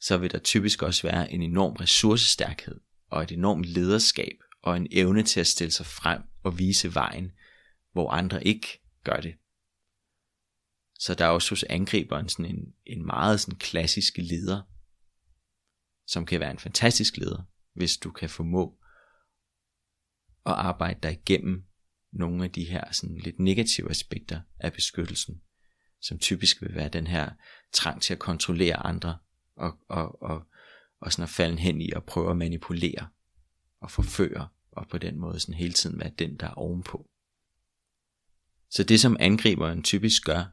så 0.00 0.16
vil 0.16 0.30
der 0.30 0.38
typisk 0.38 0.82
også 0.82 1.02
være 1.02 1.32
en 1.32 1.42
enorm 1.42 1.72
ressourcestærkhed 1.72 2.80
og 3.10 3.22
et 3.22 3.32
enormt 3.32 3.64
lederskab 3.64 4.38
og 4.62 4.76
en 4.76 4.86
evne 4.90 5.22
til 5.22 5.40
at 5.40 5.46
stille 5.46 5.70
sig 5.70 5.86
frem 5.86 6.22
og 6.42 6.58
vise 6.58 6.94
vejen, 6.94 7.32
hvor 7.92 8.10
andre 8.10 8.46
ikke 8.46 8.82
gør 9.04 9.16
det. 9.16 9.34
Så 10.98 11.14
der 11.14 11.24
er 11.24 11.28
også 11.28 11.50
hos 11.50 11.64
angriberen 11.64 12.28
sådan 12.28 12.54
en, 12.54 12.74
en 12.86 13.06
meget 13.06 13.40
sådan 13.40 13.58
klassisk 13.58 14.18
leder, 14.18 14.62
som 16.06 16.26
kan 16.26 16.40
være 16.40 16.50
en 16.50 16.58
fantastisk 16.58 17.16
leder, 17.16 17.42
hvis 17.74 17.96
du 17.96 18.10
kan 18.10 18.30
formå 18.30 18.78
at 20.46 20.52
arbejde 20.52 21.00
dig 21.02 21.12
igennem 21.12 21.66
nogle 22.12 22.44
af 22.44 22.50
de 22.50 22.64
her 22.64 22.92
sådan 22.92 23.18
lidt 23.18 23.38
negative 23.38 23.90
aspekter 23.90 24.40
af 24.58 24.72
beskyttelsen, 24.72 25.42
som 26.00 26.18
typisk 26.18 26.62
vil 26.62 26.74
være 26.74 26.88
den 26.88 27.06
her 27.06 27.30
trang 27.72 28.02
til 28.02 28.12
at 28.12 28.18
kontrollere 28.18 28.76
andre 28.76 29.18
og, 29.56 29.78
og, 29.88 30.22
og, 30.22 30.42
og 31.00 31.12
sådan 31.12 31.22
at 31.22 31.28
falde 31.28 31.58
hen 31.58 31.80
i 31.80 31.90
at 31.96 32.04
prøve 32.04 32.30
at 32.30 32.36
manipulere 32.36 33.08
og 33.80 33.90
forføre 33.90 34.48
og 34.76 34.88
på 34.88 34.98
den 34.98 35.18
måde 35.18 35.40
sådan 35.40 35.54
hele 35.54 35.72
tiden 35.72 36.00
være 36.00 36.12
den, 36.18 36.36
der 36.36 36.46
er 36.46 36.54
ovenpå. 36.54 37.10
Så 38.70 38.84
det 38.84 39.00
som 39.00 39.16
angriberen 39.20 39.82
typisk 39.82 40.24
gør, 40.24 40.44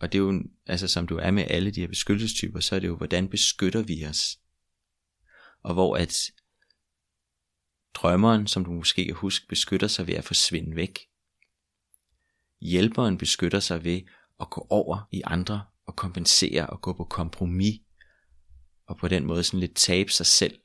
og 0.00 0.12
det 0.12 0.18
er 0.18 0.22
jo, 0.22 0.42
altså 0.66 0.88
som 0.88 1.06
du 1.06 1.16
er 1.16 1.30
med 1.30 1.44
alle 1.48 1.70
de 1.70 1.80
her 1.80 1.88
beskyttelsestyper, 1.88 2.60
så 2.60 2.76
er 2.76 2.80
det 2.80 2.88
jo, 2.88 2.96
hvordan 2.96 3.28
beskytter 3.28 3.82
vi 3.82 4.06
os? 4.06 4.38
Og 5.62 5.74
hvor 5.74 5.96
at 5.96 6.16
drømmeren, 7.94 8.46
som 8.46 8.64
du 8.64 8.72
måske 8.72 9.04
kan 9.04 9.14
huske, 9.14 9.46
beskytter 9.48 9.88
sig 9.88 10.06
ved 10.06 10.14
at 10.14 10.24
forsvinde 10.24 10.76
væk. 10.76 10.98
Hjælperen 12.60 13.18
beskytter 13.18 13.60
sig 13.60 13.84
ved 13.84 14.02
at 14.40 14.50
gå 14.50 14.66
over 14.70 15.08
i 15.12 15.22
andre 15.24 15.64
og 15.86 15.96
kompensere 15.96 16.66
og 16.66 16.80
gå 16.80 16.92
på 16.92 17.04
kompromis 17.04 17.80
og 18.90 18.96
på 18.96 19.08
den 19.08 19.24
måde 19.24 19.44
sådan 19.44 19.60
lidt 19.60 19.76
tabe 19.76 20.12
sig 20.12 20.26
selv 20.26 20.60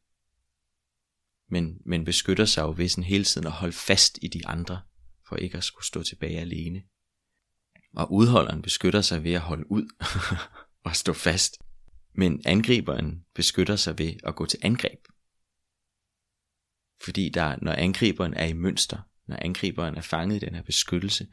men, 1.50 1.82
men 1.86 2.06
beskytter 2.06 2.46
sig 2.46 2.62
jo 2.62 2.74
ved 2.78 2.90
sådan 2.90 3.04
hele 3.04 3.24
tiden 3.24 3.48
at 3.48 3.54
holde 3.54 3.74
fast 3.74 4.20
i 4.22 4.28
de 4.28 4.48
andre, 4.48 4.82
for 5.28 5.36
ikke 5.36 5.58
at 5.58 5.64
skulle 5.64 5.86
stå 5.86 6.04
tilbage 6.04 6.40
alene. 6.40 6.84
Og 7.96 8.14
udholderen 8.14 8.62
beskytter 8.62 9.02
sig 9.02 9.24
ved 9.24 9.34
at 9.34 9.42
holde 9.42 9.72
ud 9.72 9.86
og 10.86 10.96
stå 10.96 11.14
fast, 11.14 11.58
men 12.14 12.42
angriberen 12.46 13.26
beskytter 13.36 13.76
sig 13.76 13.98
ved 13.98 14.14
at 14.24 14.36
gå 14.36 14.46
til 14.46 14.60
angreb. 14.62 15.00
Fordi 17.04 17.30
der, 17.30 17.56
når 17.62 17.72
angriberen 17.72 18.34
er 18.34 18.46
i 18.46 18.54
mønster, 18.54 18.98
når 19.28 19.38
angriberen 19.42 19.96
er 19.96 20.02
fanget 20.02 20.36
i 20.36 20.46
den 20.46 20.56
her 20.56 20.64
beskyttelse, 20.64 21.28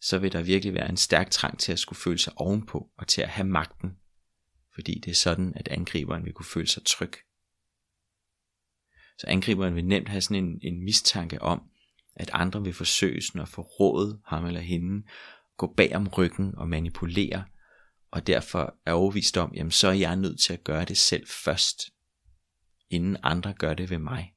så 0.00 0.18
vil 0.18 0.32
der 0.32 0.42
virkelig 0.42 0.74
være 0.74 0.88
en 0.88 0.96
stærk 0.96 1.30
trang 1.30 1.58
til 1.58 1.72
at 1.72 1.78
skulle 1.78 1.98
føle 1.98 2.18
sig 2.18 2.32
ovenpå 2.36 2.90
og 2.98 3.06
til 3.06 3.22
at 3.22 3.28
have 3.28 3.46
magten. 3.46 3.96
Fordi 4.78 5.00
det 5.04 5.10
er 5.10 5.14
sådan, 5.14 5.52
at 5.56 5.68
angriberen 5.68 6.24
vil 6.24 6.32
kunne 6.32 6.46
føle 6.46 6.66
sig 6.66 6.84
tryg. 6.84 7.12
Så 9.18 9.26
angriberen 9.26 9.74
vil 9.74 9.84
nemt 9.84 10.08
have 10.08 10.20
sådan 10.20 10.44
en, 10.44 10.60
en 10.62 10.84
mistanke 10.84 11.42
om, 11.42 11.62
at 12.16 12.30
andre 12.32 12.62
vil 12.62 12.72
forsøge 12.72 13.22
sådan 13.22 13.40
at 13.40 13.48
forråde 13.48 14.20
ham 14.26 14.46
eller 14.46 14.60
hende, 14.60 15.06
gå 15.56 15.74
bag 15.76 15.96
om 15.96 16.08
ryggen 16.08 16.54
og 16.54 16.68
manipulere, 16.68 17.44
og 18.10 18.26
derfor 18.26 18.78
er 18.86 18.92
overvist 18.92 19.36
om, 19.36 19.54
jamen 19.54 19.70
så 19.70 19.88
er 19.88 19.92
jeg 19.92 20.16
nødt 20.16 20.40
til 20.40 20.52
at 20.52 20.64
gøre 20.64 20.84
det 20.84 20.98
selv 20.98 21.26
først, 21.44 21.80
inden 22.90 23.16
andre 23.22 23.54
gør 23.54 23.74
det 23.74 23.90
ved 23.90 23.98
mig. 23.98 24.34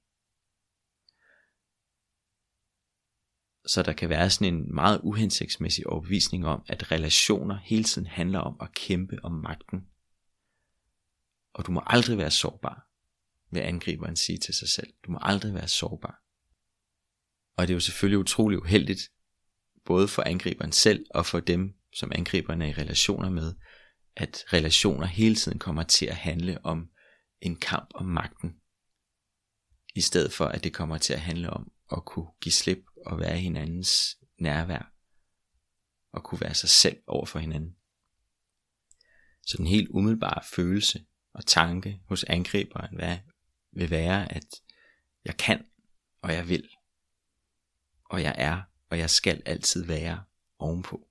Så 3.66 3.84
der 3.84 3.94
kan 3.94 4.10
være 4.10 4.30
sådan 4.30 4.54
en 4.54 4.76
meget 4.76 5.02
uhensigtsmæssig 5.04 5.88
overbevisning 5.88 6.48
om, 6.48 6.64
at 6.68 6.92
relationer 6.92 7.58
hele 7.64 7.84
tiden 7.84 8.08
handler 8.08 8.40
om 8.40 8.58
at 8.62 8.74
kæmpe 8.74 9.20
om 9.24 9.32
magten. 9.32 9.91
Og 11.54 11.66
du 11.66 11.72
må 11.72 11.84
aldrig 11.86 12.18
være 12.18 12.32
sårbar 12.32 12.92
vil 13.52 13.60
angriberen 13.60 14.16
sige 14.16 14.38
til 14.38 14.54
sig 14.54 14.70
selv. 14.70 14.94
Du 15.06 15.12
må 15.12 15.20
aldrig 15.22 15.54
være 15.54 15.68
sårbar. 15.68 16.24
Og 17.58 17.68
det 17.68 17.74
er 17.74 17.76
jo 17.76 17.80
selvfølgelig 17.80 18.20
utrolig 18.20 18.60
uheldigt, 18.60 19.02
både 19.86 20.08
for 20.08 20.22
angriberen 20.22 20.72
selv 20.72 21.06
og 21.10 21.26
for 21.26 21.40
dem, 21.40 21.74
som 21.94 22.12
angriberen 22.16 22.62
er 22.62 22.66
i 22.66 22.74
relationer 22.74 23.30
med, 23.30 23.56
at 24.16 24.44
relationer 24.54 25.06
hele 25.06 25.36
tiden 25.36 25.60
kommer 25.60 25.84
til 25.84 26.06
at 26.06 26.16
handle 26.16 26.66
om 26.66 26.90
en 27.42 27.56
kamp 27.56 27.90
om 27.96 28.06
magten, 28.06 28.56
i 29.96 30.02
stedet 30.02 30.34
for 30.34 30.46
at 30.46 30.64
det 30.64 30.74
kommer 30.74 30.98
til 30.98 31.14
at 31.14 31.22
handle 31.22 31.50
om 31.50 31.72
at 31.92 32.06
kunne 32.06 32.28
give 32.42 32.54
slip 32.54 32.84
og 33.06 33.20
være 33.20 33.38
hinandens 33.38 34.18
nærvær, 34.40 34.94
og 36.12 36.24
kunne 36.24 36.42
være 36.42 36.54
sig 36.54 36.70
selv 36.70 36.98
over 37.08 37.26
for 37.26 37.40
hinanden. 37.40 37.76
Så 39.42 39.58
den 39.58 39.68
helt 39.68 39.90
umiddelbare 39.90 40.44
følelse 40.56 41.06
og 41.34 41.46
tanke 41.46 42.02
hos 42.08 42.24
angriberen 42.24 42.96
hvad, 42.96 43.18
vil 43.72 43.90
være, 43.90 44.32
at 44.32 44.46
jeg 45.26 45.38
kan, 45.38 45.66
og 46.22 46.34
jeg 46.34 46.50
vil, 46.50 46.70
og 48.06 48.22
jeg 48.22 48.36
er, 48.38 48.62
og 48.90 48.98
jeg 48.98 49.10
skal 49.10 49.42
altid 49.46 49.86
være 49.86 50.24
ovenpå. 50.60 51.08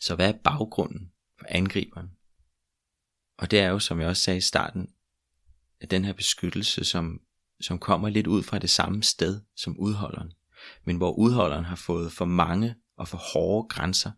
Så 0.00 0.14
hvad 0.14 0.28
er 0.34 0.38
baggrunden 0.44 1.12
for 1.38 1.46
angriberen? 1.48 2.10
Og 3.38 3.50
det 3.50 3.60
er 3.60 3.68
jo, 3.68 3.78
som 3.78 4.00
jeg 4.00 4.08
også 4.08 4.22
sagde 4.22 4.36
i 4.36 4.40
starten, 4.40 4.94
at 5.80 5.90
den 5.90 6.04
her 6.04 6.12
beskyttelse, 6.12 6.84
som, 6.84 7.20
som 7.60 7.78
kommer 7.78 8.08
lidt 8.08 8.26
ud 8.26 8.42
fra 8.42 8.58
det 8.58 8.70
samme 8.70 9.02
sted 9.02 9.40
som 9.56 9.78
udholderen, 9.78 10.32
men 10.84 10.96
hvor 10.96 11.12
udholderen 11.12 11.64
har 11.64 11.76
fået 11.76 12.12
for 12.12 12.24
mange 12.24 12.74
og 12.96 13.08
for 13.08 13.18
hårde 13.18 13.68
grænser, 13.68 14.12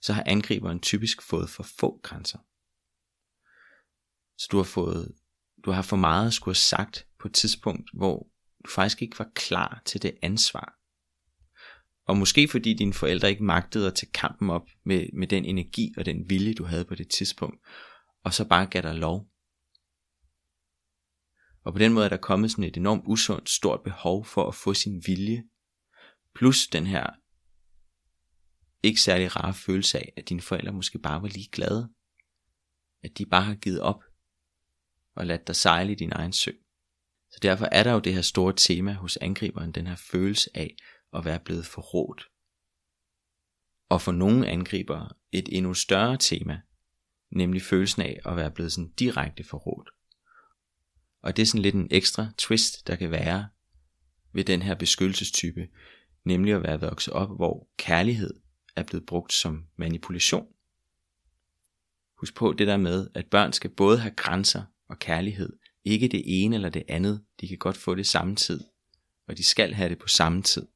så 0.00 0.12
har 0.12 0.22
angriberen 0.26 0.80
typisk 0.80 1.22
fået 1.22 1.50
for 1.50 1.62
få 1.62 2.00
grænser. 2.02 2.38
Så 4.38 4.48
du 4.50 4.56
har 4.56 4.64
fået 4.64 5.14
du 5.64 5.70
har 5.70 5.82
for 5.82 5.96
meget 5.96 6.26
at 6.26 6.32
skulle 6.32 6.54
have 6.54 6.60
sagt 6.76 7.06
på 7.20 7.28
et 7.28 7.34
tidspunkt, 7.34 7.90
hvor 7.94 8.30
du 8.64 8.70
faktisk 8.70 9.02
ikke 9.02 9.18
var 9.18 9.30
klar 9.34 9.82
til 9.84 10.02
det 10.02 10.18
ansvar. 10.22 10.74
Og 12.06 12.16
måske 12.16 12.48
fordi 12.48 12.74
dine 12.74 12.94
forældre 12.94 13.30
ikke 13.30 13.44
magtede 13.44 13.86
at 13.86 13.94
tage 13.94 14.10
kampen 14.12 14.50
op 14.50 14.68
med, 14.84 15.06
med 15.12 15.26
den 15.26 15.44
energi 15.44 15.94
og 15.96 16.06
den 16.06 16.30
vilje, 16.30 16.54
du 16.54 16.64
havde 16.64 16.84
på 16.84 16.94
det 16.94 17.08
tidspunkt, 17.10 17.66
og 18.24 18.34
så 18.34 18.48
bare 18.48 18.66
gav 18.66 18.82
dig 18.82 18.94
lov. 18.94 19.28
Og 21.64 21.72
på 21.72 21.78
den 21.78 21.92
måde 21.92 22.04
er 22.04 22.08
der 22.08 22.16
kommet 22.16 22.50
sådan 22.50 22.64
et 22.64 22.76
enormt 22.76 23.02
usundt 23.06 23.50
stort 23.50 23.82
behov 23.84 24.24
for 24.24 24.48
at 24.48 24.54
få 24.54 24.74
sin 24.74 25.02
vilje, 25.06 25.44
plus 26.34 26.66
den 26.66 26.86
her 26.86 27.06
ikke 28.82 29.00
særlig 29.00 29.36
rare 29.36 29.54
følelse 29.54 29.98
af, 29.98 30.12
at 30.16 30.28
dine 30.28 30.40
forældre 30.40 30.72
måske 30.72 30.98
bare 30.98 31.22
var 31.22 31.28
lige 31.28 31.48
glade. 31.52 31.90
At 33.02 33.18
de 33.18 33.26
bare 33.26 33.42
har 33.42 33.54
givet 33.54 33.80
op 33.80 34.02
og 35.18 35.26
ladt 35.26 35.46
dig 35.46 35.56
sejle 35.56 35.92
i 35.92 35.94
din 35.94 36.12
egen 36.12 36.32
sø. 36.32 36.50
Så 37.30 37.38
derfor 37.42 37.68
er 37.72 37.82
der 37.82 37.92
jo 37.92 37.98
det 37.98 38.14
her 38.14 38.22
store 38.22 38.52
tema 38.56 38.92
hos 38.92 39.16
angriberen, 39.16 39.72
den 39.72 39.86
her 39.86 39.96
følelse 39.96 40.50
af 40.54 40.76
at 41.14 41.24
være 41.24 41.40
blevet 41.40 41.66
forrådt. 41.66 42.24
Og 43.88 44.02
for 44.02 44.12
nogle 44.12 44.46
angribere 44.46 45.08
et 45.32 45.48
endnu 45.52 45.74
større 45.74 46.16
tema, 46.16 46.60
nemlig 47.30 47.62
følelsen 47.62 48.02
af 48.02 48.20
at 48.26 48.36
være 48.36 48.50
blevet 48.50 48.72
sådan 48.72 48.92
direkte 48.92 49.44
forrådt. 49.44 49.88
Og 51.22 51.36
det 51.36 51.42
er 51.42 51.46
sådan 51.46 51.62
lidt 51.62 51.74
en 51.74 51.88
ekstra 51.90 52.26
twist, 52.38 52.86
der 52.86 52.96
kan 52.96 53.10
være 53.10 53.48
ved 54.32 54.44
den 54.44 54.62
her 54.62 54.74
beskyttelsestype, 54.74 55.68
nemlig 56.24 56.54
at 56.54 56.62
være 56.62 56.80
vokset 56.80 57.14
op, 57.14 57.36
hvor 57.36 57.68
kærlighed 57.76 58.40
er 58.76 58.82
blevet 58.82 59.06
brugt 59.06 59.32
som 59.32 59.66
manipulation. 59.76 60.46
Husk 62.16 62.34
på 62.34 62.52
det 62.52 62.66
der 62.66 62.76
med, 62.76 63.08
at 63.14 63.26
børn 63.26 63.52
skal 63.52 63.70
både 63.70 63.98
have 63.98 64.14
grænser 64.14 64.62
og 64.88 64.98
kærlighed. 64.98 65.58
Ikke 65.84 66.08
det 66.08 66.22
ene 66.26 66.54
eller 66.54 66.68
det 66.68 66.82
andet. 66.88 67.24
De 67.40 67.48
kan 67.48 67.58
godt 67.58 67.76
få 67.76 67.94
det 67.94 68.06
samme 68.06 68.36
tid. 68.36 68.60
Og 69.28 69.36
de 69.36 69.44
skal 69.44 69.74
have 69.74 69.88
det 69.88 69.98
på 69.98 70.08
samme 70.08 70.42
tid. 70.42 70.66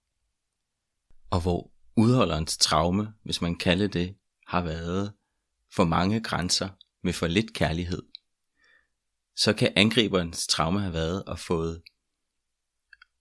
og 1.30 1.40
hvor 1.40 1.72
udholderens 1.96 2.56
traume, 2.56 3.14
hvis 3.22 3.40
man 3.40 3.56
kalder 3.56 3.86
det, 3.88 4.16
har 4.46 4.62
været 4.62 5.12
for 5.74 5.84
mange 5.84 6.20
grænser 6.20 6.68
med 7.02 7.12
for 7.12 7.26
lidt 7.26 7.52
kærlighed, 7.52 8.02
så 9.36 9.52
kan 9.52 9.72
angriberens 9.76 10.46
traume 10.46 10.80
have 10.80 10.92
været 10.92 11.24
at 11.26 11.38
få 11.38 11.74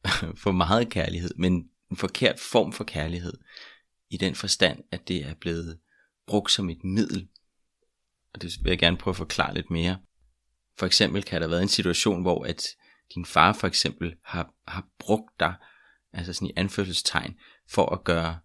for 0.44 0.52
meget 0.52 0.90
kærlighed, 0.90 1.32
men 1.38 1.70
en 1.92 1.98
forkert 1.98 2.40
form 2.40 2.74
for 2.74 2.84
kærlighed, 2.84 3.34
i 4.10 4.18
den 4.18 4.36
forstand, 4.36 4.84
at 4.92 5.08
det 5.08 5.26
er 5.26 5.34
blevet 5.34 5.80
brugt 6.28 6.52
som 6.52 6.70
et 6.70 6.84
middel. 6.84 7.28
Og 8.34 8.42
det 8.42 8.64
vil 8.64 8.70
jeg 8.70 8.80
gerne 8.80 8.98
prøve 8.98 9.12
at 9.12 9.18
forklare 9.18 9.54
lidt 9.54 9.72
mere. 9.72 10.00
For 10.82 10.86
eksempel 10.86 11.24
kan 11.24 11.42
der 11.42 11.48
have 11.48 11.52
været 11.52 11.62
en 11.62 11.68
situation, 11.68 12.22
hvor 12.22 12.46
at 12.46 12.68
din 13.16 13.26
far 13.26 13.54
for 13.54 13.68
eksempel 13.68 14.16
har, 14.24 14.54
har 14.68 14.88
brugt 15.00 15.40
dig, 15.40 15.56
altså 16.14 16.34
sådan 16.34 16.48
i 16.48 16.54
anførselstegn, 16.56 17.40
for 17.70 17.86
at 17.86 18.04
gøre 18.04 18.40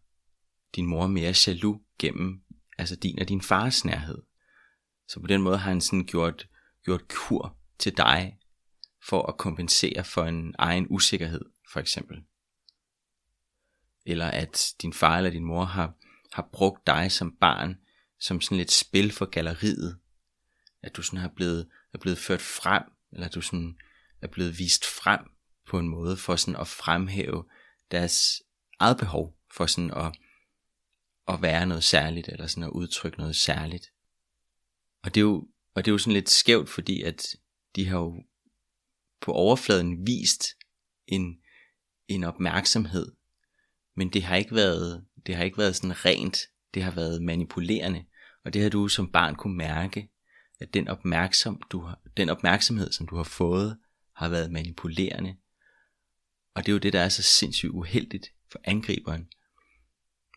din 0.74 0.86
mor 0.86 1.06
mere 1.06 1.34
jaloux 1.46 1.80
gennem 1.98 2.42
altså 2.78 2.96
din 2.96 3.18
og 3.18 3.28
din 3.28 3.42
fars 3.42 3.84
nærhed. 3.84 4.22
Så 5.08 5.20
på 5.20 5.26
den 5.26 5.42
måde 5.42 5.58
har 5.58 5.70
han 5.70 5.80
sådan 5.80 6.04
gjort, 6.04 6.48
gjort 6.84 7.08
kur 7.08 7.58
til 7.78 7.96
dig, 7.96 8.38
for 9.08 9.22
at 9.22 9.36
kompensere 9.36 10.04
for 10.04 10.24
en 10.24 10.54
egen 10.58 10.86
usikkerhed, 10.90 11.44
for 11.72 11.80
eksempel. 11.80 12.16
Eller 14.06 14.26
at 14.26 14.74
din 14.82 14.92
far 14.92 15.16
eller 15.16 15.30
din 15.30 15.44
mor 15.44 15.64
har, 15.64 15.94
har 16.32 16.48
brugt 16.52 16.86
dig 16.86 17.12
som 17.12 17.36
barn, 17.40 17.76
som 18.20 18.40
sådan 18.40 18.58
lidt 18.58 18.72
spil 18.72 19.12
for 19.12 19.26
galleriet. 19.26 19.98
At 20.82 20.96
du 20.96 21.02
sådan 21.02 21.20
har 21.20 21.32
blevet, 21.36 21.68
er 21.96 22.00
blevet 22.00 22.18
ført 22.18 22.40
frem, 22.40 22.82
eller 23.12 23.28
du 23.28 23.40
sådan 23.40 23.76
er 24.22 24.26
blevet 24.26 24.58
vist 24.58 24.86
frem 24.86 25.20
på 25.66 25.78
en 25.78 25.88
måde 25.88 26.16
for 26.16 26.36
sådan 26.36 26.60
at 26.60 26.68
fremhæve 26.68 27.44
deres 27.90 28.42
eget 28.78 28.96
behov 28.96 29.36
for 29.52 29.66
sådan 29.66 29.90
at, 29.90 30.18
at 31.28 31.42
være 31.42 31.66
noget 31.66 31.84
særligt, 31.84 32.28
eller 32.28 32.46
sådan 32.46 32.62
at 32.62 32.70
udtrykke 32.70 33.18
noget 33.18 33.36
særligt. 33.36 33.92
Og 35.02 35.14
det 35.14 35.20
er 35.20 35.24
jo, 35.24 35.48
og 35.74 35.84
det 35.84 35.90
er 35.90 35.92
jo 35.94 35.98
sådan 35.98 36.12
lidt 36.12 36.30
skævt, 36.30 36.68
fordi 36.68 37.02
at 37.02 37.26
de 37.76 37.86
har 37.86 37.98
jo 37.98 38.24
på 39.20 39.32
overfladen 39.32 40.06
vist 40.06 40.44
en, 41.06 41.38
en 42.08 42.24
opmærksomhed, 42.24 43.12
men 43.96 44.12
det 44.12 44.22
har 44.22 44.36
ikke 44.36 44.54
været, 44.54 45.06
det 45.26 45.36
har 45.36 45.44
ikke 45.44 45.58
været 45.58 45.76
sådan 45.76 46.04
rent, 46.04 46.38
det 46.74 46.82
har 46.82 46.90
været 46.90 47.22
manipulerende, 47.22 48.04
og 48.44 48.54
det 48.54 48.62
har 48.62 48.68
du 48.68 48.88
som 48.88 49.12
barn 49.12 49.34
kunne 49.34 49.56
mærke, 49.56 50.10
at 50.60 50.74
den, 50.74 50.88
opmærksom, 50.88 51.62
du 51.70 51.80
har, 51.80 52.00
den 52.16 52.28
opmærksomhed, 52.28 52.92
som 52.92 53.08
du 53.08 53.16
har 53.16 53.24
fået, 53.24 53.78
har 54.12 54.28
været 54.28 54.52
manipulerende. 54.52 55.36
Og 56.54 56.66
det 56.66 56.68
er 56.68 56.72
jo 56.72 56.78
det, 56.78 56.92
der 56.92 57.00
er 57.00 57.08
så 57.08 57.22
sindssygt 57.22 57.72
uheldigt 57.72 58.32
for 58.52 58.60
angriberen, 58.64 59.28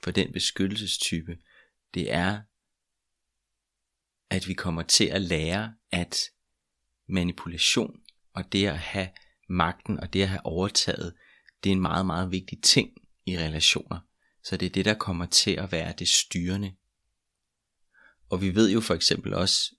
for 0.03 0.11
den 0.11 0.34
beskyttelsestype. 0.34 1.38
Det 1.93 2.13
er, 2.13 2.41
at 4.30 4.47
vi 4.47 4.53
kommer 4.53 4.84
til 4.84 5.05
at 5.05 5.22
lære, 5.22 5.74
at 5.91 6.20
manipulation 7.07 8.01
og 8.34 8.51
det 8.51 8.67
at 8.67 8.80
have 8.80 9.09
magten 9.49 9.99
og 9.99 10.13
det 10.13 10.22
at 10.22 10.30
have 10.30 10.45
overtaget, 10.45 11.15
det 11.63 11.70
er 11.70 11.74
en 11.74 11.82
meget, 11.82 12.05
meget 12.05 12.32
vigtig 12.32 12.63
ting 12.63 12.89
i 13.26 13.38
relationer. 13.38 13.99
Så 14.43 14.57
det 14.57 14.65
er 14.65 14.70
det, 14.70 14.86
der 14.86 14.93
kommer 14.93 15.26
til 15.26 15.51
at 15.51 15.72
være 15.72 15.93
det 15.99 16.07
styrende. 16.07 16.76
Og 18.30 18.41
vi 18.41 18.55
ved 18.55 18.72
jo 18.72 18.82
for 18.82 18.93
eksempel 18.93 19.34
også, 19.34 19.76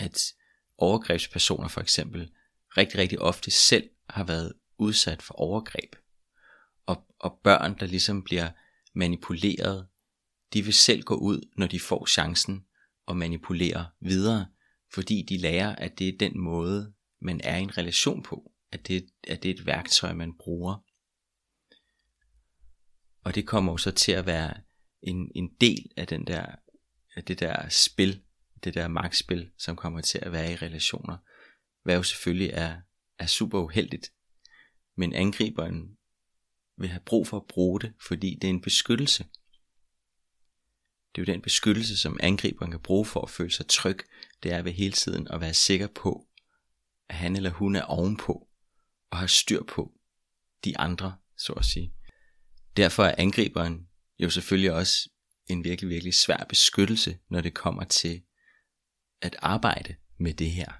at 0.00 0.34
overgrebspersoner 0.78 1.68
for 1.68 1.80
eksempel 1.80 2.30
rigtig, 2.76 2.98
rigtig 2.98 3.18
ofte 3.18 3.50
selv 3.50 3.90
har 4.10 4.24
været 4.24 4.52
udsat 4.78 5.22
for 5.22 5.34
overgreb. 5.34 5.96
Og, 6.86 7.04
og 7.18 7.40
børn, 7.44 7.78
der 7.78 7.86
ligesom 7.86 8.22
bliver 8.22 8.50
manipuleret, 8.94 9.86
de 10.52 10.62
vil 10.62 10.74
selv 10.74 11.02
gå 11.02 11.14
ud, 11.14 11.48
når 11.56 11.66
de 11.66 11.80
får 11.80 12.06
chancen 12.06 12.64
og 13.06 13.16
manipulere 13.16 13.88
videre, 14.00 14.46
fordi 14.94 15.22
de 15.28 15.38
lærer, 15.38 15.76
at 15.76 15.98
det 15.98 16.08
er 16.08 16.18
den 16.18 16.40
måde, 16.40 16.92
man 17.20 17.40
er 17.44 17.56
i 17.56 17.62
en 17.62 17.78
relation 17.78 18.22
på, 18.22 18.52
at 18.72 18.88
det, 18.88 19.06
at 19.28 19.42
det 19.42 19.50
er 19.50 19.54
et 19.54 19.66
værktøj, 19.66 20.12
man 20.12 20.34
bruger. 20.38 20.84
Og 23.24 23.34
det 23.34 23.46
kommer 23.46 23.72
jo 23.72 23.76
så 23.76 23.90
til 23.90 24.12
at 24.12 24.26
være 24.26 24.54
en, 25.02 25.32
en 25.34 25.50
del 25.60 25.90
af, 25.96 26.06
den 26.06 26.26
der, 26.26 26.46
af 27.16 27.24
det 27.24 27.40
der 27.40 27.68
spil, 27.68 28.22
det 28.64 28.74
der 28.74 28.88
magtspil, 28.88 29.50
som 29.58 29.76
kommer 29.76 30.00
til 30.00 30.18
at 30.22 30.32
være 30.32 30.52
i 30.52 30.56
relationer. 30.56 31.16
Hvad 31.82 31.96
jo 31.96 32.02
selvfølgelig 32.02 32.50
er, 32.50 32.80
er 33.18 33.26
super 33.26 33.60
uheldigt. 33.60 34.12
Men 34.96 35.12
angriberen 35.12 35.96
vil 36.76 36.88
have 36.88 37.02
brug 37.06 37.26
for 37.26 37.36
at 37.36 37.46
bruge 37.46 37.80
det, 37.80 37.92
fordi 38.00 38.38
det 38.42 38.44
er 38.44 38.52
en 38.54 38.60
beskyttelse. 38.60 39.24
Det 41.14 41.20
er 41.20 41.26
jo 41.26 41.32
den 41.32 41.42
beskyttelse, 41.42 41.96
som 41.96 42.20
angriberen 42.22 42.70
kan 42.70 42.80
bruge 42.80 43.06
for 43.06 43.20
at 43.20 43.30
føle 43.30 43.50
sig 43.50 43.66
tryg. 43.66 43.98
Det 44.42 44.52
er 44.52 44.62
ved 44.62 44.72
hele 44.72 44.92
tiden 44.92 45.28
at 45.28 45.40
være 45.40 45.54
sikker 45.54 45.86
på, 45.86 46.28
at 47.08 47.16
han 47.16 47.36
eller 47.36 47.50
hun 47.50 47.76
er 47.76 47.82
ovenpå 47.82 48.48
og 49.10 49.18
har 49.18 49.26
styr 49.26 49.62
på 49.62 49.92
de 50.64 50.78
andre, 50.78 51.16
så 51.38 51.52
at 51.52 51.64
sige. 51.64 51.94
Derfor 52.76 53.04
er 53.04 53.14
angriberen 53.18 53.88
jo 54.18 54.30
selvfølgelig 54.30 54.72
også 54.72 55.10
en 55.46 55.64
virkelig, 55.64 55.90
virkelig 55.90 56.14
svær 56.14 56.44
beskyttelse, 56.48 57.18
når 57.30 57.40
det 57.40 57.54
kommer 57.54 57.84
til 57.84 58.22
at 59.22 59.36
arbejde 59.38 59.96
med 60.18 60.34
det 60.34 60.50
her. 60.50 60.72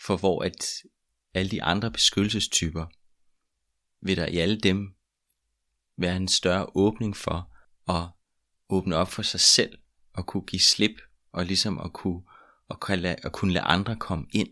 For 0.00 0.16
hvor 0.16 0.42
at 0.42 0.82
alle 1.34 1.50
de 1.50 1.62
andre 1.62 1.90
beskyttelsestyper, 1.90 2.86
vil 4.00 4.16
der 4.16 4.26
i 4.26 4.36
alle 4.36 4.60
dem 4.60 4.94
være 5.96 6.16
en 6.16 6.28
større 6.28 6.66
åbning 6.74 7.16
for 7.16 7.56
at 7.88 8.08
åbne 8.68 8.96
op 8.96 9.08
for 9.08 9.22
sig 9.22 9.40
selv 9.40 9.78
og 10.12 10.26
kunne 10.26 10.46
give 10.46 10.60
slip 10.60 11.00
og 11.32 11.46
ligesom 11.46 11.78
at 11.78 11.92
kunne, 11.92 12.22
at 12.70 12.80
kunne, 12.80 12.96
lade, 12.96 13.16
at 13.22 13.32
kunne 13.32 13.52
lade 13.52 13.64
andre 13.64 13.96
komme 13.96 14.26
ind, 14.32 14.48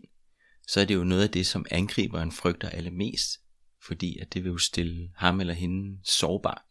så 0.67 0.81
er 0.81 0.85
det 0.85 0.95
jo 0.95 1.03
noget 1.03 1.23
af 1.23 1.31
det, 1.31 1.47
som 1.47 1.65
angriberen 1.71 2.31
frygter 2.31 2.69
allermest, 2.69 3.41
fordi 3.81 4.17
at 4.17 4.33
det 4.33 4.43
vil 4.43 4.49
jo 4.49 4.57
stille 4.57 5.11
ham 5.15 5.39
eller 5.39 5.53
hende 5.53 5.99
sårbar, 6.03 6.67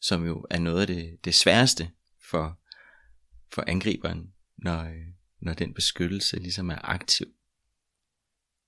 som 0.00 0.26
jo 0.26 0.46
er 0.50 0.58
noget 0.58 0.80
af 0.80 0.86
det, 0.86 1.24
det 1.24 1.34
sværeste 1.34 1.90
for, 2.30 2.59
for 3.52 3.64
angriberen, 3.66 4.32
når, 4.56 4.80
øh, 4.80 5.06
når 5.40 5.54
den 5.54 5.74
beskyttelse 5.74 6.38
ligesom 6.38 6.70
er 6.70 6.78
aktiv. 6.88 7.26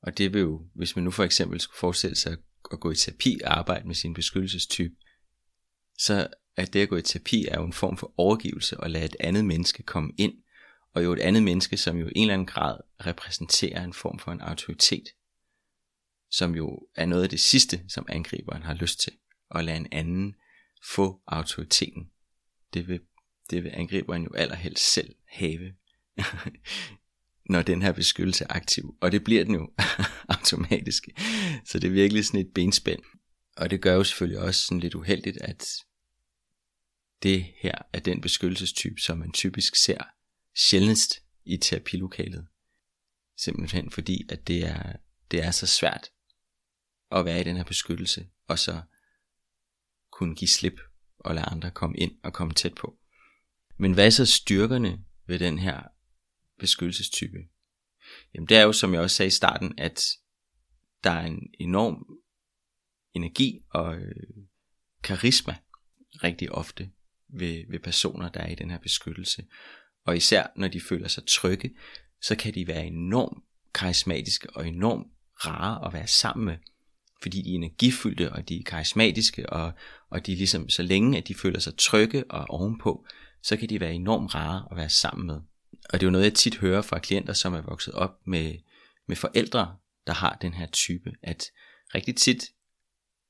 Og 0.02 0.18
det 0.18 0.32
vil 0.32 0.40
jo, 0.40 0.66
hvis 0.74 0.96
man 0.96 1.04
nu 1.04 1.10
for 1.10 1.24
eksempel 1.24 1.60
skulle 1.60 1.78
forestille 1.78 2.16
sig 2.16 2.36
at 2.72 2.80
gå 2.80 2.90
i 2.90 2.96
terapi 2.96 3.40
og 3.44 3.58
arbejde 3.58 3.86
med 3.86 3.94
sin 3.94 4.14
beskyttelsestype, 4.14 4.94
så 5.98 6.28
at 6.56 6.72
det 6.72 6.82
at 6.82 6.88
gå 6.88 6.96
i 6.96 7.02
terapi 7.02 7.46
er 7.46 7.58
jo 7.58 7.64
en 7.64 7.72
form 7.72 7.96
for 7.96 8.14
overgivelse 8.16 8.80
og 8.80 8.90
lade 8.90 9.04
et 9.04 9.16
andet 9.20 9.44
menneske 9.44 9.82
komme 9.82 10.12
ind, 10.18 10.34
og 10.94 11.04
jo 11.04 11.12
et 11.12 11.20
andet 11.20 11.42
menneske, 11.42 11.76
som 11.76 11.96
jo 11.96 12.06
i 12.06 12.12
en 12.16 12.22
eller 12.22 12.34
anden 12.34 12.46
grad 12.46 12.76
repræsenterer 13.06 13.84
en 13.84 13.92
form 13.92 14.18
for 14.18 14.32
en 14.32 14.40
autoritet, 14.40 15.04
som 16.30 16.54
jo 16.54 16.88
er 16.94 17.06
noget 17.06 17.22
af 17.22 17.28
det 17.28 17.40
sidste, 17.40 17.84
som 17.88 18.06
angriberen 18.08 18.62
har 18.62 18.74
lyst 18.74 19.00
til, 19.00 19.12
at 19.54 19.64
lade 19.64 19.76
en 19.76 19.88
anden 19.92 20.34
få 20.94 21.22
autoriteten. 21.26 22.10
Det 22.74 22.88
vil, 22.88 23.00
det 23.50 23.64
vil 23.64 23.70
angriberen 23.74 24.22
jo 24.22 24.34
allerhelst 24.34 24.92
selv 24.92 25.14
have, 25.28 25.74
når 27.52 27.62
den 27.62 27.82
her 27.82 27.92
beskyttelse 27.92 28.44
er 28.44 28.56
aktiv. 28.56 28.96
Og 29.00 29.12
det 29.12 29.24
bliver 29.24 29.44
den 29.44 29.54
jo 29.54 29.70
automatisk. 30.28 31.08
Så 31.64 31.78
det 31.78 31.88
er 31.88 31.92
virkelig 31.92 32.24
sådan 32.24 32.40
et 32.40 32.54
benspænd. 32.54 33.02
Og 33.56 33.70
det 33.70 33.80
gør 33.80 33.94
jo 33.94 34.04
selvfølgelig 34.04 34.40
også 34.40 34.66
sådan 34.66 34.80
lidt 34.80 34.94
uheldigt, 34.94 35.36
at 35.40 35.66
det 37.22 37.46
her 37.56 37.74
er 37.92 38.00
den 38.00 38.20
beskyttelsestype, 38.20 39.00
som 39.00 39.18
man 39.18 39.32
typisk 39.32 39.76
ser 39.76 40.04
sjældnest 40.56 41.22
i 41.44 41.56
terapilokalet. 41.56 42.46
Simpelthen 43.36 43.90
fordi, 43.90 44.26
at 44.28 44.46
det 44.46 44.66
er, 44.66 44.92
det 45.30 45.42
er 45.42 45.50
så 45.50 45.66
svært 45.66 46.10
at 47.10 47.24
være 47.24 47.40
i 47.40 47.44
den 47.44 47.56
her 47.56 47.64
beskyttelse, 47.64 48.26
og 48.48 48.58
så 48.58 48.82
kunne 50.10 50.34
give 50.34 50.48
slip 50.48 50.80
og 51.18 51.34
lade 51.34 51.46
andre 51.46 51.70
komme 51.70 51.96
ind 51.98 52.12
og 52.22 52.32
komme 52.32 52.54
tæt 52.54 52.74
på. 52.74 52.98
Men 53.82 53.94
hvad 53.94 54.06
er 54.06 54.10
så 54.10 54.26
styrkerne 54.26 55.04
ved 55.26 55.38
den 55.38 55.58
her 55.58 55.82
beskyttelsestype? 56.58 57.38
Jamen 58.34 58.48
det 58.48 58.56
er 58.56 58.62
jo, 58.62 58.72
som 58.72 58.94
jeg 58.94 59.00
også 59.00 59.16
sagde 59.16 59.26
i 59.26 59.30
starten, 59.30 59.74
at 59.78 60.02
der 61.04 61.10
er 61.10 61.26
en 61.26 61.50
enorm 61.58 62.06
energi 63.14 63.60
og 63.70 63.96
øh, 63.96 64.14
karisma 65.02 65.56
rigtig 66.24 66.52
ofte 66.52 66.90
ved, 67.28 67.64
ved 67.70 67.78
personer, 67.78 68.28
der 68.28 68.40
er 68.40 68.48
i 68.48 68.54
den 68.54 68.70
her 68.70 68.78
beskyttelse. 68.78 69.44
Og 70.04 70.16
især 70.16 70.46
når 70.56 70.68
de 70.68 70.80
føler 70.80 71.08
sig 71.08 71.26
trygge, 71.26 71.74
så 72.20 72.36
kan 72.36 72.54
de 72.54 72.66
være 72.66 72.86
enormt 72.86 73.44
karismatiske 73.74 74.50
og 74.50 74.68
enormt 74.68 75.06
rare 75.46 75.86
at 75.86 75.92
være 75.92 76.06
sammen 76.06 76.44
med. 76.44 76.56
Fordi 77.22 77.42
de 77.42 77.50
er 77.50 77.54
energifyldte, 77.54 78.32
og 78.32 78.48
de 78.48 78.58
er 78.58 78.62
karismatiske, 78.66 79.50
og, 79.50 79.72
og 80.10 80.26
de 80.26 80.34
ligesom, 80.34 80.68
så 80.68 80.82
længe 80.82 81.18
at 81.18 81.28
de 81.28 81.34
føler 81.34 81.58
sig 81.58 81.76
trygge 81.76 82.30
og 82.30 82.46
ovenpå, 82.48 83.06
så 83.42 83.56
kan 83.56 83.68
de 83.68 83.80
være 83.80 83.94
enormt 83.94 84.34
rare 84.34 84.68
at 84.70 84.76
være 84.76 84.88
sammen 84.88 85.26
med. 85.26 85.40
Og 85.84 85.92
det 85.92 86.02
er 86.02 86.06
jo 86.06 86.10
noget, 86.10 86.24
jeg 86.24 86.34
tit 86.34 86.58
hører 86.58 86.82
fra 86.82 86.98
klienter, 86.98 87.32
som 87.32 87.54
er 87.54 87.60
vokset 87.60 87.94
op 87.94 88.26
med, 88.26 88.54
med 89.08 89.16
forældre, 89.16 89.76
der 90.06 90.12
har 90.12 90.38
den 90.42 90.54
her 90.54 90.66
type, 90.66 91.12
at 91.22 91.44
rigtig 91.94 92.16
tit, 92.16 92.44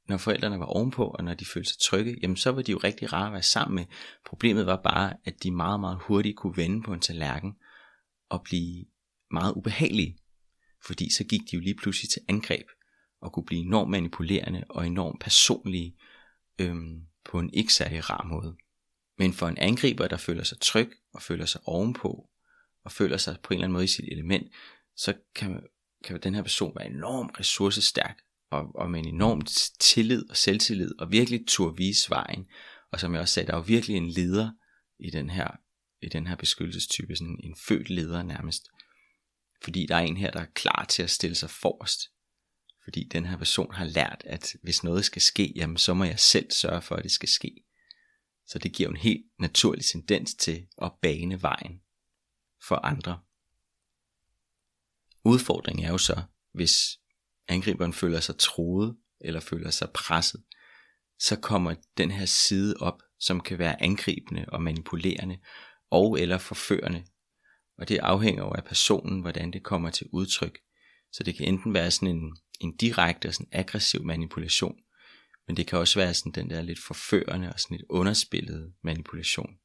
når 0.08 0.16
forældrene 0.16 0.58
var 0.58 0.66
ovenpå, 0.66 1.04
og 1.04 1.24
når 1.24 1.34
de 1.34 1.44
følte 1.44 1.70
sig 1.70 1.80
trygge, 1.80 2.18
jamen 2.22 2.36
så 2.36 2.50
var 2.50 2.62
de 2.62 2.72
jo 2.72 2.78
rigtig 2.78 3.12
rare 3.12 3.26
at 3.26 3.32
være 3.32 3.42
sammen 3.42 3.74
med. 3.74 3.84
Problemet 4.26 4.66
var 4.66 4.80
bare, 4.82 5.16
at 5.24 5.42
de 5.42 5.50
meget, 5.50 5.80
meget 5.80 5.98
hurtigt 6.00 6.36
kunne 6.36 6.56
vende 6.56 6.82
på 6.82 6.92
en 6.92 7.00
tallerken 7.00 7.52
og 8.28 8.42
blive 8.42 8.84
meget 9.30 9.52
ubehagelige. 9.52 10.18
Fordi 10.86 11.12
så 11.12 11.24
gik 11.24 11.40
de 11.40 11.56
jo 11.56 11.60
lige 11.60 11.76
pludselig 11.76 12.10
til 12.10 12.22
angreb 12.28 12.66
og 13.20 13.32
kunne 13.32 13.44
blive 13.44 13.60
enormt 13.60 13.90
manipulerende 13.90 14.64
og 14.68 14.86
enormt 14.86 15.20
personlige 15.20 15.96
øhm, 16.58 17.00
på 17.24 17.38
en 17.38 17.54
ikke 17.54 17.74
særlig 17.74 18.10
rar 18.10 18.24
måde. 18.24 18.56
Men 19.18 19.32
for 19.32 19.48
en 19.48 19.58
angriber, 19.58 20.08
der 20.08 20.16
føler 20.16 20.44
sig 20.44 20.60
tryg 20.60 20.92
og 21.14 21.22
føler 21.22 21.46
sig 21.46 21.60
ovenpå 21.64 22.28
og 22.84 22.92
føler 22.92 23.16
sig 23.16 23.36
på 23.42 23.54
en 23.54 23.56
eller 23.56 23.64
anden 23.64 23.72
måde 23.72 23.84
i 23.84 23.88
sit 23.88 24.08
element, 24.12 24.52
så 24.96 25.14
kan, 25.34 25.60
kan 26.04 26.20
den 26.22 26.34
her 26.34 26.42
person 26.42 26.72
være 26.76 26.86
enormt 26.86 27.40
ressourcestærk 27.40 28.18
og, 28.50 28.74
og 28.74 28.90
med 28.90 29.00
en 29.00 29.14
enorm 29.14 29.42
tillid 29.80 30.30
og 30.30 30.36
selvtillid 30.36 31.00
og 31.00 31.12
virkelig 31.12 31.44
tur 31.46 31.70
vise 31.70 32.10
vejen. 32.10 32.46
Og 32.92 33.00
som 33.00 33.12
jeg 33.12 33.20
også 33.20 33.34
sagde, 33.34 33.46
der 33.46 33.52
er 33.52 33.56
jo 33.56 33.64
virkelig 33.66 33.96
en 33.96 34.08
leder 34.08 34.50
i 34.98 35.10
den 35.10 35.30
her, 35.30 35.48
i 36.02 36.08
den 36.08 36.26
her 36.26 36.36
beskyttelsestype, 36.36 37.16
sådan 37.16 37.40
en 37.42 37.56
født 37.68 37.90
leder 37.90 38.22
nærmest. 38.22 38.68
Fordi 39.62 39.86
der 39.86 39.96
er 39.96 40.00
en 40.00 40.16
her, 40.16 40.30
der 40.30 40.40
er 40.40 40.46
klar 40.54 40.86
til 40.88 41.02
at 41.02 41.10
stille 41.10 41.34
sig 41.34 41.50
forrest. 41.50 42.00
Fordi 42.84 43.04
den 43.12 43.26
her 43.26 43.36
person 43.36 43.74
har 43.74 43.84
lært, 43.84 44.22
at 44.26 44.56
hvis 44.62 44.84
noget 44.84 45.04
skal 45.04 45.22
ske, 45.22 45.52
jamen 45.56 45.76
så 45.76 45.94
må 45.94 46.04
jeg 46.04 46.18
selv 46.18 46.50
sørge 46.50 46.82
for, 46.82 46.96
at 46.96 47.02
det 47.02 47.12
skal 47.12 47.28
ske. 47.28 47.64
Så 48.52 48.58
det 48.58 48.72
giver 48.72 48.88
en 48.88 48.96
helt 48.96 49.24
naturlig 49.38 49.84
tendens 49.84 50.34
til 50.34 50.66
at 50.82 50.92
bane 51.02 51.42
vejen 51.42 51.80
for 52.68 52.76
andre. 52.76 53.20
Udfordringen 55.24 55.86
er 55.86 55.90
jo 55.90 55.98
så, 55.98 56.22
hvis 56.54 57.00
angriberen 57.48 57.92
føler 57.92 58.20
sig 58.20 58.38
troet 58.38 58.96
eller 59.20 59.40
føler 59.40 59.70
sig 59.70 59.90
presset, 59.94 60.44
så 61.18 61.36
kommer 61.36 61.74
den 61.96 62.10
her 62.10 62.26
side 62.26 62.74
op, 62.80 63.02
som 63.20 63.40
kan 63.40 63.58
være 63.58 63.82
angribende 63.82 64.44
og 64.48 64.62
manipulerende 64.62 65.38
og 65.90 66.20
eller 66.20 66.38
forførende. 66.38 67.04
Og 67.78 67.88
det 67.88 67.98
afhænger 67.98 68.44
jo 68.44 68.50
af 68.50 68.64
personen, 68.64 69.20
hvordan 69.20 69.52
det 69.52 69.62
kommer 69.62 69.90
til 69.90 70.08
udtryk. 70.12 70.58
Så 71.12 71.22
det 71.22 71.36
kan 71.36 71.46
enten 71.46 71.74
være 71.74 71.90
sådan 71.90 72.16
en, 72.16 72.36
en 72.60 72.76
direkte 72.76 73.28
og 73.28 73.34
sådan 73.34 73.48
aggressiv 73.52 74.04
manipulation, 74.04 74.76
men 75.46 75.56
det 75.56 75.66
kan 75.66 75.78
også 75.78 75.98
være 75.98 76.14
sådan 76.14 76.32
den 76.32 76.50
der 76.50 76.62
lidt 76.62 76.78
forførende 76.78 77.52
og 77.52 77.60
sådan 77.60 77.76
lidt 77.76 77.86
underspillet 77.88 78.72
manipulation. 78.82 79.58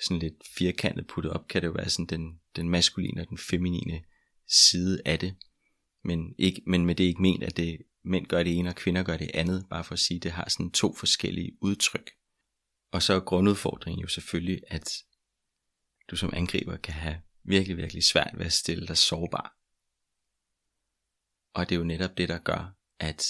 Sådan 0.00 0.18
lidt 0.18 0.34
firkantet 0.58 1.06
puttet 1.06 1.32
op, 1.32 1.48
kan 1.48 1.62
det 1.62 1.68
jo 1.68 1.72
være 1.72 1.88
sådan 1.88 2.06
den, 2.06 2.40
den 2.56 2.68
maskuline 2.68 3.20
og 3.20 3.28
den 3.28 3.38
feminine 3.38 4.04
side 4.48 5.02
af 5.04 5.18
det. 5.18 5.36
Men, 6.04 6.34
ikke, 6.38 6.62
men 6.66 6.86
med 6.86 6.94
det 6.94 7.04
ikke 7.04 7.22
ment, 7.22 7.44
at 7.44 7.56
det, 7.56 7.78
mænd 8.04 8.26
gør 8.26 8.42
det 8.42 8.56
ene, 8.56 8.68
og 8.68 8.74
kvinder 8.76 9.02
gør 9.02 9.16
det 9.16 9.30
andet, 9.34 9.66
bare 9.70 9.84
for 9.84 9.92
at 9.92 9.98
sige, 9.98 10.16
at 10.16 10.22
det 10.22 10.32
har 10.32 10.48
sådan 10.48 10.70
to 10.70 10.94
forskellige 10.94 11.52
udtryk. 11.60 12.10
Og 12.92 13.02
så 13.02 13.14
er 13.14 13.20
grundudfordringen 13.20 14.02
jo 14.02 14.08
selvfølgelig, 14.08 14.60
at 14.68 14.90
du 16.10 16.16
som 16.16 16.30
angriber 16.34 16.76
kan 16.76 16.94
have 16.94 17.20
virkelig, 17.44 17.76
virkelig 17.76 18.04
svært 18.04 18.34
ved 18.34 18.46
at 18.46 18.52
stille 18.52 18.86
dig 18.86 18.96
sårbar. 18.96 19.56
Og 21.54 21.68
det 21.68 21.74
er 21.74 21.78
jo 21.78 21.84
netop 21.84 22.18
det, 22.18 22.28
der 22.28 22.38
gør, 22.38 22.76
at 22.98 23.26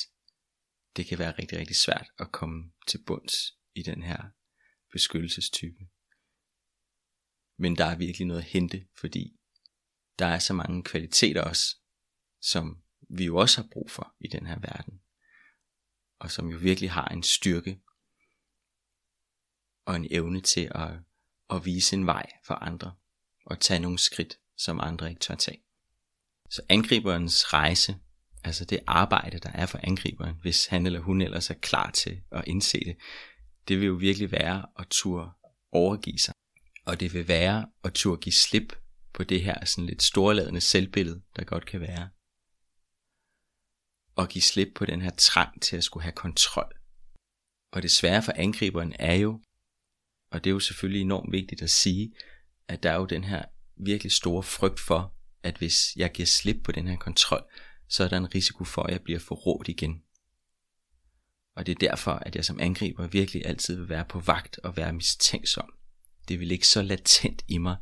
det 0.97 1.07
kan 1.07 1.19
være 1.19 1.39
rigtig, 1.39 1.59
rigtig 1.59 1.77
svært 1.77 2.11
at 2.19 2.33
komme 2.33 2.73
til 2.87 3.05
bunds 3.07 3.35
i 3.75 3.83
den 3.83 4.03
her 4.03 4.23
beskyttelsestype. 4.93 5.89
Men 7.59 7.77
der 7.77 7.85
er 7.85 7.97
virkelig 7.97 8.27
noget 8.27 8.41
at 8.41 8.49
hente, 8.49 8.87
fordi 9.01 9.41
der 10.19 10.27
er 10.27 10.39
så 10.39 10.55
mange 10.55 10.83
kvaliteter 10.83 11.43
også, 11.43 11.77
som 12.41 12.83
vi 13.11 13.25
jo 13.25 13.37
også 13.37 13.63
har 13.63 13.69
brug 13.73 13.91
for 13.91 14.15
i 14.21 14.29
den 14.29 14.47
her 14.47 14.59
verden. 14.59 15.03
Og 16.19 16.31
som 16.31 16.49
jo 16.49 16.59
virkelig 16.59 16.91
har 16.91 17.09
en 17.09 17.23
styrke 17.23 17.81
og 19.85 19.97
en 19.97 20.07
evne 20.11 20.41
til 20.41 20.71
at, 20.75 20.91
at 21.51 21.65
vise 21.65 21.97
en 21.97 22.07
vej 22.07 22.31
for 22.45 22.55
andre 22.55 22.97
og 23.47 23.61
tage 23.61 23.81
nogle 23.81 23.99
skridt, 23.99 24.39
som 24.57 24.81
andre 24.81 25.09
ikke 25.09 25.21
tør 25.21 25.35
tage. 25.35 25.63
Så 26.51 26.63
angriberens 26.69 27.53
rejse 27.53 28.01
altså 28.47 28.65
det 28.65 28.81
arbejde, 28.87 29.39
der 29.39 29.51
er 29.55 29.67
for 29.67 29.81
angriberen, 29.83 30.37
hvis 30.43 30.67
han 30.67 30.87
eller 30.87 31.01
hun 31.01 31.21
ellers 31.21 31.51
er 31.51 31.55
klar 31.55 31.91
til 31.91 32.23
at 32.33 32.45
indse 32.47 32.79
det, 32.79 32.97
det 33.69 33.81
vil 33.81 33.87
jo 33.87 33.95
virkelig 33.95 34.33
være 34.33 34.67
at 34.79 34.87
turde 34.91 35.31
overgive 35.73 36.19
sig. 36.19 36.35
Og 36.85 37.01
det 37.01 37.15
vil 37.15 37.29
være 37.29 37.67
at 37.85 37.93
turde 37.93 38.21
give 38.21 38.33
slip 38.33 38.77
på 39.13 39.25
det 39.25 39.45
her 39.45 39.65
sådan 39.65 39.87
lidt 39.87 40.03
storladende 40.03 40.61
selvbillede, 40.61 41.23
der 41.37 41.45
godt 41.45 41.67
kan 41.67 41.81
være. 41.81 42.09
Og 44.15 44.29
give 44.29 44.43
slip 44.43 44.69
på 44.75 44.85
den 44.85 45.03
her 45.03 45.11
trang 45.11 45.63
til 45.63 45.77
at 45.77 45.85
skulle 45.85 46.03
have 46.03 46.13
kontrol. 46.13 46.73
Og 47.73 47.83
det 47.83 47.91
svære 47.91 48.23
for 48.23 48.33
angriberen 48.37 48.93
er 48.99 49.15
jo, 49.15 49.41
og 50.31 50.45
det 50.45 50.51
er 50.51 50.55
jo 50.55 50.61
selvfølgelig 50.61 51.01
enormt 51.01 51.33
vigtigt 51.33 51.63
at 51.63 51.71
sige, 51.71 52.13
at 52.69 52.83
der 52.83 52.91
er 52.91 52.97
jo 52.97 53.07
den 53.07 53.25
her 53.25 53.45
virkelig 53.77 54.13
store 54.13 54.43
frygt 54.43 54.81
for, 54.81 55.15
at 55.43 55.59
hvis 55.59 55.97
jeg 55.97 56.13
giver 56.13 56.27
slip 56.27 56.57
på 56.65 56.73
den 56.73 56.89
her 56.89 56.97
kontrol, 56.97 57.45
så 57.89 58.05
er 58.05 58.09
der 58.09 58.17
en 58.17 58.35
risiko 58.35 58.65
for, 58.65 58.83
at 58.83 58.93
jeg 58.93 59.03
bliver 59.03 59.19
forrådt 59.19 59.69
igen. 59.69 60.03
Og 61.55 61.67
det 61.67 61.73
er 61.73 61.89
derfor, 61.89 62.13
at 62.13 62.37
jeg 62.37 62.45
som 62.45 62.61
angriber 62.61 63.07
virkelig 63.07 63.47
altid 63.47 63.77
vil 63.77 63.89
være 63.89 64.05
på 64.05 64.21
vagt 64.21 64.59
og 64.59 64.77
være 64.77 64.93
mistænksom. 64.93 65.73
Det 66.29 66.41
vil 66.41 66.51
ikke 66.51 66.69
så 66.69 66.83
latent 66.83 67.45
i 67.49 67.59
mig, 67.59 67.77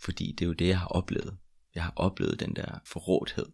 fordi 0.00 0.32
det 0.32 0.44
er 0.44 0.46
jo 0.46 0.52
det, 0.52 0.68
jeg 0.68 0.78
har 0.78 0.86
oplevet. 0.86 1.38
Jeg 1.74 1.84
har 1.84 1.92
oplevet 1.96 2.40
den 2.40 2.56
der 2.56 2.78
forrådhed. 2.86 3.46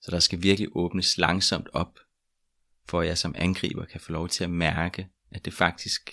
Så 0.00 0.10
der 0.10 0.18
skal 0.18 0.42
virkelig 0.42 0.68
åbnes 0.72 1.18
langsomt 1.18 1.68
op, 1.72 1.98
for 2.88 3.00
at 3.00 3.06
jeg 3.06 3.18
som 3.18 3.34
angriber 3.38 3.84
kan 3.84 4.00
få 4.00 4.12
lov 4.12 4.28
til 4.28 4.44
at 4.44 4.50
mærke, 4.50 5.08
at 5.30 5.44
det 5.44 5.54
faktisk 5.54 6.10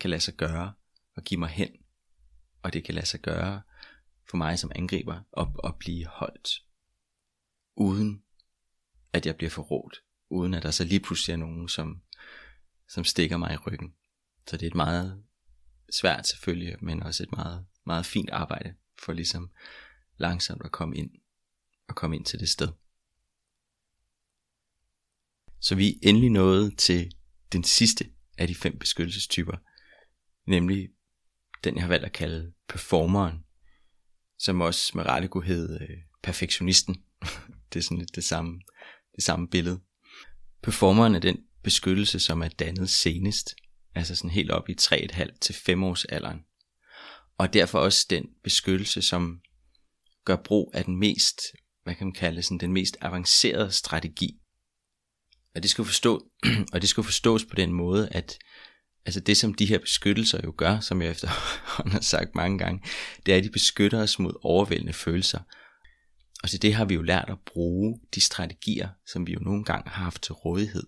kan 0.00 0.10
lade 0.10 0.20
sig 0.20 0.34
gøre 0.34 0.72
og 1.16 1.22
give 1.22 1.40
mig 1.40 1.48
hen. 1.48 1.70
Og 2.62 2.72
det 2.72 2.84
kan 2.84 2.94
lade 2.94 3.06
sig 3.06 3.20
gøre 3.20 3.62
for 4.30 4.36
mig 4.36 4.58
som 4.58 4.72
angriber 4.74 5.20
at, 5.36 5.46
at 5.64 5.76
blive 5.78 6.06
holdt 6.06 6.65
uden 7.76 8.22
at 9.12 9.26
jeg 9.26 9.36
bliver 9.36 9.50
forrådt, 9.50 10.02
uden 10.30 10.54
at 10.54 10.62
der 10.62 10.70
så 10.70 10.84
lige 10.84 11.00
pludselig 11.00 11.32
er 11.32 11.36
nogen, 11.36 11.68
som, 11.68 12.02
som 12.88 13.04
stikker 13.04 13.36
mig 13.36 13.54
i 13.54 13.56
ryggen. 13.56 13.94
Så 14.46 14.56
det 14.56 14.62
er 14.62 14.70
et 14.70 14.74
meget 14.74 15.24
svært 15.92 16.26
selvfølgelig, 16.26 16.76
men 16.84 17.02
også 17.02 17.22
et 17.22 17.32
meget, 17.32 17.66
meget 17.86 18.06
fint 18.06 18.30
arbejde 18.30 18.74
for 18.98 19.12
ligesom 19.12 19.50
langsomt 20.16 20.62
at 20.64 20.72
komme 20.72 20.96
ind 20.96 21.10
og 21.88 21.94
komme 21.94 22.16
ind 22.16 22.24
til 22.24 22.40
det 22.40 22.48
sted. 22.48 22.68
Så 25.60 25.74
vi 25.74 25.88
er 25.88 25.98
endelig 26.02 26.30
nået 26.30 26.78
til 26.78 27.12
den 27.52 27.64
sidste 27.64 28.10
af 28.38 28.48
de 28.48 28.54
fem 28.54 28.78
beskyttelsestyper, 28.78 29.56
nemlig 30.46 30.88
den 31.64 31.74
jeg 31.74 31.82
har 31.82 31.88
valgt 31.88 32.06
at 32.06 32.12
kalde 32.12 32.52
performeren, 32.68 33.44
som 34.38 34.60
også 34.60 34.92
med 34.94 35.06
rette 35.06 35.28
kunne 35.28 35.44
hedde 35.44 35.86
øh, 35.90 35.98
perfektionisten. 36.22 37.04
det 37.72 37.78
er 37.78 37.82
sådan 37.82 37.98
lidt 37.98 38.14
det 38.14 38.24
samme, 38.24 38.60
det 39.16 39.24
samme 39.24 39.48
billede. 39.48 39.80
Performeren 40.62 41.14
er 41.14 41.18
den 41.18 41.38
beskyttelse, 41.62 42.20
som 42.20 42.42
er 42.42 42.48
dannet 42.48 42.90
senest, 42.90 43.54
altså 43.94 44.16
sådan 44.16 44.30
helt 44.30 44.50
op 44.50 44.68
i 44.68 44.74
3,5 44.80 45.38
til 45.40 45.54
5 45.54 45.84
års 45.84 46.04
alderen. 46.04 46.40
Og 47.38 47.52
derfor 47.52 47.78
også 47.78 48.06
den 48.10 48.26
beskyttelse, 48.44 49.02
som 49.02 49.40
gør 50.24 50.36
brug 50.36 50.72
af 50.74 50.84
den 50.84 50.96
mest, 50.96 51.40
hvad 51.84 51.94
kan 51.94 52.06
man 52.06 52.14
kalde 52.14 52.42
sådan, 52.42 52.58
den 52.58 52.72
mest 52.72 52.96
avancerede 53.00 53.72
strategi. 53.72 54.40
Og 55.54 55.62
det 55.62 55.70
skal 55.70 55.84
forstå, 55.84 56.30
og 56.72 56.80
det 56.80 56.88
skal 56.88 57.04
forstås 57.04 57.44
på 57.44 57.56
den 57.56 57.72
måde, 57.72 58.08
at 58.10 58.38
altså 59.06 59.20
det 59.20 59.36
som 59.36 59.54
de 59.54 59.66
her 59.66 59.78
beskyttelser 59.78 60.40
jo 60.44 60.54
gør, 60.56 60.80
som 60.80 61.02
jeg 61.02 61.10
efterhånden 61.10 61.92
har 61.98 62.00
sagt 62.00 62.34
mange 62.34 62.58
gange, 62.58 62.82
det 63.26 63.34
er, 63.34 63.38
at 63.38 63.44
de 63.44 63.50
beskytter 63.50 64.02
os 64.02 64.18
mod 64.18 64.32
overvældende 64.42 64.92
følelser, 64.92 65.40
og 66.46 66.50
til 66.50 66.62
det 66.62 66.74
har 66.74 66.84
vi 66.84 66.94
jo 66.94 67.02
lært 67.02 67.30
at 67.30 67.38
bruge 67.46 68.00
de 68.14 68.20
strategier, 68.20 68.88
som 69.06 69.26
vi 69.26 69.32
jo 69.32 69.38
nogle 69.40 69.64
gange 69.64 69.90
har 69.90 70.04
haft 70.04 70.22
til 70.22 70.32
rådighed. 70.32 70.86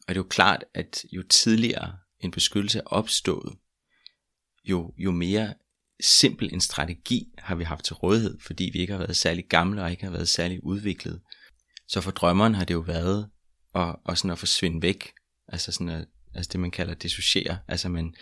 Og 0.00 0.08
det 0.08 0.14
er 0.14 0.20
jo 0.20 0.28
klart, 0.28 0.64
at 0.74 1.04
jo 1.12 1.22
tidligere 1.22 1.98
en 2.20 2.30
beskyttelse 2.30 2.78
er 2.78 2.82
opstået, 2.86 3.56
jo, 4.64 4.94
jo 4.98 5.10
mere 5.10 5.54
simpel 6.00 6.52
en 6.52 6.60
strategi 6.60 7.34
har 7.38 7.54
vi 7.54 7.64
haft 7.64 7.84
til 7.84 7.94
rådighed, 7.94 8.38
fordi 8.40 8.70
vi 8.72 8.78
ikke 8.78 8.92
har 8.92 8.98
været 8.98 9.16
særlig 9.16 9.46
gamle 9.48 9.82
og 9.82 9.90
ikke 9.90 10.04
har 10.04 10.10
været 10.10 10.28
særlig 10.28 10.64
udviklet. 10.64 11.20
Så 11.88 12.00
for 12.00 12.10
drømmeren 12.10 12.54
har 12.54 12.64
det 12.64 12.74
jo 12.74 12.80
været 12.80 13.30
at, 13.74 13.96
at, 14.08 14.18
sådan 14.18 14.30
at 14.30 14.38
forsvinde 14.38 14.82
væk, 14.82 15.12
altså, 15.48 15.72
sådan 15.72 15.88
at, 15.88 16.08
altså 16.34 16.50
det 16.52 16.60
man 16.60 16.70
kalder 16.70 16.94
dissociere, 16.94 17.58
altså 17.68 17.88
man, 17.88 18.14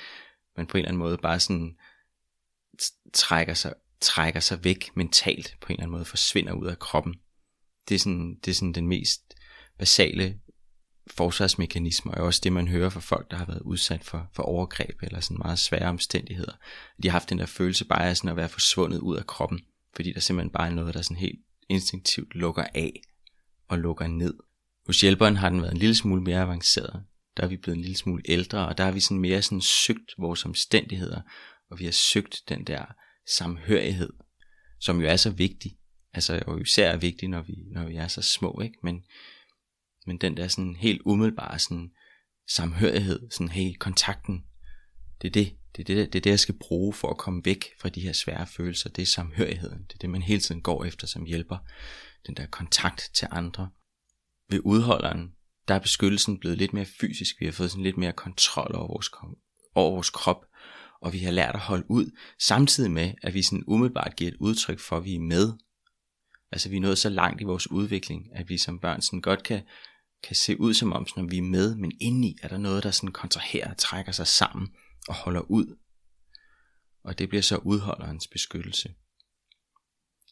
man 0.56 0.66
på 0.66 0.76
en 0.76 0.78
eller 0.78 0.88
anden 0.88 0.98
måde 0.98 1.18
bare 1.18 1.40
sådan 1.40 1.76
trækker 3.12 3.54
sig 3.54 3.74
trækker 4.04 4.40
sig 4.40 4.64
væk 4.64 4.90
mentalt 4.96 5.56
på 5.60 5.66
en 5.68 5.72
eller 5.72 5.82
anden 5.82 5.92
måde, 5.92 6.04
forsvinder 6.04 6.52
ud 6.52 6.66
af 6.66 6.78
kroppen. 6.78 7.14
Det 7.88 7.94
er 7.94 7.98
sådan, 7.98 8.38
det 8.44 8.50
er 8.50 8.54
sådan 8.54 8.72
den 8.72 8.88
mest 8.88 9.34
basale 9.78 10.40
forsvarsmekanisme, 11.10 12.14
og 12.14 12.24
også 12.24 12.40
det, 12.44 12.52
man 12.52 12.68
hører 12.68 12.90
fra 12.90 13.00
folk, 13.00 13.30
der 13.30 13.36
har 13.36 13.44
været 13.44 13.60
udsat 13.60 14.04
for, 14.04 14.30
for 14.34 14.42
overgreb 14.42 15.02
eller 15.02 15.20
sådan 15.20 15.38
meget 15.44 15.58
svære 15.58 15.88
omstændigheder. 15.88 16.52
De 17.02 17.08
har 17.08 17.12
haft 17.12 17.30
den 17.30 17.38
der 17.38 17.46
følelse 17.46 17.84
bare 17.84 18.08
af 18.08 18.16
sådan 18.16 18.30
at 18.30 18.36
være 18.36 18.48
forsvundet 18.48 18.98
ud 18.98 19.16
af 19.16 19.26
kroppen, 19.26 19.60
fordi 19.96 20.12
der 20.12 20.20
simpelthen 20.20 20.52
bare 20.52 20.68
er 20.68 20.74
noget, 20.74 20.94
der 20.94 21.02
sådan 21.02 21.16
helt 21.16 21.38
instinktivt 21.68 22.34
lukker 22.34 22.64
af 22.74 23.00
og 23.68 23.78
lukker 23.78 24.06
ned. 24.06 24.34
Hos 24.86 25.00
hjælperen 25.00 25.36
har 25.36 25.48
den 25.48 25.62
været 25.62 25.72
en 25.72 25.78
lille 25.78 25.94
smule 25.94 26.22
mere 26.22 26.40
avanceret. 26.40 27.02
Der 27.36 27.42
er 27.42 27.48
vi 27.48 27.56
blevet 27.56 27.76
en 27.76 27.82
lille 27.82 27.96
smule 27.96 28.22
ældre, 28.24 28.68
og 28.68 28.78
der 28.78 28.84
har 28.84 28.92
vi 28.92 29.00
sådan 29.00 29.20
mere 29.20 29.42
sådan 29.42 29.60
søgt 29.60 30.14
vores 30.18 30.44
omstændigheder, 30.44 31.20
og 31.70 31.78
vi 31.78 31.84
har 31.84 31.92
søgt 31.92 32.42
den 32.48 32.64
der 32.64 32.84
samhørighed, 33.26 34.12
som 34.80 35.00
jo 35.00 35.06
er 35.06 35.16
så 35.16 35.30
vigtig. 35.30 35.78
Altså 36.12 36.42
jo 36.48 36.58
især 36.58 36.90
er 36.90 36.96
vigtig, 36.96 37.28
når 37.28 37.42
vi, 37.42 37.54
når 37.72 37.84
vi 37.84 37.96
er 37.96 38.08
så 38.08 38.22
små, 38.22 38.60
ikke? 38.60 38.78
Men, 38.82 39.04
men 40.06 40.18
den 40.18 40.36
der 40.36 40.48
sådan 40.48 40.76
helt 40.76 41.02
umiddelbare 41.04 41.58
sådan 41.58 41.90
samhørighed, 42.48 43.30
sådan 43.30 43.48
hey, 43.48 43.74
kontakten, 43.78 44.44
det 45.22 45.28
er 45.28 45.32
det, 45.32 45.56
det 45.76 45.90
er 45.90 45.94
det, 45.94 46.12
det 46.12 46.18
er 46.18 46.22
det, 46.22 46.30
jeg 46.30 46.40
skal 46.40 46.58
bruge 46.58 46.92
for 46.92 47.10
at 47.10 47.18
komme 47.18 47.44
væk 47.44 47.64
fra 47.80 47.88
de 47.88 48.00
her 48.00 48.12
svære 48.12 48.46
følelser. 48.46 48.88
Det 48.90 49.02
er 49.02 49.06
samhørigheden. 49.06 49.84
Det 49.84 49.94
er 49.94 49.98
det, 49.98 50.10
man 50.10 50.22
hele 50.22 50.40
tiden 50.40 50.62
går 50.62 50.84
efter 50.84 51.06
som 51.06 51.24
hjælper. 51.24 51.58
Den 52.26 52.36
der 52.36 52.46
kontakt 52.46 53.10
til 53.14 53.28
andre. 53.30 53.70
Ved 54.50 54.60
udholderen, 54.64 55.32
der 55.68 55.74
er 55.74 55.78
beskyttelsen 55.78 56.38
blevet 56.38 56.58
lidt 56.58 56.72
mere 56.72 56.84
fysisk. 56.84 57.40
Vi 57.40 57.44
har 57.44 57.52
fået 57.52 57.70
sådan 57.70 57.84
lidt 57.84 57.96
mere 57.96 58.12
kontrol 58.12 58.74
over 58.74 58.86
vores, 58.86 59.10
over 59.74 59.90
vores 59.90 60.10
krop. 60.10 60.46
Og 61.04 61.12
vi 61.12 61.18
har 61.18 61.30
lært 61.30 61.54
at 61.54 61.60
holde 61.60 61.90
ud, 61.90 62.10
samtidig 62.40 62.90
med, 62.90 63.12
at 63.22 63.34
vi 63.34 63.42
sådan 63.42 63.64
umiddelbart 63.66 64.16
giver 64.16 64.30
et 64.30 64.36
udtryk 64.40 64.78
for, 64.78 64.96
at 64.96 65.04
vi 65.04 65.14
er 65.14 65.20
med. 65.20 65.52
Altså 66.52 66.68
vi 66.68 66.76
er 66.76 66.80
nået 66.80 66.98
så 66.98 67.08
langt 67.08 67.40
i 67.40 67.44
vores 67.44 67.70
udvikling, 67.70 68.28
at 68.34 68.48
vi 68.48 68.58
som 68.58 68.78
børn 68.78 69.02
sådan 69.02 69.20
godt 69.20 69.42
kan, 69.42 69.62
kan 70.22 70.36
se 70.36 70.60
ud 70.60 70.74
som 70.74 70.92
om, 70.92 71.06
når 71.16 71.22
vi 71.22 71.38
er 71.38 71.42
med, 71.42 71.74
men 71.74 71.92
indeni 72.00 72.36
er 72.42 72.48
der 72.48 72.58
noget, 72.58 72.82
der 72.82 72.90
sådan 72.90 73.12
kontraherer 73.12 73.70
og 73.70 73.76
trækker 73.76 74.12
sig 74.12 74.26
sammen 74.26 74.68
og 75.08 75.14
holder 75.14 75.40
ud. 75.40 75.76
Og 77.04 77.18
det 77.18 77.28
bliver 77.28 77.42
så 77.42 77.56
udholderens 77.56 78.28
beskyttelse. 78.28 78.94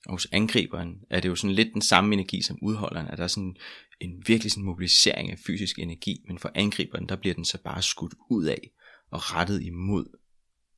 Og 0.06 0.12
hos 0.12 0.28
angriberen 0.32 0.94
er 1.10 1.20
det 1.20 1.28
jo 1.28 1.34
sådan 1.34 1.56
lidt 1.56 1.74
den 1.74 1.82
samme 1.82 2.14
energi 2.14 2.42
som 2.42 2.58
udholderen, 2.62 3.08
at 3.08 3.18
der 3.18 3.24
er 3.24 3.28
sådan 3.28 3.56
en 4.00 4.22
virkelig 4.26 4.52
sådan 4.52 4.64
mobilisering 4.64 5.30
af 5.30 5.38
fysisk 5.46 5.78
energi, 5.78 6.24
men 6.28 6.38
for 6.38 6.50
angriberen, 6.54 7.08
der 7.08 7.16
bliver 7.16 7.34
den 7.34 7.44
så 7.44 7.58
bare 7.62 7.82
skudt 7.82 8.14
ud 8.30 8.44
af 8.44 8.70
og 9.10 9.34
rettet 9.34 9.62
imod, 9.62 10.21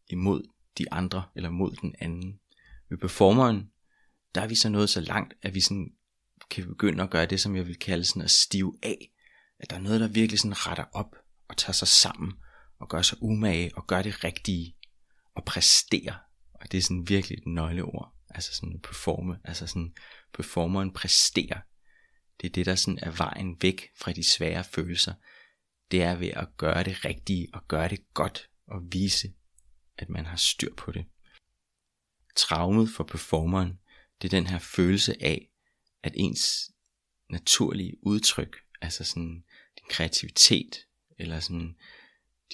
imod 0.09 0.43
de 0.79 0.93
andre 0.93 1.25
eller 1.37 1.51
mod 1.51 1.77
den 1.77 1.95
anden. 1.99 2.41
Ved 2.91 2.99
performeren, 2.99 3.71
der 4.35 4.41
er 4.41 4.47
vi 4.47 4.55
så 4.55 4.69
nået 4.69 4.91
så 4.91 5.01
langt, 5.01 5.35
at 5.43 5.55
vi 5.55 5.61
sådan 5.61 5.93
kan 6.51 6.67
begynde 6.67 7.03
at 7.03 7.11
gøre 7.11 7.27
det, 7.27 7.41
som 7.41 7.57
jeg 7.57 7.67
vil 7.67 7.79
kalde 7.79 8.05
sådan 8.05 8.23
at 8.23 8.31
stive 8.31 8.79
af. 8.83 9.11
At 9.59 9.71
der 9.71 9.77
er 9.77 9.81
noget, 9.81 10.01
der 10.01 10.09
virkelig 10.09 10.39
sådan 10.39 10.67
retter 10.67 10.85
op 10.93 11.17
og 11.49 11.57
tager 11.57 11.73
sig 11.73 11.89
sammen 11.89 12.33
og 12.79 12.89
gør 12.89 13.03
sig 13.03 13.23
umage 13.23 13.71
og 13.77 13.87
gør 13.87 14.03
det 14.03 14.25
rigtige 14.25 14.77
og 15.35 15.45
præsterer. 15.45 16.15
Og 16.55 16.73
det 16.73 16.79
er 16.79 16.83
sådan 16.83 17.09
virkelig 17.09 17.39
et 17.39 17.47
nøgleord. 17.47 18.15
Altså 18.31 18.55
sådan 18.55 18.81
performe, 18.81 19.39
altså 19.45 19.67
sådan 19.67 19.95
performeren 20.35 20.93
præsterer. 20.93 21.61
Det 22.41 22.47
er 22.47 22.53
det, 22.53 22.67
der 22.67 22.75
sådan 22.75 22.99
er 23.03 23.11
vejen 23.11 23.57
væk 23.63 23.89
fra 23.99 24.13
de 24.13 24.25
svære 24.25 24.65
følelser. 24.65 25.15
Det 25.91 26.03
er 26.03 26.15
ved 26.15 26.29
at 26.29 26.49
gøre 26.57 26.85
det 26.85 27.05
rigtige 27.05 27.49
og 27.53 27.69
gøre 27.69 27.89
det 27.89 28.01
godt 28.15 28.51
og 28.67 28.81
vise, 28.93 29.33
at 29.99 30.09
man 30.09 30.27
har 30.27 30.37
styr 30.37 30.75
på 30.75 30.93
det. 30.93 31.07
Traumet 32.37 32.89
for 32.89 33.05
performeren, 33.05 33.79
det 34.23 34.33
er 34.33 34.39
den 34.39 34.47
her 34.47 34.59
følelse 34.59 35.23
af, 35.23 35.51
at 36.03 36.13
ens 36.17 36.71
naturlige 37.31 38.07
udtryk, 38.07 38.57
altså 38.81 39.05
sådan 39.05 39.45
din 39.79 39.89
kreativitet, 39.89 40.77
eller 41.19 41.41
sådan 41.41 41.77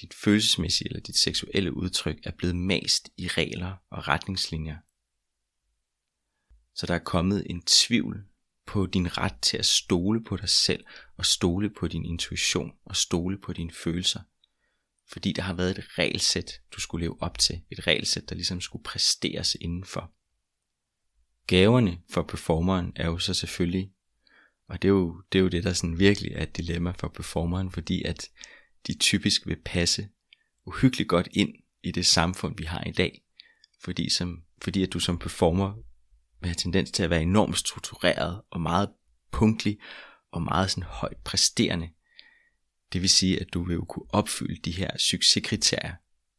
dit 0.01 0.13
følelsesmæssige 0.13 0.87
eller 0.87 0.99
dit 0.99 1.17
seksuelle 1.17 1.73
udtryk 1.73 2.19
er 2.23 2.31
blevet 2.31 2.55
mast 2.55 3.09
i 3.17 3.27
regler 3.27 3.75
og 3.89 4.07
retningslinjer. 4.07 4.77
Så 6.75 6.85
der 6.87 6.93
er 6.93 7.03
kommet 7.03 7.45
en 7.49 7.61
tvivl 7.61 8.25
på 8.65 8.85
din 8.85 9.17
ret 9.17 9.41
til 9.41 9.57
at 9.57 9.65
stole 9.65 10.23
på 10.23 10.37
dig 10.37 10.49
selv 10.49 10.85
og 11.17 11.25
stole 11.25 11.69
på 11.69 11.87
din 11.87 12.05
intuition 12.05 12.71
og 12.85 12.95
stole 12.95 13.37
på 13.37 13.53
dine 13.53 13.71
følelser. 13.71 14.21
Fordi 15.11 15.31
der 15.33 15.41
har 15.41 15.53
været 15.53 15.77
et 15.77 15.99
regelsæt, 15.99 16.61
du 16.75 16.81
skulle 16.81 17.03
leve 17.03 17.21
op 17.21 17.39
til. 17.39 17.61
Et 17.69 17.87
regelsæt, 17.87 18.29
der 18.29 18.35
ligesom 18.35 18.61
skulle 18.61 18.83
præsteres 18.83 19.57
indenfor. 19.61 20.11
Gaverne 21.47 21.97
for 22.09 22.23
performeren 22.23 22.91
er 22.95 23.05
jo 23.05 23.17
så 23.17 23.33
selvfølgelig, 23.33 23.91
og 24.67 24.81
det 24.81 24.87
er 24.87 24.91
jo 24.91 25.21
det, 25.31 25.39
er 25.39 25.43
jo 25.43 25.47
det 25.47 25.63
der 25.63 25.73
sådan 25.73 25.99
virkelig 25.99 26.31
er 26.31 26.43
et 26.43 26.57
dilemma 26.57 26.93
for 26.99 27.07
performeren, 27.07 27.71
fordi 27.71 28.03
at 28.03 28.29
de 28.87 28.97
typisk 28.97 29.47
vil 29.47 29.57
passe 29.65 30.09
uhyggeligt 30.65 31.09
godt 31.09 31.27
ind 31.31 31.53
i 31.83 31.91
det 31.91 32.05
samfund, 32.05 32.57
vi 32.57 32.63
har 32.63 32.83
i 32.83 32.91
dag. 32.91 33.23
Fordi, 33.83 34.09
som, 34.09 34.43
fordi 34.61 34.83
at 34.83 34.93
du 34.93 34.99
som 34.99 35.19
performer 35.19 35.73
vil 36.39 36.47
have 36.47 36.55
tendens 36.55 36.91
til 36.91 37.03
at 37.03 37.09
være 37.09 37.21
enormt 37.21 37.57
struktureret 37.57 38.41
og 38.49 38.61
meget 38.61 38.89
punktlig 39.31 39.79
og 40.31 40.41
meget 40.41 40.71
sådan 40.71 40.83
højt 40.83 41.17
præsterende. 41.17 41.89
Det 42.93 43.01
vil 43.01 43.09
sige, 43.09 43.41
at 43.41 43.53
du 43.53 43.63
vil 43.63 43.73
jo 43.73 43.85
kunne 43.85 44.05
opfylde 44.09 44.61
de 44.61 44.71
her 44.71 44.97
succeskriterier, 44.97 45.93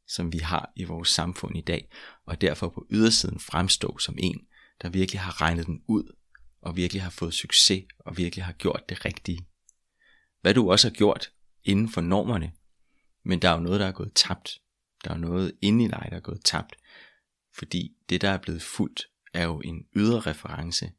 som 0.07 0.33
vi 0.33 0.39
har 0.39 0.73
i 0.77 0.85
vores 0.85 1.09
samfund 1.09 1.57
i 1.57 1.61
dag, 1.61 1.89
og 2.27 2.41
derfor 2.41 2.69
på 2.69 2.87
ydersiden 2.91 3.41
fremstå 3.41 3.99
som 3.99 4.15
en, 4.19 4.47
der 4.83 4.89
virkelig 4.89 5.21
har 5.21 5.41
regnet 5.41 5.67
den 5.67 5.83
ud, 5.89 6.17
og 6.63 6.77
virkelig 6.77 7.03
har 7.03 7.11
fået 7.11 7.35
succes, 7.35 7.85
og 7.99 8.17
virkelig 8.17 8.45
har 8.45 8.53
gjort 8.53 8.83
det 8.89 9.05
rigtige. 9.05 9.47
Hvad 10.41 10.55
du 10.55 10.71
også 10.71 10.89
har 10.89 10.95
gjort, 10.95 11.33
inden 11.65 11.89
for 11.89 12.01
normerne. 12.01 12.53
Men 13.25 13.43
der 13.43 13.49
er 13.49 13.55
jo 13.55 13.61
noget, 13.61 13.81
der 13.81 13.87
er 13.87 13.93
gået 13.93 14.13
tabt. 14.15 14.59
Der 15.05 15.11
er 15.11 15.15
jo 15.15 15.21
noget 15.21 15.53
inde 15.63 15.85
i 15.85 15.89
dig, 15.89 16.07
der 16.11 16.17
er 16.17 16.21
gået 16.21 16.45
tabt. 16.45 16.77
Fordi 17.59 17.97
det, 18.09 18.21
der 18.21 18.31
er 18.31 18.39
blevet 18.39 18.63
fuldt, 18.63 19.07
er 19.35 19.45
jo 19.45 19.61
en 19.61 19.87
ydre 19.97 20.21
reference, 20.21 20.93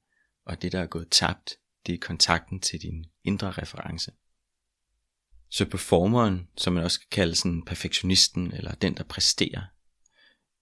og 0.46 0.62
det, 0.62 0.72
der 0.72 0.80
er 0.80 0.88
gået 0.88 1.08
tabt, 1.12 1.52
det 1.86 1.94
er 1.94 2.00
kontakten 2.00 2.60
til 2.60 2.82
din 2.82 3.06
indre 3.24 3.52
reference. 3.52 4.12
Så 5.54 5.66
performeren, 5.66 6.48
som 6.58 6.74
man 6.74 6.84
også 6.84 7.00
kan 7.00 7.08
kalde 7.12 7.36
sådan 7.36 7.66
perfektionisten, 7.66 8.54
eller 8.54 8.76
den, 8.76 8.98
der 8.98 9.04
præsterer, 9.04 9.62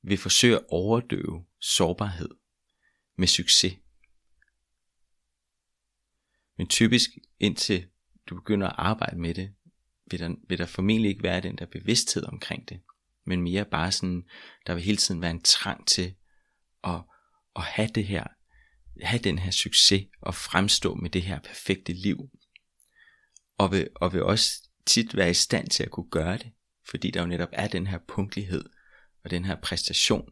vil 0.03 0.17
forsøge 0.17 0.55
at 0.55 0.65
overdøve 0.69 1.45
sårbarhed 1.59 2.29
med 3.17 3.27
succes. 3.27 3.73
Men 6.57 6.67
typisk 6.67 7.09
indtil 7.39 7.87
du 8.29 8.35
begynder 8.35 8.67
at 8.67 8.75
arbejde 8.77 9.19
med 9.19 9.33
det, 9.33 9.53
vil 10.11 10.19
der, 10.19 10.35
vil 10.47 10.57
der 10.57 10.65
formentlig 10.65 11.09
ikke 11.09 11.23
være 11.23 11.41
den 11.41 11.57
der 11.57 11.65
bevidsthed 11.65 12.23
omkring 12.23 12.69
det, 12.69 12.81
men 13.25 13.41
mere 13.41 13.65
bare 13.65 13.91
sådan, 13.91 14.23
der 14.67 14.73
vil 14.73 14.83
hele 14.83 14.97
tiden 14.97 15.21
være 15.21 15.31
en 15.31 15.43
trang 15.43 15.87
til 15.87 16.15
at, 16.83 17.01
at 17.55 17.63
have 17.63 17.89
det 17.95 18.05
her, 18.05 18.27
have 19.01 19.21
den 19.21 19.39
her 19.39 19.51
succes 19.51 20.07
og 20.21 20.35
fremstå 20.35 20.95
med 20.95 21.09
det 21.09 21.21
her 21.21 21.39
perfekte 21.39 21.93
liv. 21.93 22.17
Og 23.57 23.71
vil, 23.71 23.89
og 23.95 24.13
vil 24.13 24.23
også 24.23 24.70
tit 24.91 25.15
være 25.15 25.29
i 25.29 25.33
stand 25.33 25.67
til 25.69 25.83
at 25.83 25.91
kunne 25.91 26.09
gøre 26.09 26.37
det, 26.37 26.51
fordi 26.89 27.11
der 27.11 27.21
jo 27.21 27.27
netop 27.27 27.49
er 27.51 27.67
den 27.67 27.87
her 27.87 27.99
punktlighed 28.07 28.65
og 29.23 29.31
den 29.31 29.45
her 29.45 29.55
præstation. 29.55 30.29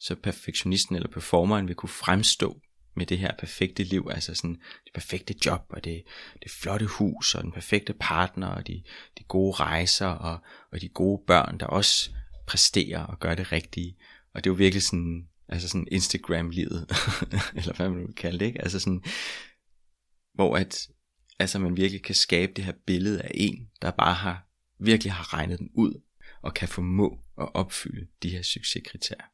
Så 0.00 0.16
perfektionisten 0.22 0.96
eller 0.96 1.08
performeren 1.08 1.68
vil 1.68 1.76
kunne 1.76 1.88
fremstå 1.88 2.60
med 2.96 3.06
det 3.06 3.18
her 3.18 3.32
perfekte 3.38 3.82
liv, 3.82 4.08
altså 4.10 4.34
sådan 4.34 4.62
det 4.84 4.92
perfekte 4.94 5.34
job, 5.46 5.62
og 5.68 5.84
det, 5.84 6.02
det 6.42 6.50
flotte 6.50 6.86
hus, 6.86 7.34
og 7.34 7.44
den 7.44 7.52
perfekte 7.52 7.94
partner, 8.00 8.46
og 8.46 8.66
de, 8.66 8.82
de 9.18 9.24
gode 9.24 9.52
rejser, 9.52 10.06
og, 10.06 10.38
og 10.72 10.80
de 10.80 10.88
gode 10.88 11.22
børn, 11.26 11.60
der 11.60 11.66
også 11.66 12.10
præsterer 12.46 13.02
og 13.02 13.20
gør 13.20 13.34
det 13.34 13.52
rigtige. 13.52 13.96
Og 14.34 14.44
det 14.44 14.50
er 14.50 14.54
jo 14.54 14.56
virkelig 14.56 14.82
sådan, 14.82 15.28
altså 15.48 15.68
sådan 15.68 15.88
Instagram-livet, 15.90 16.86
eller 17.56 17.76
hvad 17.76 17.88
man 17.88 18.06
vil 18.06 18.14
kalde 18.14 18.38
det, 18.38 18.46
ikke? 18.46 18.62
Altså 18.62 18.80
sådan, 18.80 19.02
hvor 20.34 20.56
at, 20.56 20.88
altså 21.38 21.58
man 21.58 21.76
virkelig 21.76 22.02
kan 22.02 22.14
skabe 22.14 22.52
det 22.52 22.64
her 22.64 22.72
billede 22.86 23.22
af 23.22 23.30
en, 23.34 23.70
der 23.82 23.90
bare 23.90 24.14
har, 24.14 24.48
virkelig 24.78 25.12
har 25.12 25.34
regnet 25.34 25.58
den 25.58 25.70
ud, 25.74 26.02
og 26.42 26.54
kan 26.54 26.68
formå 26.68 27.20
at 27.40 27.54
opfylde 27.54 28.06
de 28.22 28.30
her 28.30 28.42
succeskriterier 28.42 29.26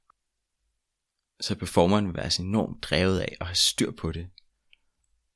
så 1.42 1.54
performeren 1.54 2.06
vil 2.06 2.14
være 2.14 2.30
så 2.30 2.42
enormt 2.42 2.82
drevet 2.82 3.20
af 3.20 3.36
at 3.40 3.46
have 3.46 3.54
styr 3.54 3.90
på 3.90 4.12
det, 4.12 4.28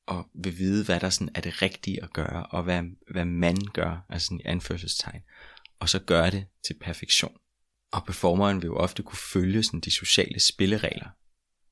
og 0.06 0.30
vil 0.34 0.58
vide, 0.58 0.84
hvad 0.84 1.00
der 1.00 1.10
sådan 1.10 1.32
er 1.34 1.40
det 1.40 1.62
rigtige 1.62 2.02
at 2.02 2.12
gøre, 2.12 2.46
og 2.46 2.62
hvad, 2.62 2.82
hvad 3.10 3.24
man 3.24 3.56
gør, 3.72 4.06
altså 4.08 4.34
i 4.34 4.42
anførselstegn, 4.44 5.22
og 5.78 5.88
så 5.88 5.98
gøre 5.98 6.30
det 6.30 6.46
til 6.66 6.74
perfektion. 6.80 7.36
Og 7.92 8.04
performeren 8.04 8.62
vil 8.62 8.66
jo 8.66 8.76
ofte 8.76 9.02
kunne 9.02 9.18
følge 9.32 9.62
sådan 9.62 9.80
de 9.80 9.90
sociale 9.90 10.40
spilleregler, 10.40 11.08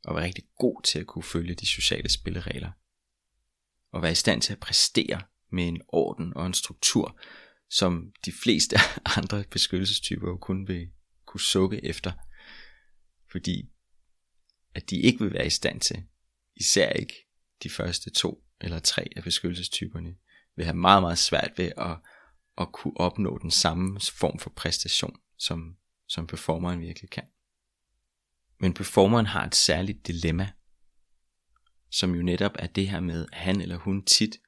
og 0.05 0.15
være 0.15 0.25
rigtig 0.25 0.45
god 0.59 0.83
til 0.83 0.99
at 0.99 1.07
kunne 1.07 1.23
følge 1.23 1.55
de 1.55 1.67
sociale 1.67 2.09
spilleregler, 2.09 2.71
og 3.95 4.03
være 4.03 4.13
i 4.13 4.15
stand 4.15 4.43
til 4.43 4.53
at 4.53 4.61
præstere 4.61 5.23
med 5.53 5.69
en 5.69 5.83
orden 5.89 6.37
og 6.37 6.47
en 6.47 6.55
struktur, 6.55 7.21
som 7.71 8.13
de 8.25 8.33
fleste 8.33 8.77
andre 9.19 9.45
beskyttelsestyper 9.51 10.29
jo 10.29 10.37
kun 10.37 10.69
vil 10.69 10.89
kunne 11.27 11.41
sukke 11.41 11.85
efter. 11.85 12.13
Fordi 13.31 13.71
at 14.75 14.91
de 14.91 15.01
ikke 15.01 15.25
vil 15.25 15.33
være 15.33 15.47
i 15.47 15.51
stand 15.51 15.81
til, 15.81 16.05
især 16.57 16.91
ikke 16.91 17.15
de 17.63 17.71
første 17.71 18.11
to 18.11 18.45
eller 18.61 18.79
tre 18.79 19.09
af 19.17 19.23
beskyttelsestyperne, 19.23 20.15
vil 20.57 20.65
have 20.65 20.77
meget, 20.77 21.03
meget 21.03 21.19
svært 21.19 21.53
ved 21.57 21.73
at, 21.77 21.97
at 22.59 22.73
kunne 22.73 22.97
opnå 22.97 23.39
den 23.43 23.51
samme 23.51 24.01
form 24.13 24.39
for 24.39 24.51
præstation, 24.51 25.17
som, 25.39 25.77
som 26.09 26.27
performeren 26.27 26.81
virkelig 26.81 27.11
kan. 27.11 27.25
Men 28.61 28.75
performeren 28.75 29.27
har 29.27 29.47
et 29.47 29.55
særligt 29.55 30.07
dilemma, 30.07 30.53
som 31.95 32.15
jo 32.15 32.23
netop 32.23 32.53
er 32.59 32.67
det 32.67 32.89
her 32.89 33.01
med, 33.01 33.27
at 33.33 33.39
han 33.39 33.61
eller 33.61 33.77
hun 33.77 34.05
tit 34.05 34.39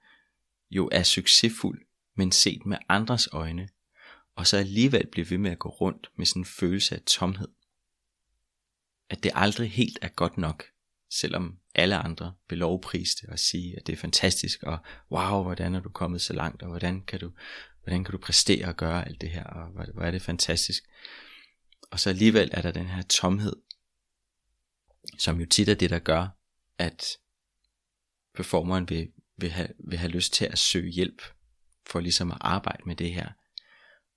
jo 0.70 0.88
er 0.92 1.03
succesfuld, 1.03 1.86
men 2.16 2.32
set 2.32 2.66
med 2.66 2.76
andres 2.88 3.28
øjne, 3.32 3.68
og 4.36 4.47
så 4.47 4.57
alligevel 4.57 5.07
bliver 5.07 5.26
ved 5.26 5.38
med 5.38 5.51
at 5.51 5.59
gå 5.59 5.68
rundt 5.68 6.11
med 6.16 6.26
sådan 6.26 6.42
en 6.42 6.47
følelse 6.47 6.94
af 6.94 7.03
tomhed. 7.07 7.49
At 9.11 9.22
det 9.22 9.32
aldrig 9.34 9.70
helt 9.70 9.99
er 10.03 10.09
godt 10.09 10.38
nok, 10.38 10.64
selvom 11.11 11.59
alle 11.74 11.97
andre 11.97 12.34
vil 12.49 12.59
lovprise 12.59 13.16
det 13.20 13.30
og 13.30 13.38
sige, 13.38 13.76
at 13.76 13.86
det 13.86 13.92
er 13.92 13.97
fantastisk, 13.97 14.62
og 14.62 14.78
wow, 15.11 15.42
hvordan 15.42 15.74
er 15.74 15.80
du 15.80 15.88
kommet 15.88 16.20
så 16.20 16.32
langt, 16.32 16.62
og 16.62 16.68
hvordan 16.68 17.05
kan 17.05 17.20
du, 17.20 17.32
hvordan 17.82 18.05
kan 18.05 18.12
du 18.12 18.18
præstere 18.18 18.66
og 18.66 18.76
gøre 18.76 19.09
alt 19.09 19.20
det 19.20 19.30
her, 19.30 19.44
og 19.44 19.68
hvor 19.94 20.03
er 20.03 20.11
det 20.11 20.22
fantastisk. 20.22 20.82
Og 21.90 22.01
så 22.01 22.11
alligevel 22.11 22.51
er 22.53 22.62
der 22.62 22.70
den 22.70 22.86
her 22.86 23.03
tomhed, 23.03 23.57
som 25.18 25.40
jo 25.40 25.47
tit 25.47 25.68
er 25.68 25.74
det, 25.74 25.90
der 25.90 25.99
gør, 25.99 26.28
at 26.78 27.05
performeren 28.37 28.89
vil, 28.89 29.12
vil, 29.37 29.51
have, 29.51 29.68
vil 29.89 29.99
have 29.99 30.11
lyst 30.11 30.32
til 30.32 30.45
at 30.45 30.59
søge 30.59 30.91
hjælp 30.91 31.22
for 31.87 32.01
ligesom 32.01 32.30
at 32.30 32.39
arbejde 32.41 32.82
med 32.87 32.97
det 32.97 33.14
her. 33.14 33.28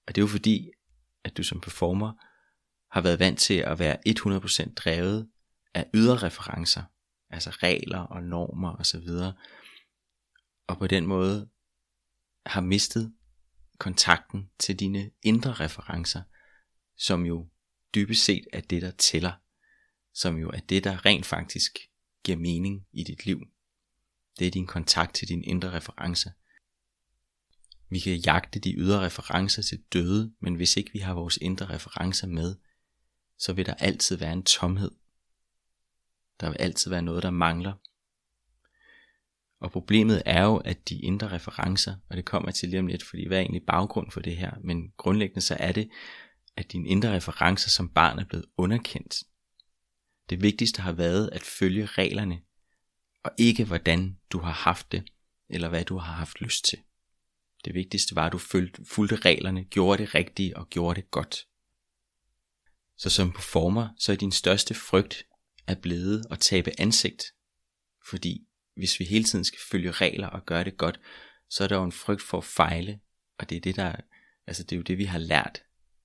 Og 0.08 0.16
det 0.16 0.18
er 0.18 0.24
jo 0.24 0.28
fordi, 0.28 0.72
at 1.24 1.38
du 1.38 1.44
som 1.44 1.62
performer 1.62 2.14
har 2.92 3.02
været 3.02 3.20
vant 3.20 3.40
til 3.40 3.54
at 3.54 3.80
være 3.80 3.98
100% 4.08 4.74
drevet 4.74 5.30
af 5.74 5.90
ydre 5.94 6.18
referencer, 6.18 6.84
altså 7.30 7.50
regler 7.50 8.00
og 8.00 8.24
normer 8.24 8.76
osv. 8.76 9.10
Og, 9.10 9.34
og 10.68 10.78
på 10.78 10.88
den 10.88 11.06
måde 11.06 11.50
har 12.46 12.62
mistet 12.62 13.14
kontakten 13.78 14.50
til 14.60 14.80
dine 14.80 15.12
indre 15.24 15.54
referencer, 15.54 16.22
som 16.98 17.26
jo 17.26 17.50
dybest 17.96 18.26
set 18.26 18.48
er 18.54 18.62
det, 18.62 18.82
der 18.82 18.92
tæller, 18.92 19.34
som 20.14 20.38
jo 20.38 20.50
er 20.50 20.60
det, 20.60 20.84
der 20.84 21.06
rent 21.06 21.26
faktisk 21.26 21.78
giver 22.24 22.38
mening 22.38 22.88
i 22.92 23.04
dit 23.04 23.26
liv. 23.26 23.42
Det 24.40 24.48
er 24.48 24.52
din 24.52 24.68
kontakt 24.68 25.16
til 25.16 25.28
din 25.28 25.44
indre 25.44 25.72
referencer. 25.72 26.32
Vi 27.90 28.00
kan 28.00 28.18
jagte 28.18 28.60
de 28.60 28.76
ydre 28.78 29.06
referencer 29.06 29.62
til 29.62 29.84
døde, 29.94 30.34
men 30.40 30.56
hvis 30.56 30.78
ikke 30.78 30.94
vi 30.94 31.00
har 31.00 31.14
vores 31.14 31.38
indre 31.38 31.66
referencer 31.66 32.28
med, 32.28 32.56
så 33.38 33.54
vil 33.54 33.66
der 33.66 33.74
altid 33.74 34.18
være 34.18 34.34
en 34.34 34.44
tomhed. 34.44 34.92
Der 36.40 36.50
vil 36.50 36.58
altid 36.60 36.92
være 36.92 37.02
noget, 37.02 37.24
der 37.24 37.30
mangler. 37.30 37.74
Og 39.60 39.72
problemet 39.72 40.24
er 40.26 40.44
jo, 40.44 40.58
at 40.58 40.90
de 40.90 41.00
indre 41.00 41.32
referencer, 41.32 41.96
og 42.10 42.18
det 42.18 42.26
kommer 42.26 42.52
til 42.52 42.70
lige 42.70 42.80
om 42.80 42.88
lidt, 42.88 43.04
fordi 43.04 43.28
hvad 43.28 43.38
er 43.38 43.42
egentlig 43.42 43.66
baggrund 43.68 44.12
for 44.12 44.20
det 44.20 44.38
her, 44.38 44.54
men 44.64 44.92
grundlæggende 44.98 45.42
så 45.42 45.58
er 45.60 45.72
det, 45.72 45.90
at 46.56 46.72
dine 46.72 46.90
indre 46.90 47.16
referencer 47.16 47.70
som 47.70 47.90
barn 47.90 48.20
er 48.20 48.26
blevet 48.26 48.46
underkendt. 48.58 49.16
Det 50.30 50.42
vigtigste 50.42 50.82
har 50.82 50.92
været 50.92 51.30
at 51.34 51.44
følge 51.44 51.86
reglerne, 51.86 52.42
og 53.24 53.32
ikke 53.38 53.64
hvordan 53.64 54.18
du 54.32 54.40
har 54.40 54.52
haft 54.52 54.92
det, 54.92 55.04
eller 55.50 55.70
hvad 55.70 55.86
du 55.86 55.98
har 55.98 56.14
haft 56.14 56.42
lyst 56.42 56.66
til. 56.66 56.80
Det 57.66 57.74
vigtigste 57.74 58.16
var, 58.16 58.26
at 58.26 58.32
du 58.32 58.38
fulgte 58.84 59.16
reglerne, 59.16 59.64
gjorde 59.64 60.04
det 60.04 60.16
rigtige 60.16 60.58
og 60.58 60.70
gjorde 60.70 61.02
det 61.02 61.12
godt. 61.12 61.48
Så 62.98 63.10
som 63.10 63.32
performer, 63.32 63.90
så 63.98 64.12
er 64.12 64.16
din 64.16 64.32
største 64.32 64.74
frygt 64.74 65.26
at 65.68 65.82
blevet 65.82 66.26
at 66.32 66.40
tabe 66.40 66.72
ansigt. 66.80 67.24
Fordi 68.10 68.48
hvis 68.76 69.00
vi 69.00 69.06
hele 69.06 69.24
tiden 69.24 69.46
skal 69.46 69.60
følge 69.72 69.92
regler 69.92 70.28
og 70.28 70.46
gøre 70.46 70.64
det 70.64 70.78
godt, 70.78 71.00
så 71.50 71.64
er 71.64 71.68
der 71.68 71.76
jo 71.76 71.84
en 71.84 71.92
frygt 71.92 72.22
for 72.22 72.38
at 72.38 72.44
fejle. 72.44 73.00
Og 73.38 73.50
det 73.50 73.56
er 73.56 73.62
det, 73.62 73.76
der, 73.76 73.96
altså 74.48 74.64
det 74.64 74.72
er 74.72 74.78
jo 74.78 74.84
det, 74.84 74.98
vi 74.98 75.06
har 75.06 75.20
lært. 75.20 75.64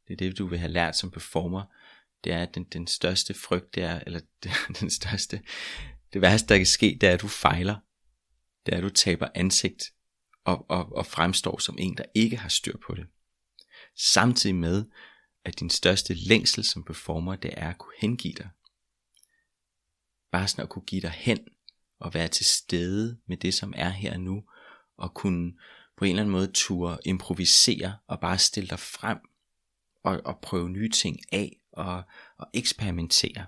Det 0.09 0.13
er 0.13 0.17
det, 0.17 0.39
du 0.39 0.47
vil 0.47 0.59
have 0.59 0.73
lært 0.73 0.97
som 0.97 1.11
performer. 1.11 1.65
Det 2.25 2.33
er, 2.33 2.43
at 2.43 2.55
den, 2.55 2.65
den 2.65 2.87
største 2.87 3.35
frygt, 3.35 3.75
det 3.75 3.83
er, 3.83 4.01
eller 4.07 4.21
den 4.81 4.91
største, 4.91 5.43
det 6.15 6.23
værste, 6.23 6.49
der 6.49 6.57
kan 6.57 6.67
ske, 6.67 6.99
det 7.01 7.09
er, 7.09 7.13
at 7.13 7.23
du 7.23 7.29
fejler. 7.29 7.77
Det 8.67 8.75
er, 8.75 8.79
at 8.79 8.83
du 8.83 8.89
taber 8.89 9.29
ansigt 9.35 9.93
og, 10.45 10.67
og, 10.71 10.93
og 10.93 11.07
fremstår 11.07 11.59
som 11.59 11.77
en, 11.79 11.97
der 11.97 12.05
ikke 12.15 12.37
har 12.37 12.49
styr 12.49 12.77
på 12.87 12.95
det. 12.95 13.07
Samtidig 13.97 14.57
med, 14.57 14.85
at 15.45 15.61
din 15.61 15.71
største 15.71 16.15
længsel 16.15 16.65
som 16.65 16.85
performer, 16.85 17.37
det 17.37 17.51
er 17.57 17.71
at 17.71 17.79
kunne 17.79 17.95
hengive 17.99 18.35
dig. 18.35 18.49
Bare 20.33 20.49
sådan 20.49 20.63
at 20.63 20.69
kunne 20.69 20.85
give 20.85 21.01
dig 21.01 21.11
hen 21.11 21.39
og 21.99 22.15
være 22.15 22.29
til 22.29 22.47
stede 22.47 23.19
med 23.27 23.37
det, 23.37 23.55
som 23.55 23.73
er 23.77 23.91
her 23.91 24.17
nu, 24.17 24.45
og 24.97 25.15
kunne 25.15 25.53
på 25.97 26.05
en 26.05 26.11
eller 26.11 26.23
anden 26.23 26.33
måde 26.33 26.53
ture 26.55 26.99
improvisere 27.05 27.97
og 28.07 28.21
bare 28.21 28.39
stille 28.39 28.69
dig 28.69 28.79
frem 28.79 29.19
og, 30.03 30.21
og 30.25 30.39
prøve 30.41 30.71
nye 30.71 30.91
ting 30.91 31.21
af 31.33 31.57
og, 31.73 32.03
og 32.39 32.47
eksperimentere. 32.55 33.47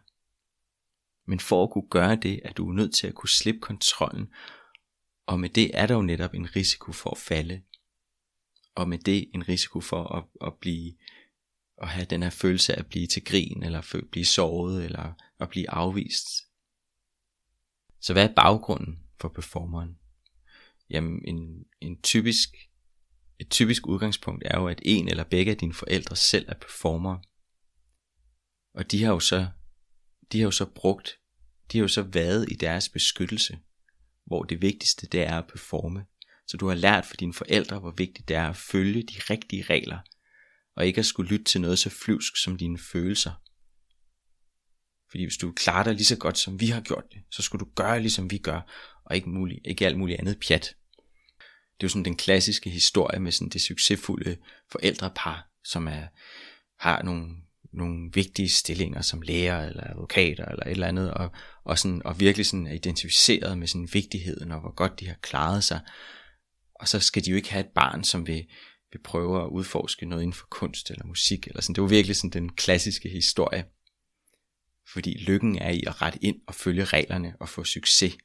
Men 1.27 1.41
for 1.41 1.63
at 1.63 1.71
kunne 1.71 1.89
gøre 1.91 2.17
det, 2.17 2.41
er 2.45 2.53
du 2.53 2.73
nødt 2.73 2.95
til 2.95 3.07
at 3.07 3.15
kunne 3.15 3.29
slippe 3.29 3.61
kontrollen, 3.61 4.29
og 5.27 5.41
med 5.41 5.49
det 5.49 5.71
er 5.79 5.87
der 5.87 5.95
jo 5.95 6.03
netop 6.03 6.35
en 6.35 6.57
risiko 6.57 6.93
for 6.93 7.11
at 7.11 7.19
falde, 7.19 7.63
og 8.75 8.89
med 8.89 8.99
det 8.99 9.31
en 9.35 9.49
risiko 9.49 9.81
for 9.81 10.05
at, 10.17 10.25
at 10.47 10.55
blive 10.61 10.95
at 11.83 11.89
have 11.89 12.07
den 12.07 12.23
her 12.23 12.31
følelse 12.31 12.75
af 12.75 12.79
at 12.79 12.87
blive 12.87 13.07
til 13.07 13.25
grin, 13.25 13.63
eller 13.63 14.03
blive 14.11 14.25
såret, 14.25 14.85
eller 14.85 15.13
at 15.41 15.49
blive 15.49 15.71
afvist. 15.71 16.27
Så 18.01 18.13
hvad 18.13 18.29
er 18.29 18.35
baggrunden 18.35 18.99
for 19.21 19.29
performeren? 19.29 19.99
Jamen 20.91 21.21
en, 21.25 21.65
en 21.81 22.03
typisk, 22.03 22.49
et 23.39 23.51
typisk 23.51 23.87
udgangspunkt 23.87 24.43
er 24.47 24.61
jo, 24.61 24.69
at 24.69 24.81
en 24.85 25.09
eller 25.09 25.25
begge 25.25 25.53
af 25.53 25.59
dine 25.59 25.75
forældre 25.75 26.17
selv 26.17 26.47
er 26.49 26.55
performer. 26.55 27.19
Og 28.75 28.91
de 28.91 29.03
har 29.03 29.13
jo 29.13 29.21
så, 29.21 29.49
de 30.33 30.39
har 30.39 30.45
jo 30.45 30.51
så 30.51 30.67
brugt, 30.67 31.19
de 31.73 31.79
har 31.79 31.83
jo 31.83 31.89
så 31.89 32.03
været 32.03 32.53
i 32.53 32.55
deres 32.55 32.89
beskyttelse, 32.89 33.59
hvor 34.27 34.43
det 34.43 34.63
vigtigste 34.63 35.07
det 35.07 35.23
er 35.23 35.39
at 35.39 35.47
performe. 35.47 36.07
Så 36.47 36.57
du 36.57 36.69
har 36.69 36.75
lært 36.75 37.07
for 37.07 37.17
dine 37.17 37.35
forældre, 37.35 37.79
hvor 37.79 37.91
vigtigt 37.91 38.29
det 38.29 38.37
er 38.37 38.49
at 38.49 38.57
følge 38.57 39.03
de 39.03 39.15
rigtige 39.31 39.63
regler, 39.63 39.99
og 40.77 40.87
ikke 40.87 40.99
at 40.99 41.07
skulle 41.07 41.31
lytte 41.31 41.45
til 41.45 41.61
noget 41.61 41.79
så 41.79 41.91
flyvsk 41.91 42.37
som 42.37 42.59
dine 42.59 42.79
følelser. 42.79 43.33
Fordi 45.11 45.25
hvis 45.25 45.37
du 45.37 45.53
klarer 45.53 45.85
dig 45.85 45.95
lige 45.95 46.05
så 46.05 46.17
godt, 46.17 46.39
som 46.39 46.61
vi 46.61 46.67
har 46.67 46.81
gjort 46.81 47.05
det, 47.13 47.23
så 47.31 47.43
skulle 47.43 47.65
du 47.65 47.71
gøre 47.75 48.01
ligesom 48.01 48.31
vi 48.31 48.39
gør, 48.39 48.61
og 49.05 49.17
ikke, 49.17 49.29
muligt, 49.29 49.61
ikke 49.65 49.87
alt 49.87 49.99
muligt 49.99 50.21
andet 50.21 50.41
pjat. 50.49 50.77
Det 51.77 51.83
er 51.83 51.87
jo 51.87 51.89
sådan 51.89 52.05
den 52.05 52.17
klassiske 52.17 52.71
historie 52.71 53.21
med 53.21 53.33
sådan 53.33 53.49
det 53.49 53.63
succesfulde 53.63 54.37
forældrepar, 54.73 55.51
som 55.65 55.89
er, 55.89 56.07
har 56.79 57.03
nogle, 57.03 57.37
nogle 57.77 58.11
vigtige 58.15 58.49
stillinger 58.49 59.01
som 59.01 59.23
lærer 59.23 59.69
eller 59.69 59.91
advokater 59.91 60.45
eller 60.45 60.65
et 60.65 60.71
eller 60.71 60.87
andet, 60.87 61.15
og, 61.15 61.31
og, 61.65 61.79
sådan, 61.79 62.03
og 62.05 62.21
virkelig 62.21 62.47
sådan 62.47 62.67
er 62.67 62.73
identificeret 62.73 63.59
med 63.59 63.67
sådan 63.67 63.89
vigtigheden 63.93 64.53
og 64.53 64.61
hvor 64.61 64.75
godt 64.75 65.01
de 65.01 65.07
har 65.07 65.17
klaret 65.23 65.65
sig. 65.65 65.81
Og 66.75 66.89
så 66.89 67.01
skal 67.01 67.25
de 67.25 67.31
jo 67.31 67.37
ikke 67.37 67.53
have 67.53 67.65
et 67.65 67.73
barn, 67.75 68.05
som 68.05 68.27
vil, 68.27 68.47
vil 68.93 69.03
prøve 69.05 69.43
at 69.43 69.49
udforske 69.49 70.07
noget 70.07 70.23
inden 70.23 70.35
for 70.35 70.47
kunst 70.51 70.91
eller 70.91 71.07
musik. 71.07 71.47
Eller 71.47 71.61
sådan. 71.61 71.75
Det 71.75 71.83
var 71.83 71.89
virkelig 71.89 72.17
sådan 72.17 72.31
den 72.31 72.53
klassiske 72.53 73.09
historie. 73.09 73.65
Fordi 74.93 75.19
lykken 75.19 75.59
er 75.59 75.71
i 75.71 75.83
at 75.87 76.03
rette 76.03 76.19
ind 76.25 76.41
og 76.47 76.55
følge 76.55 76.85
reglerne 76.85 77.37
og 77.41 77.49
få 77.49 77.65
succes. 77.65 78.17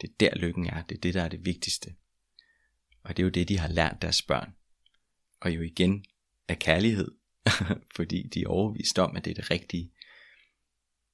Det 0.00 0.08
er 0.08 0.14
der 0.20 0.38
lykken 0.38 0.66
er. 0.66 0.82
Det 0.82 0.96
er 0.96 1.00
det, 1.00 1.14
der 1.14 1.22
er 1.22 1.28
det 1.28 1.44
vigtigste. 1.44 1.94
Og 3.02 3.16
det 3.16 3.22
er 3.22 3.24
jo 3.24 3.30
det, 3.30 3.48
de 3.48 3.58
har 3.58 3.68
lært 3.68 4.02
deres 4.02 4.22
børn. 4.22 4.52
Og 5.40 5.54
jo 5.54 5.62
igen 5.62 6.04
af 6.48 6.58
kærlighed. 6.58 7.19
fordi 7.96 8.28
de 8.34 8.42
er 8.42 8.48
overvist 8.48 8.98
om, 8.98 9.16
at 9.16 9.24
det 9.24 9.30
er 9.30 9.34
det 9.34 9.50
rigtige. 9.50 9.92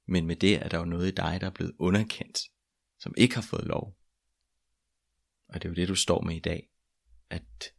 Men 0.09 0.27
med 0.27 0.37
det 0.37 0.55
er 0.55 0.69
der 0.69 0.79
jo 0.79 0.85
noget 0.85 1.09
i 1.09 1.15
dig, 1.15 1.39
der 1.41 1.47
er 1.47 1.51
blevet 1.51 1.75
underkendt. 1.79 2.39
Som 2.99 3.15
ikke 3.17 3.35
har 3.35 3.43
fået 3.43 3.65
lov. 3.65 3.97
Og 5.49 5.55
det 5.55 5.65
er 5.65 5.69
jo 5.69 5.75
det, 5.75 5.89
du 5.89 5.95
står 5.95 6.21
med 6.21 6.37
i 6.37 6.41
dag. 6.41 6.69
At 7.31 7.73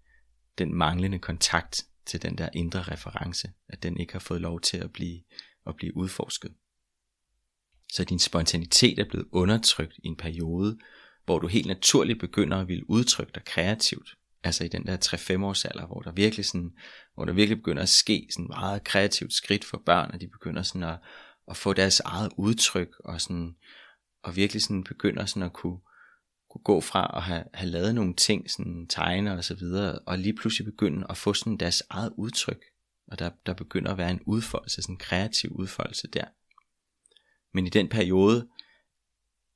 den 0.58 0.74
manglende 0.76 1.20
kontakt 1.20 1.86
til 2.06 2.22
den 2.22 2.38
der 2.38 2.50
indre 2.54 2.82
reference, 2.82 3.52
at 3.68 3.84
den 3.84 3.98
ikke 3.98 4.14
har 4.14 4.20
fået 4.20 4.42
lov 4.42 4.62
til 4.62 4.78
at 4.78 4.94
blive, 4.94 5.24
at 5.68 5.76
blive 5.76 5.98
udforsket. 5.98 6.54
Så 7.92 8.04
din 8.04 8.20
spontanitet 8.20 9.00
er 9.00 9.10
blevet 9.10 9.28
undertrykt 9.32 9.94
i 10.04 10.08
en 10.08 10.16
periode, 10.16 10.80
hvor 11.26 11.40
du 11.40 11.48
helt 11.48 11.68
naturligt 11.68 12.20
begynder 12.20 12.58
at 12.58 12.68
ville 12.68 12.90
udtrykke 12.90 13.32
dig 13.36 13.44
kreativt. 13.46 14.18
Altså 14.48 14.64
i 14.64 14.68
den 14.68 14.86
der 14.86 14.98
3-5 15.38 15.44
års 15.44 15.66
alder, 15.66 15.86
hvor 15.86 16.02
der 16.02 16.12
virkelig 16.12 16.46
sådan, 16.46 16.72
hvor 17.14 17.26
der 17.26 17.34
virkelig 17.34 17.58
begynder 17.58 17.82
at 17.84 17.90
ske 17.90 18.28
sådan 18.32 18.48
meget 18.48 18.84
kreativt 18.84 19.34
skridt 19.34 19.66
for 19.66 19.82
børn, 19.86 20.12
og 20.14 20.22
de 20.22 20.28
begynder 20.28 20.64
sådan 20.64 20.84
at, 20.84 21.00
at 21.48 21.58
få 21.58 21.74
deres 21.74 22.00
eget 22.00 22.32
udtryk, 22.38 22.90
og 23.00 23.22
sådan, 23.22 23.56
og 24.24 24.36
virkelig 24.36 24.62
sådan 24.62 24.84
begynder 24.84 25.26
sådan 25.26 25.44
at 25.44 25.54
kunne, 25.54 25.78
kunne 26.50 26.64
gå 26.64 26.82
fra 26.82 27.18
at 27.18 27.24
have, 27.24 27.44
have 27.54 27.70
lavet 27.70 27.96
nogle 27.96 28.14
ting, 28.14 28.52
sådan 28.52 28.88
tegne 28.88 29.34
og 29.38 29.44
så 29.44 29.56
videre, 29.56 30.00
og 30.00 30.18
lige 30.18 30.36
pludselig 30.36 30.66
begynde 30.66 31.06
at 31.10 31.18
få 31.18 31.34
sådan 31.34 31.58
deres 31.58 31.84
eget 31.90 32.14
udtryk. 32.18 32.64
Og 33.08 33.20
der, 33.20 33.30
der 33.46 33.54
begynder 33.54 33.92
at 33.92 33.98
være 33.98 34.12
en 34.12 34.22
udfoldelse, 34.26 34.82
sådan 34.82 34.94
en 34.94 35.00
kreativ 35.00 35.52
udfoldelse 35.52 36.08
der. 36.08 36.26
Men 37.54 37.68
i 37.68 37.70
den 37.70 37.90
periode 37.90 38.48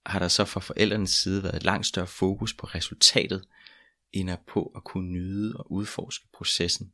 har 0.06 0.20
der 0.20 0.28
så 0.28 0.46
fra 0.46 0.60
forældrenes 0.60 1.10
side 1.10 1.44
været 1.44 1.56
et 1.56 1.64
langt 1.64 1.86
større 1.86 2.08
fokus 2.08 2.54
på 2.54 2.66
resultatet, 2.66 3.46
end 4.14 4.30
er 4.30 4.38
på 4.48 4.72
at 4.76 4.84
kunne 4.84 5.12
nyde 5.12 5.58
og 5.58 5.72
udforske 5.72 6.28
processen. 6.34 6.94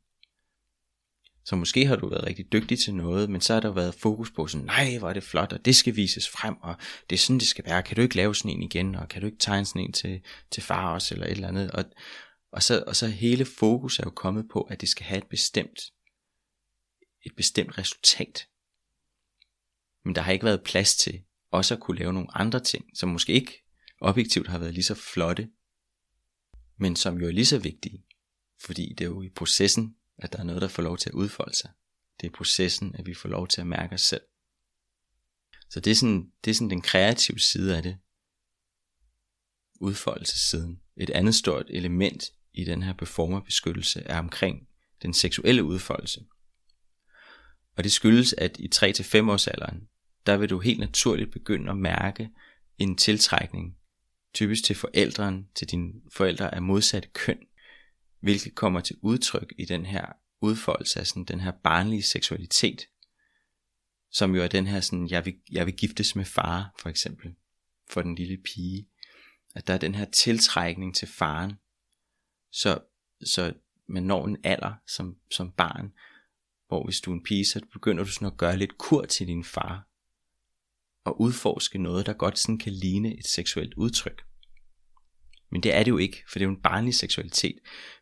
Så 1.45 1.55
måske 1.55 1.85
har 1.85 1.95
du 1.95 2.09
været 2.09 2.23
rigtig 2.23 2.51
dygtig 2.51 2.79
til 2.79 2.95
noget, 2.95 3.29
men 3.29 3.41
så 3.41 3.53
har 3.53 3.59
der 3.59 3.71
været 3.71 3.95
fokus 3.95 4.31
på 4.31 4.47
sådan, 4.47 4.65
nej, 4.65 4.97
hvor 4.97 5.09
er 5.09 5.13
det 5.13 5.23
flot, 5.23 5.53
og 5.53 5.65
det 5.65 5.75
skal 5.75 5.95
vises 5.95 6.29
frem, 6.29 6.55
og 6.61 6.75
det 7.09 7.15
er 7.15 7.19
sådan, 7.19 7.39
det 7.39 7.47
skal 7.47 7.65
være. 7.65 7.83
Kan 7.83 7.95
du 7.95 8.01
ikke 8.01 8.15
lave 8.15 8.35
sådan 8.35 8.51
en 8.51 8.63
igen, 8.63 8.95
og 8.95 9.09
kan 9.09 9.21
du 9.21 9.25
ikke 9.27 9.39
tegne 9.39 9.65
sådan 9.65 9.81
en 9.81 9.93
til, 9.93 10.21
til 10.51 10.63
far 10.63 10.93
også, 10.93 11.13
eller 11.13 11.25
et 11.25 11.31
eller 11.31 11.47
andet. 11.47 11.71
Og, 11.71 11.85
Og 12.51 12.63
så, 12.63 12.83
og 12.87 12.95
så 12.95 13.07
hele 13.07 13.45
fokus 13.45 13.99
er 13.99 14.03
jo 14.03 14.09
kommet 14.09 14.45
på, 14.51 14.61
at 14.61 14.81
det 14.81 14.89
skal 14.89 15.05
have 15.05 15.17
et 15.17 15.27
bestemt, 15.29 15.79
et 17.25 17.35
bestemt 17.35 17.77
resultat. 17.77 18.47
Men 20.05 20.15
der 20.15 20.21
har 20.21 20.31
ikke 20.31 20.45
været 20.45 20.63
plads 20.63 20.95
til 20.95 21.23
også 21.51 21.73
at 21.73 21.79
kunne 21.79 21.97
lave 21.97 22.13
nogle 22.13 22.37
andre 22.37 22.59
ting, 22.59 22.85
som 22.97 23.09
måske 23.09 23.33
ikke 23.33 23.63
objektivt 24.01 24.47
har 24.47 24.59
været 24.59 24.73
lige 24.73 24.83
så 24.83 24.95
flotte, 24.95 25.49
men 26.77 26.95
som 26.95 27.17
jo 27.17 27.27
er 27.27 27.31
lige 27.31 27.45
så 27.45 27.59
vigtige. 27.59 28.05
Fordi 28.61 28.93
det 28.97 29.01
er 29.01 29.09
jo 29.09 29.21
i 29.21 29.29
processen, 29.29 29.95
at 30.17 30.33
der 30.33 30.39
er 30.39 30.43
noget, 30.43 30.61
der 30.61 30.67
får 30.67 30.83
lov 30.83 30.97
til 30.97 31.09
at 31.09 31.13
udfolde 31.13 31.55
sig. 31.55 31.69
Det 32.21 32.27
er 32.27 32.31
processen, 32.31 32.95
at 32.95 33.05
vi 33.05 33.13
får 33.13 33.29
lov 33.29 33.47
til 33.47 33.61
at 33.61 33.67
mærke 33.67 33.93
os 33.93 34.01
selv. 34.01 34.21
Så 35.69 35.79
det 35.79 35.91
er 35.91 35.95
sådan, 35.95 36.31
det 36.45 36.51
er 36.51 36.55
sådan 36.55 36.69
den 36.69 36.81
kreative 36.81 37.39
side 37.39 37.77
af 37.77 37.83
det. 37.83 37.97
Udfoldelsessiden. 39.79 40.81
Et 40.97 41.09
andet 41.09 41.35
stort 41.35 41.65
element 41.69 42.23
i 42.53 42.63
den 42.63 42.83
her 42.83 42.93
performerbeskyttelse 42.93 44.03
er 44.05 44.19
omkring 44.19 44.67
den 45.01 45.13
seksuelle 45.13 45.63
udfoldelse. 45.63 46.25
Og 47.75 47.83
det 47.83 47.91
skyldes, 47.91 48.33
at 48.33 48.57
i 48.59 48.69
3-5 48.75 49.31
års 49.31 49.47
alderen, 49.47 49.87
der 50.25 50.37
vil 50.37 50.49
du 50.49 50.59
helt 50.59 50.79
naturligt 50.79 51.31
begynde 51.31 51.71
at 51.71 51.77
mærke 51.77 52.29
en 52.77 52.97
tiltrækning, 52.97 53.76
typisk 54.37 54.63
til 54.63 54.75
forældren, 54.75 55.49
til 55.55 55.71
dine 55.71 55.93
forældre 56.09 56.55
af 56.55 56.61
modsatte 56.61 57.09
køn, 57.13 57.39
hvilket 58.19 58.55
kommer 58.55 58.79
til 58.79 58.95
udtryk 59.01 59.53
i 59.57 59.65
den 59.65 59.85
her 59.85 60.05
udfoldelse 60.41 60.99
af 60.99 61.07
sådan 61.07 61.23
den 61.23 61.39
her 61.39 61.51
barnlige 61.51 62.03
seksualitet, 62.03 62.87
som 64.11 64.35
jo 64.35 64.43
er 64.43 64.47
den 64.47 64.67
her 64.67 64.81
sådan, 64.81 65.09
jeg 65.09 65.25
vil, 65.25 65.35
jeg 65.51 65.65
vil 65.65 65.75
giftes 65.75 66.15
med 66.15 66.25
far, 66.25 66.75
for 66.79 66.89
eksempel, 66.89 67.35
for 67.89 68.01
den 68.01 68.15
lille 68.15 68.37
pige. 68.37 68.87
At 69.55 69.67
der 69.67 69.73
er 69.73 69.77
den 69.77 69.95
her 69.95 70.05
tiltrækning 70.05 70.95
til 70.95 71.07
faren, 71.07 71.53
så, 72.51 72.79
så 73.23 73.53
man 73.87 74.03
når 74.03 74.25
en 74.25 74.37
alder 74.43 74.73
som, 74.87 75.17
som 75.31 75.51
barn, 75.51 75.93
hvor 76.67 76.85
hvis 76.85 77.01
du 77.01 77.11
er 77.11 77.15
en 77.15 77.23
pige, 77.23 77.45
så 77.45 77.61
begynder 77.73 78.03
du 78.03 78.09
sådan 78.09 78.27
at 78.27 78.37
gøre 78.37 78.57
lidt 78.57 78.77
kur 78.77 79.05
til 79.05 79.27
din 79.27 79.43
far, 79.43 79.87
og 81.03 81.21
udforske 81.21 81.77
noget, 81.77 82.05
der 82.05 82.13
godt 82.13 82.39
sådan 82.39 82.57
kan 82.57 82.73
ligne 82.73 83.19
et 83.19 83.27
seksuelt 83.27 83.73
udtryk. 83.73 84.26
Men 85.51 85.63
det 85.63 85.75
er 85.75 85.83
det 85.83 85.91
jo 85.91 85.97
ikke, 85.97 86.23
for 86.31 86.39
det 86.39 86.45
er 86.45 86.49
jo 86.49 86.55
en 86.55 86.61
barnlig 86.61 86.95
seksualitet. 86.95 87.55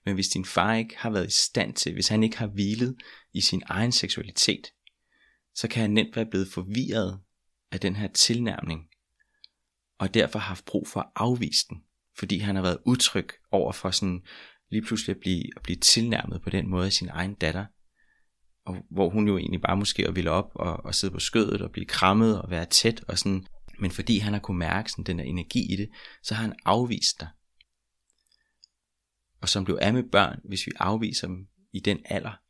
Men 0.06 0.14
hvis 0.14 0.28
din 0.28 0.46
far 0.46 0.76
ikke 0.76 0.98
har 0.98 1.10
været 1.10 1.28
i 1.28 1.42
stand 1.44 1.74
til, 1.74 1.94
hvis 1.94 2.08
han 2.08 2.24
ikke 2.24 2.38
har 2.38 2.48
hvilet 2.48 2.96
i 3.34 3.42
sin 3.42 3.64
egen 3.66 3.92
seksualitet, 3.92 4.68
så 5.56 5.68
kan 5.68 5.82
han 5.82 5.92
nemt 5.92 6.16
være 6.16 6.26
blevet 6.26 6.48
forvirret 6.48 7.20
af 7.72 7.80
den 7.80 7.96
her 7.96 8.08
tilnærmning, 8.08 8.82
og 10.00 10.14
derfor 10.14 10.40
har 10.40 10.48
haft 10.48 10.66
brug 10.66 10.88
for 10.88 11.00
at 11.00 11.10
afvise 11.16 11.66
den, 11.70 11.78
fordi 12.18 12.38
han 12.38 12.56
har 12.56 12.64
været 12.64 12.78
utryg 12.86 13.30
over 13.52 13.72
for 13.72 13.92
sådan 13.92 14.22
lige 14.72 14.82
pludselig 14.82 15.16
at 15.16 15.20
blive, 15.22 15.44
at 15.56 15.62
blive 15.62 15.76
tilnærmet 15.76 16.42
på 16.42 16.50
den 16.50 16.70
måde 16.70 16.86
af 16.86 16.94
sin 16.94 17.10
egen 17.10 17.34
datter, 17.34 17.66
og 18.66 18.86
hvor 18.92 19.10
hun 19.10 19.28
jo 19.28 19.38
egentlig 19.38 19.62
bare 19.62 19.78
måske 19.78 20.14
ville 20.16 20.32
op 20.32 20.52
og, 20.56 20.86
og 20.86 20.96
sidde 20.96 21.14
på 21.14 21.20
skødet 21.20 21.62
og 21.62 21.72
blive 21.72 21.86
krammet 21.86 22.42
og 22.42 22.52
være 22.52 22.66
tæt 22.66 23.04
og 23.08 23.18
sådan, 23.18 23.46
men 23.80 23.92
fordi 23.92 24.18
han 24.18 24.34
har 24.34 24.40
kunne 24.40 24.60
mærke 24.60 24.92
sådan 24.92 25.04
den 25.04 25.20
der 25.20 25.24
energi 25.24 25.74
i 25.74 25.76
det, 25.76 25.90
så 26.24 26.34
har 26.34 26.42
han 26.42 26.56
afvist 26.66 27.20
dig. 27.20 27.28
Og 29.46 29.50
som 29.50 29.66
blev 29.66 29.78
af 29.82 29.94
med 29.94 30.04
børn, 30.04 30.40
hvis 30.44 30.68
vi 30.68 30.72
afviser 30.76 31.28
dem 31.28 31.48
i 31.74 31.80
den 31.80 32.00
alder, 32.06 32.42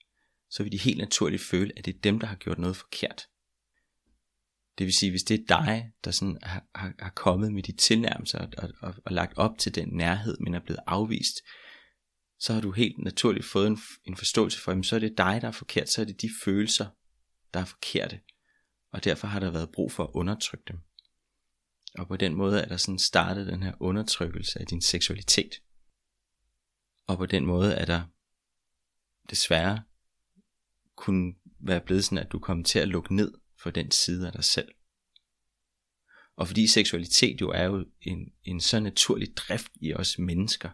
så 0.49 0.63
vil 0.63 0.71
de 0.71 0.77
helt 0.77 0.97
naturligt 0.97 1.41
føle, 1.41 1.71
at 1.77 1.85
det 1.85 1.95
er 1.95 1.99
dem, 1.99 2.19
der 2.19 2.27
har 2.27 2.35
gjort 2.35 2.59
noget 2.59 2.75
forkert. 2.75 3.21
Det 4.77 4.85
vil 4.85 4.93
sige, 4.93 5.09
hvis 5.09 5.23
det 5.23 5.39
er 5.39 5.45
dig, 5.47 5.91
der 6.03 6.11
sådan 6.11 6.37
har, 6.43 6.63
har, 6.75 6.93
har 6.99 7.09
kommet 7.09 7.53
med 7.53 7.63
de 7.63 7.71
tilnærmelser 7.71 8.39
og, 8.39 8.49
og, 8.57 8.69
og, 8.81 8.93
og 9.05 9.11
lagt 9.11 9.37
op 9.37 9.57
til 9.57 9.75
den 9.75 9.89
nærhed, 9.91 10.37
men 10.39 10.53
er 10.53 10.59
blevet 10.59 10.79
afvist, 10.87 11.35
så 12.39 12.53
har 12.53 12.61
du 12.61 12.71
helt 12.71 12.97
naturligt 12.97 13.45
fået 13.45 13.67
en, 13.67 13.77
en 14.05 14.17
forståelse 14.17 14.61
for, 14.61 14.71
at 14.71 14.85
så 14.85 14.95
er 14.95 14.99
det 14.99 15.17
dig, 15.17 15.41
der 15.41 15.47
er 15.47 15.51
forkert, 15.51 15.89
så 15.89 16.01
er 16.01 16.05
det 16.05 16.21
de 16.21 16.29
følelser, 16.43 16.87
der 17.53 17.59
er 17.59 17.65
forkerte. 17.65 18.19
Og 18.91 19.03
derfor 19.03 19.27
har 19.27 19.39
der 19.39 19.51
været 19.51 19.71
brug 19.71 19.91
for 19.91 20.03
at 20.03 20.11
undertrykke 20.13 20.65
dem. 20.67 20.79
Og 21.97 22.07
på 22.07 22.17
den 22.17 22.35
måde 22.35 22.61
er 22.61 22.67
der 22.67 22.77
sådan 22.77 22.99
startet 22.99 23.47
den 23.47 23.63
her 23.63 23.73
undertrykkelse 23.79 24.59
af 24.59 24.65
din 24.65 24.81
seksualitet. 24.81 25.61
Og 27.07 27.17
på 27.17 27.25
den 27.25 27.45
måde 27.45 27.73
er 27.73 27.85
der 27.85 28.03
desværre 29.29 29.83
kunne 30.95 31.35
være 31.59 31.81
blevet 31.81 32.05
sådan, 32.05 32.17
at 32.17 32.31
du 32.31 32.39
kommer 32.39 32.63
til 32.63 32.79
at 32.79 32.87
lukke 32.87 33.15
ned 33.15 33.33
for 33.57 33.71
den 33.71 33.91
side 33.91 34.27
af 34.27 34.33
dig 34.33 34.43
selv. 34.43 34.71
Og 36.35 36.47
fordi 36.47 36.67
seksualitet 36.67 37.41
jo 37.41 37.49
er 37.49 37.63
jo 37.63 37.85
en, 38.01 38.33
en 38.43 38.61
så 38.61 38.79
naturlig 38.79 39.37
drift 39.37 39.71
i 39.75 39.93
os 39.93 40.19
mennesker, 40.19 40.69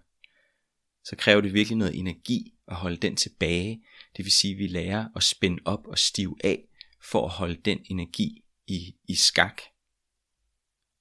så 1.04 1.16
kræver 1.16 1.42
det 1.42 1.54
virkelig 1.54 1.78
noget 1.78 2.00
energi 2.00 2.54
at 2.68 2.76
holde 2.76 2.98
den 2.98 3.16
tilbage. 3.16 3.84
Det 4.18 4.26
vil 4.26 4.32
sige, 4.32 4.54
at 4.54 4.58
vi 4.58 4.68
lærer 4.68 5.08
at 5.16 5.24
spænde 5.24 5.62
op 5.66 5.88
og 5.88 5.98
stive 5.98 6.36
af, 6.44 6.68
for 7.02 7.26
at 7.26 7.32
holde 7.32 7.56
den 7.56 7.86
energi 7.86 8.44
i, 8.68 8.96
i 9.08 9.16
skak. 9.16 9.62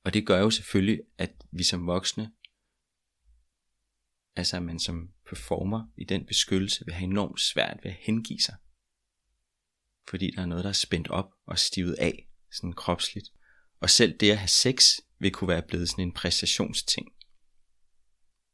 Og 0.04 0.14
det 0.14 0.26
gør 0.26 0.38
jo 0.40 0.50
selvfølgelig, 0.50 1.00
at 1.18 1.44
vi 1.50 1.62
som 1.62 1.86
voksne, 1.86 2.32
altså 4.36 4.56
at 4.56 4.62
man 4.62 4.78
som 4.78 5.10
performer 5.30 5.86
i 5.96 6.04
den 6.04 6.26
beskyttelse, 6.26 6.84
vil 6.84 6.94
have 6.94 7.10
enormt 7.10 7.40
svært 7.40 7.78
ved 7.82 7.90
at 7.90 7.96
hengive 8.00 8.40
sig 8.40 8.54
fordi 10.10 10.30
der 10.30 10.42
er 10.42 10.46
noget, 10.46 10.64
der 10.64 10.70
er 10.70 10.74
spændt 10.74 11.08
op 11.08 11.32
og 11.46 11.58
stivet 11.58 11.94
af, 11.94 12.28
sådan 12.52 12.72
kropsligt. 12.72 13.28
Og 13.80 13.90
selv 13.90 14.18
det 14.18 14.30
at 14.30 14.38
have 14.38 14.48
sex 14.48 14.90
vil 15.18 15.32
kunne 15.32 15.48
være 15.48 15.62
blevet 15.62 15.88
sådan 15.88 16.04
en 16.04 16.12
præstationsting, 16.12 17.08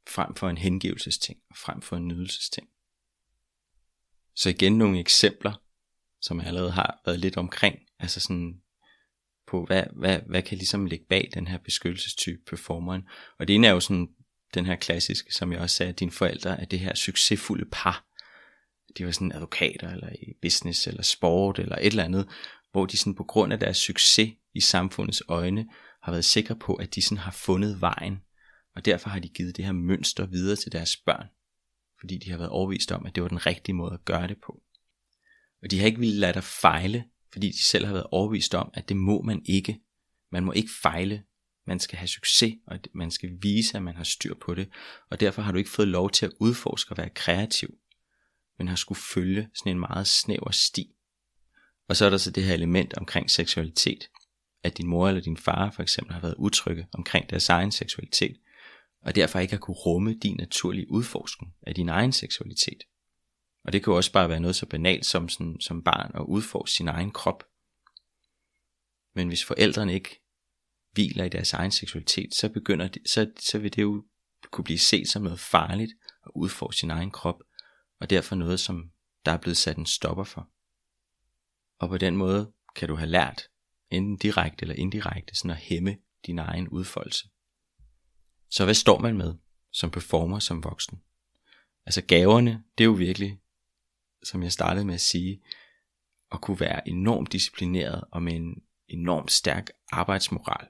frem 0.09 0.35
for 0.35 0.49
en 0.49 0.59
hengivelsesting, 0.59 1.39
og 1.51 1.57
frem 1.57 1.83
for 1.83 1.97
en 1.97 2.09
nydelsesting. 2.09 2.68
Så 4.35 4.49
igen 4.49 4.79
nogle 4.79 5.01
eksempler, 5.01 5.62
som 6.20 6.39
jeg 6.39 6.47
allerede 6.47 6.72
har 6.72 7.01
været 7.07 7.20
lidt 7.20 7.37
omkring, 7.37 7.79
altså 7.99 8.20
sådan 8.20 8.62
på, 9.47 9.64
hvad, 9.64 9.85
hvad, 9.93 10.20
hvad 10.27 10.43
kan 10.43 10.59
ligesom 10.59 10.87
ligge 10.87 11.07
bag 11.09 11.31
den 11.35 11.47
her 11.47 11.59
beskyttelsestype 11.59 12.43
performeren. 12.47 13.09
Og 13.39 13.49
det 13.49 13.55
ene 13.55 13.66
er 13.66 13.72
jo 13.72 13.81
sådan 13.81 14.09
den 14.55 14.67
her 14.67 14.77
klassiske, 14.77 15.35
som 15.35 15.53
jeg 15.53 15.61
også 15.61 15.77
sagde, 15.77 15.93
at 15.93 16.01
dine 16.01 16.11
forældre 16.11 16.61
er 16.61 16.65
det 16.65 16.79
her 16.79 16.95
succesfulde 16.95 17.65
par, 17.73 18.07
de 18.99 19.05
var 19.05 19.11
sådan 19.11 19.33
advokater, 19.33 19.91
eller 19.91 20.09
i 20.09 20.33
business, 20.43 20.87
eller 20.87 21.03
sport, 21.03 21.59
eller 21.59 21.77
et 21.77 21.87
eller 21.87 22.05
andet, 22.05 22.29
hvor 22.73 22.87
de 22.87 22.97
sådan 22.97 23.15
på 23.15 23.25
grund 23.25 23.53
af 23.53 23.61
deres 23.61 23.77
succes 23.77 24.33
i 24.55 24.61
samfundets 24.61 25.23
øjne, 25.29 25.69
har 26.03 26.13
været 26.13 26.25
sikre 26.25 26.57
på, 26.57 26.75
at 26.75 26.95
de 26.95 27.03
sådan 27.03 27.19
har 27.19 27.31
fundet 27.31 27.81
vejen, 27.81 28.23
og 28.77 28.85
derfor 28.85 29.11
har 29.11 29.19
de 29.19 29.29
givet 29.29 29.57
det 29.57 29.65
her 29.65 29.73
mønster 29.73 30.27
videre 30.27 30.57
til 30.57 30.73
deres 30.73 30.97
børn, 30.97 31.27
fordi 32.01 32.19
de 32.19 32.31
har 32.31 32.39
været 32.39 32.51
overvist 32.51 32.93
om, 32.93 33.07
at 33.07 33.15
det 33.15 33.23
var 33.23 33.29
den 33.29 33.47
rigtige 33.47 33.75
måde 33.75 33.95
at 33.95 34.05
gøre 34.05 34.29
det 34.29 34.37
på. 34.47 34.63
Og 35.63 35.71
de 35.71 35.79
har 35.79 35.87
ikke 35.87 35.99
ville 35.99 36.21
lade 36.21 36.33
dig 36.33 36.45
fejle, 36.45 37.05
fordi 37.33 37.49
de 37.49 37.65
selv 37.65 37.87
har 37.87 37.93
været 37.93 38.07
overvist 38.11 38.55
om, 38.55 38.71
at 38.75 38.89
det 38.89 38.97
må 38.97 39.23
man 39.23 39.43
ikke. 39.45 39.81
Man 40.33 40.45
må 40.45 40.53
ikke 40.53 40.71
fejle. 40.83 41.23
Man 41.67 41.81
skal 41.81 41.99
have 41.99 42.09
succes, 42.09 42.55
og 42.67 42.79
man 42.93 43.11
skal 43.11 43.31
vise, 43.43 43.77
at 43.77 43.83
man 43.83 43.97
har 43.97 44.05
styr 44.05 44.35
på 44.35 44.55
det. 44.55 44.69
Og 45.11 45.21
derfor 45.21 45.43
har 45.43 45.53
du 45.53 45.59
ikke 45.59 45.71
fået 45.71 45.89
lov 45.89 46.11
til 46.11 46.27
at 46.27 46.33
udforske 46.41 46.93
og 46.93 46.99
være 46.99 47.11
kreativ 47.14 47.79
men 48.59 48.69
har 48.69 48.77
skulle 48.77 48.99
følge 48.99 49.49
sådan 49.55 49.73
en 49.73 49.81
meget 49.81 50.07
snæver 50.07 50.51
sti. 50.51 50.95
Og 51.89 51.97
så 51.97 52.05
er 52.07 52.11
der 52.11 52.17
så 52.17 52.31
det 52.31 52.45
her 52.45 52.55
element 52.55 52.95
omkring 52.95 53.31
seksualitet, 53.31 54.11
at 54.62 54.79
din 54.79 54.87
mor 54.87 55.09
eller 55.09 55.21
din 55.21 55.37
far 55.37 55.71
for 55.71 55.83
eksempel 55.83 56.14
har 56.14 56.21
været 56.21 56.35
utrygge 56.39 56.87
omkring 56.93 57.31
deres 57.31 57.49
egen 57.49 57.73
seksualitet, 57.73 58.37
og 59.03 59.14
derfor 59.14 59.39
ikke 59.39 59.53
har 59.53 59.59
kunne 59.59 59.75
rumme 59.75 60.14
din 60.14 60.37
naturlige 60.37 60.91
udforskning 60.91 61.55
af 61.62 61.75
din 61.75 61.89
egen 61.89 62.12
seksualitet. 62.12 62.85
Og 63.64 63.73
det 63.73 63.85
kan 63.85 63.91
jo 63.91 63.97
også 63.97 64.12
bare 64.12 64.29
være 64.29 64.41
noget 64.41 64.57
så 64.57 64.67
banalt 64.67 65.07
som, 65.07 65.29
sådan, 65.29 65.61
som 65.61 65.83
barn 65.83 66.11
at 66.14 66.25
udforske 66.29 66.75
sin 66.75 66.89
egen 66.89 67.11
krop. 67.11 67.45
Men 69.14 69.29
hvis 69.29 69.45
forældrene 69.45 69.95
ikke 69.95 70.21
hviler 70.97 71.25
i 71.25 71.29
deres 71.29 71.53
egen 71.53 71.71
seksualitet, 71.71 72.35
så, 72.35 72.49
begynder 72.49 72.89
det, 72.89 73.03
så, 73.11 73.31
så 73.39 73.59
vil 73.59 73.77
det 73.77 73.83
jo 73.83 74.05
kunne 74.51 74.65
blive 74.65 74.79
set 74.79 75.09
som 75.09 75.23
noget 75.23 75.41
farligt 75.41 75.93
at 76.27 76.33
udfordre 76.35 76.75
sin 76.75 76.91
egen 76.91 77.11
krop, 77.11 77.43
og 78.01 78.11
derfor 78.11 78.37
noget, 78.37 78.61
som 78.61 78.91
der 79.27 79.33
er 79.33 79.37
blevet 79.37 79.57
sat 79.57 79.77
en 79.77 79.87
stopper 79.87 80.25
for. 80.25 80.51
Og 81.79 81.89
på 81.89 81.99
den 81.99 82.17
måde 82.17 82.53
kan 82.77 82.89
du 82.89 82.95
have 82.95 83.11
lært, 83.11 83.43
enten 83.91 84.17
direkte 84.17 84.63
eller 84.63 84.75
indirekte, 84.75 85.35
sådan 85.35 85.51
at 85.51 85.57
hæmme 85.57 85.97
din 86.27 86.39
egen 86.39 86.69
udfoldelse. 86.69 87.29
Så 88.51 88.65
hvad 88.65 88.75
står 88.75 88.99
man 89.01 89.17
med 89.17 89.35
som 89.73 89.91
performer 89.91 90.39
som 90.39 90.65
voksen? 90.65 91.03
Altså 91.87 92.03
gaverne, 92.03 92.65
det 92.79 92.85
er 92.85 92.89
jo 92.89 92.93
virkelig, 92.93 93.41
som 94.23 94.43
jeg 94.43 94.53
startede 94.53 94.85
med 94.85 94.95
at 94.95 95.01
sige, 95.01 95.43
at 96.33 96.41
kunne 96.41 96.61
være 96.61 96.89
enormt 96.89 97.33
disciplineret 97.33 98.05
og 98.13 98.23
med 98.23 98.33
en 98.33 98.63
enormt 98.89 99.33
stærk 99.33 99.71
arbejdsmoral. 99.93 100.69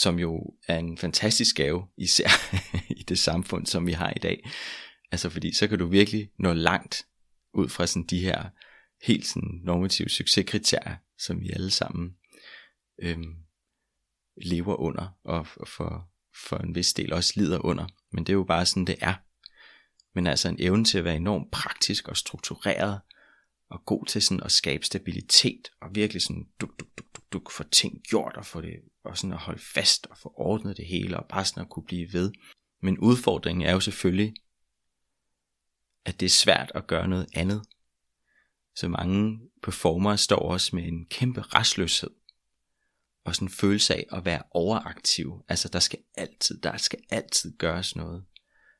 Som 0.00 0.18
jo 0.18 0.54
er 0.68 0.78
en 0.78 0.98
fantastisk 0.98 1.56
gave, 1.56 1.86
især 1.96 2.28
i 3.00 3.02
det 3.02 3.18
samfund, 3.18 3.66
som 3.66 3.86
vi 3.86 3.92
har 3.92 4.12
i 4.16 4.18
dag, 4.18 4.42
Altså 5.12 5.30
fordi 5.30 5.54
så 5.54 5.68
kan 5.68 5.78
du 5.78 5.86
virkelig 5.86 6.30
nå 6.38 6.52
langt 6.52 7.06
ud 7.52 7.68
fra 7.68 7.86
sådan 7.86 8.06
de 8.06 8.20
her 8.20 8.48
helt 9.02 9.26
sådan 9.26 9.60
normative 9.64 10.08
succeskriterier, 10.08 10.96
som 11.18 11.40
vi 11.40 11.50
alle 11.50 11.70
sammen 11.70 12.16
øhm, 12.98 13.34
lever 14.36 14.74
under, 14.74 15.18
og 15.24 15.46
for, 15.46 16.10
for 16.46 16.56
en 16.56 16.74
vis 16.74 16.94
del 16.94 17.12
også 17.12 17.32
lider 17.36 17.58
under. 17.58 17.86
Men 18.12 18.24
det 18.24 18.32
er 18.32 18.36
jo 18.36 18.44
bare 18.44 18.66
sådan, 18.66 18.84
det 18.84 18.96
er. 19.00 19.14
men 20.14 20.26
altså 20.26 20.48
en 20.48 20.56
evne 20.58 20.84
til 20.84 20.98
at 20.98 21.04
være 21.04 21.16
enormt 21.16 21.50
praktisk 21.50 22.08
og 22.08 22.16
struktureret, 22.16 23.00
og 23.70 23.84
god 23.84 24.06
til 24.06 24.22
sådan 24.22 24.42
at 24.42 24.52
skabe 24.52 24.84
stabilitet, 24.84 25.68
og 25.80 25.94
virkelig 25.94 26.22
sådan 26.22 26.48
duk, 26.60 26.80
duk, 26.80 26.88
duk, 26.98 27.06
duk, 27.14 27.32
duk, 27.32 27.50
få 27.50 27.62
ting 27.62 28.02
gjort, 28.02 28.36
og 28.36 28.46
få 28.46 28.60
det, 28.60 28.74
og 29.06 29.18
sådan 29.18 29.32
at 29.32 29.38
holde 29.38 29.62
fast, 29.74 30.06
og 30.06 30.18
få 30.18 30.32
ordnet 30.36 30.76
det 30.76 30.86
hele, 30.86 31.16
og 31.16 31.26
bare 31.28 31.44
sådan 31.44 31.62
at 31.62 31.68
kunne 31.68 31.84
blive 31.84 32.12
ved. 32.12 32.32
Men 32.82 32.98
udfordringen 32.98 33.66
er 33.66 33.72
jo 33.72 33.80
selvfølgelig, 33.80 34.34
at 36.04 36.20
det 36.20 36.26
er 36.26 36.30
svært 36.30 36.72
at 36.74 36.86
gøre 36.86 37.08
noget 37.08 37.26
andet. 37.34 37.62
Så 38.76 38.88
mange 38.88 39.40
performere 39.62 40.18
står 40.18 40.38
også 40.38 40.76
med 40.76 40.88
en 40.88 41.06
kæmpe 41.06 41.40
restløshed, 41.40 42.10
og 43.24 43.34
sådan 43.34 43.48
en 43.48 43.52
følelse 43.52 43.94
af 43.94 44.06
at 44.12 44.24
være 44.24 44.42
overaktiv. 44.50 45.44
Altså 45.48 45.68
der 45.68 45.78
skal 45.78 45.98
altid, 46.14 46.60
der 46.60 46.76
skal 46.76 46.98
altid 47.10 47.58
gøres 47.58 47.96
noget. 47.96 48.24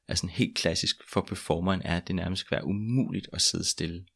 Altså 0.09 0.27
helt 0.27 0.57
klassisk 0.57 0.97
for 1.13 1.21
performeren 1.21 1.83
er, 1.83 1.97
at 1.97 2.09
det 2.09 2.17
nærmest 2.17 2.41
skal 2.41 2.55
være 2.57 2.67
umuligt 2.67 3.29
at 3.33 3.43
sidde 3.43 3.65
stille. 3.65 4.07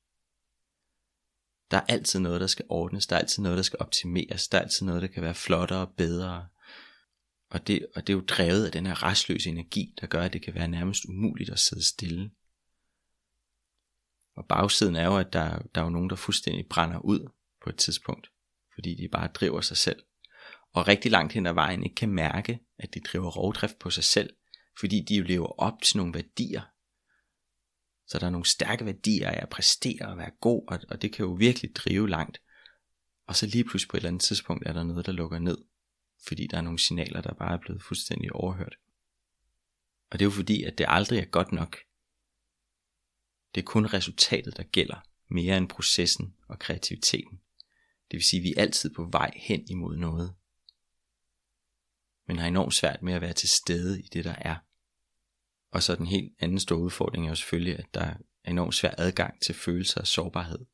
Der 1.70 1.76
er 1.76 1.84
altid 1.88 2.20
noget, 2.20 2.40
der 2.40 2.46
skal 2.46 2.64
ordnes, 2.68 3.06
der 3.06 3.16
er 3.16 3.20
altid 3.20 3.42
noget, 3.42 3.56
der 3.56 3.62
skal 3.62 3.76
optimeres, 3.80 4.48
der 4.48 4.58
er 4.58 4.62
altid 4.62 4.86
noget, 4.86 5.02
der 5.02 5.08
kan 5.08 5.22
være 5.22 5.34
flottere 5.34 5.80
og 5.80 5.92
bedre. 5.96 6.46
Og 7.50 7.66
det, 7.66 7.86
og 7.94 8.06
det 8.06 8.12
er 8.12 8.16
jo 8.16 8.24
drevet 8.28 8.66
af 8.66 8.72
den 8.72 8.86
her 8.86 9.02
restløse 9.02 9.50
energi, 9.50 9.94
der 10.00 10.06
gør, 10.06 10.22
at 10.22 10.32
det 10.32 10.42
kan 10.42 10.54
være 10.54 10.68
nærmest 10.68 11.04
umuligt 11.04 11.50
at 11.50 11.58
sidde 11.58 11.84
stille. 11.84 12.30
Og 14.36 14.46
bagsiden 14.48 14.96
er 14.96 15.04
jo, 15.04 15.16
at 15.16 15.32
der, 15.32 15.58
der 15.74 15.80
er 15.80 15.84
jo 15.84 15.90
nogen, 15.90 16.10
der 16.10 16.16
fuldstændig 16.16 16.66
brænder 16.66 16.98
ud 16.98 17.30
på 17.64 17.70
et 17.70 17.76
tidspunkt, 17.76 18.30
fordi 18.74 18.94
de 18.94 19.08
bare 19.08 19.28
driver 19.34 19.60
sig 19.60 19.76
selv. 19.76 20.02
Og 20.72 20.88
rigtig 20.88 21.10
langt 21.10 21.32
hen 21.32 21.46
ad 21.46 21.52
vejen 21.52 21.84
ikke 21.84 21.94
kan 21.94 22.08
mærke, 22.08 22.60
at 22.78 22.94
de 22.94 23.00
driver 23.00 23.30
rovdrift 23.30 23.78
på 23.78 23.90
sig 23.90 24.04
selv, 24.04 24.30
fordi 24.80 25.04
de 25.08 25.14
jo 25.14 25.24
lever 25.24 25.60
op 25.60 25.82
til 25.82 25.96
nogle 25.96 26.14
værdier. 26.14 26.62
Så 28.10 28.18
der 28.18 28.26
er 28.26 28.30
nogle 28.30 28.46
stærke 28.46 28.86
værdier 28.86 29.30
af 29.30 29.42
at 29.42 29.48
præstere 29.48 30.08
og 30.08 30.18
være 30.18 30.30
god, 30.40 30.64
og, 30.68 30.80
og 30.88 31.02
det 31.02 31.12
kan 31.12 31.24
jo 31.24 31.32
virkelig 31.32 31.76
drive 31.76 32.08
langt. 32.08 32.40
Og 33.26 33.36
så 33.36 33.46
lige 33.46 33.64
pludselig 33.64 33.88
på 33.88 33.96
et 33.96 33.98
eller 33.98 34.08
andet 34.08 34.22
tidspunkt 34.22 34.66
er 34.66 34.72
der 34.72 34.84
noget, 34.84 35.06
der 35.06 35.12
lukker 35.12 35.38
ned, 35.38 35.58
fordi 36.26 36.46
der 36.46 36.56
er 36.56 36.60
nogle 36.60 36.78
signaler, 36.78 37.20
der 37.20 37.34
bare 37.34 37.52
er 37.52 37.58
blevet 37.58 37.82
fuldstændig 37.82 38.32
overhørt. 38.32 38.76
Og 40.10 40.18
det 40.18 40.24
er 40.24 40.26
jo 40.26 40.30
fordi, 40.30 40.62
at 40.62 40.78
det 40.78 40.86
aldrig 40.88 41.18
er 41.18 41.24
godt 41.24 41.52
nok. 41.52 41.76
Det 43.54 43.60
er 43.60 43.64
kun 43.64 43.86
resultatet, 43.86 44.56
der 44.56 44.62
gælder, 44.62 45.06
mere 45.28 45.56
end 45.56 45.68
processen 45.68 46.34
og 46.48 46.58
kreativiteten. 46.58 47.40
Det 48.10 48.16
vil 48.16 48.24
sige, 48.24 48.40
at 48.40 48.44
vi 48.44 48.54
er 48.56 48.62
altid 48.62 48.94
på 48.94 49.04
vej 49.04 49.30
hen 49.36 49.68
imod 49.68 49.96
noget. 49.96 50.34
Men 52.26 52.38
har 52.38 52.46
enormt 52.46 52.74
svært 52.74 53.02
med 53.02 53.12
at 53.12 53.20
være 53.20 53.32
til 53.32 53.48
stede 53.48 54.02
i 54.02 54.08
det, 54.12 54.24
der 54.24 54.34
er. 54.38 54.56
Og 55.70 55.82
så 55.82 55.96
den 55.96 56.06
helt 56.06 56.34
anden 56.38 56.60
store 56.60 56.78
udfordring 56.78 57.24
er 57.24 57.28
jo 57.28 57.34
selvfølgelig, 57.34 57.78
at 57.78 57.94
der 57.94 58.00
er 58.00 58.14
enormt 58.44 58.74
svær 58.74 58.94
adgang 58.98 59.42
til 59.42 59.54
følelser 59.54 60.00
og 60.00 60.06
sårbarhed. 60.06 60.66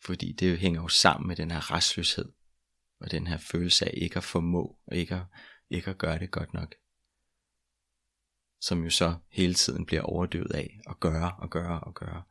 Fordi 0.00 0.32
det 0.32 0.58
hænger 0.58 0.82
jo 0.82 0.88
sammen 0.88 1.28
med 1.28 1.36
den 1.36 1.50
her 1.50 1.70
restløshed, 1.70 2.32
og 3.00 3.10
den 3.10 3.26
her 3.26 3.38
følelse 3.38 3.84
af 3.84 3.94
ikke 3.96 4.16
at 4.16 4.24
formå, 4.24 4.78
og 4.86 4.96
ikke 4.96 5.14
at, 5.14 5.22
ikke 5.70 5.90
at 5.90 5.98
gøre 5.98 6.18
det 6.18 6.30
godt 6.30 6.54
nok. 6.54 6.74
Som 8.60 8.84
jo 8.84 8.90
så 8.90 9.16
hele 9.28 9.54
tiden 9.54 9.86
bliver 9.86 10.02
overdøvet 10.02 10.52
af 10.52 10.80
at 10.86 11.00
gøre 11.00 11.36
og 11.38 11.50
gøre 11.50 11.80
og 11.80 11.94
gøre. 11.94 12.22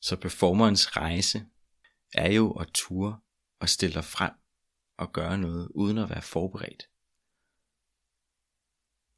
Så 0.00 0.16
performerens 0.16 0.96
rejse 0.96 1.46
er 2.12 2.32
jo 2.32 2.52
at 2.52 2.68
ture 2.74 3.20
og 3.60 3.68
stille 3.68 3.94
dig 3.94 4.04
frem 4.04 4.32
og 4.96 5.12
gøre 5.12 5.38
noget 5.38 5.68
uden 5.74 5.98
at 5.98 6.10
være 6.10 6.22
forberedt 6.22 6.88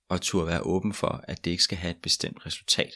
og 0.09 0.21
turde 0.21 0.47
være 0.47 0.61
åben 0.61 0.93
for, 0.93 1.25
at 1.29 1.45
det 1.45 1.51
ikke 1.51 1.63
skal 1.63 1.79
have 1.79 1.91
et 1.91 2.03
bestemt 2.03 2.47
resultat. 2.47 2.93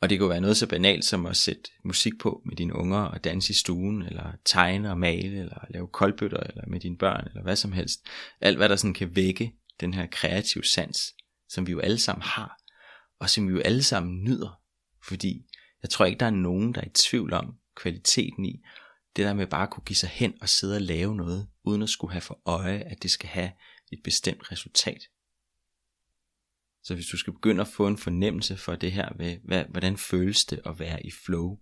Og 0.00 0.10
det 0.10 0.18
kunne 0.18 0.30
være 0.30 0.40
noget 0.40 0.56
så 0.56 0.66
banalt 0.66 1.04
som 1.04 1.26
at 1.26 1.36
sætte 1.36 1.62
musik 1.84 2.12
på 2.20 2.42
med 2.46 2.56
dine 2.56 2.76
unger 2.76 2.98
og 2.98 3.24
danse 3.24 3.50
i 3.50 3.54
stuen, 3.54 4.02
eller 4.02 4.32
tegne 4.44 4.90
og 4.90 4.98
male, 4.98 5.40
eller 5.40 5.64
lave 5.70 5.88
koldbøtter, 5.88 6.40
eller 6.40 6.66
med 6.66 6.80
dine 6.80 6.96
børn, 6.96 7.26
eller 7.26 7.42
hvad 7.42 7.56
som 7.56 7.72
helst. 7.72 8.00
Alt 8.40 8.56
hvad 8.56 8.68
der 8.68 8.76
sådan 8.76 8.94
kan 8.94 9.16
vække 9.16 9.52
den 9.80 9.94
her 9.94 10.06
kreative 10.06 10.64
sans, 10.64 11.14
som 11.48 11.66
vi 11.66 11.72
jo 11.72 11.80
alle 11.80 11.98
sammen 11.98 12.22
har, 12.22 12.60
og 13.20 13.30
som 13.30 13.48
vi 13.48 13.52
jo 13.52 13.60
alle 13.60 13.82
sammen 13.82 14.24
nyder. 14.24 14.60
Fordi 15.08 15.46
jeg 15.82 15.90
tror 15.90 16.04
ikke, 16.04 16.20
der 16.20 16.26
er 16.26 16.30
nogen, 16.30 16.74
der 16.74 16.80
er 16.80 16.86
i 16.86 16.92
tvivl 16.94 17.32
om 17.32 17.54
kvaliteten 17.76 18.44
i, 18.44 18.60
det 19.16 19.24
der 19.24 19.34
med 19.34 19.46
bare 19.46 19.62
at 19.62 19.70
kunne 19.70 19.84
give 19.84 19.96
sig 19.96 20.08
hen 20.08 20.34
og 20.40 20.48
sidde 20.48 20.76
og 20.76 20.82
lave 20.82 21.16
noget, 21.16 21.48
uden 21.64 21.82
at 21.82 21.88
skulle 21.88 22.12
have 22.12 22.20
for 22.20 22.40
øje, 22.44 22.78
at 22.78 23.02
det 23.02 23.10
skal 23.10 23.28
have 23.28 23.50
et 23.92 23.98
bestemt 24.04 24.52
resultat. 24.52 25.00
Så 26.82 26.94
hvis 26.94 27.06
du 27.06 27.16
skal 27.16 27.32
begynde 27.32 27.60
at 27.60 27.68
få 27.68 27.86
en 27.86 27.98
fornemmelse 27.98 28.56
for 28.56 28.74
det 28.74 28.92
her 28.92 29.08
ved, 29.16 29.36
hvad, 29.44 29.64
hvordan 29.64 29.96
føles 29.96 30.44
det 30.44 30.60
at 30.64 30.78
være 30.78 31.06
i 31.06 31.10
flow, 31.10 31.58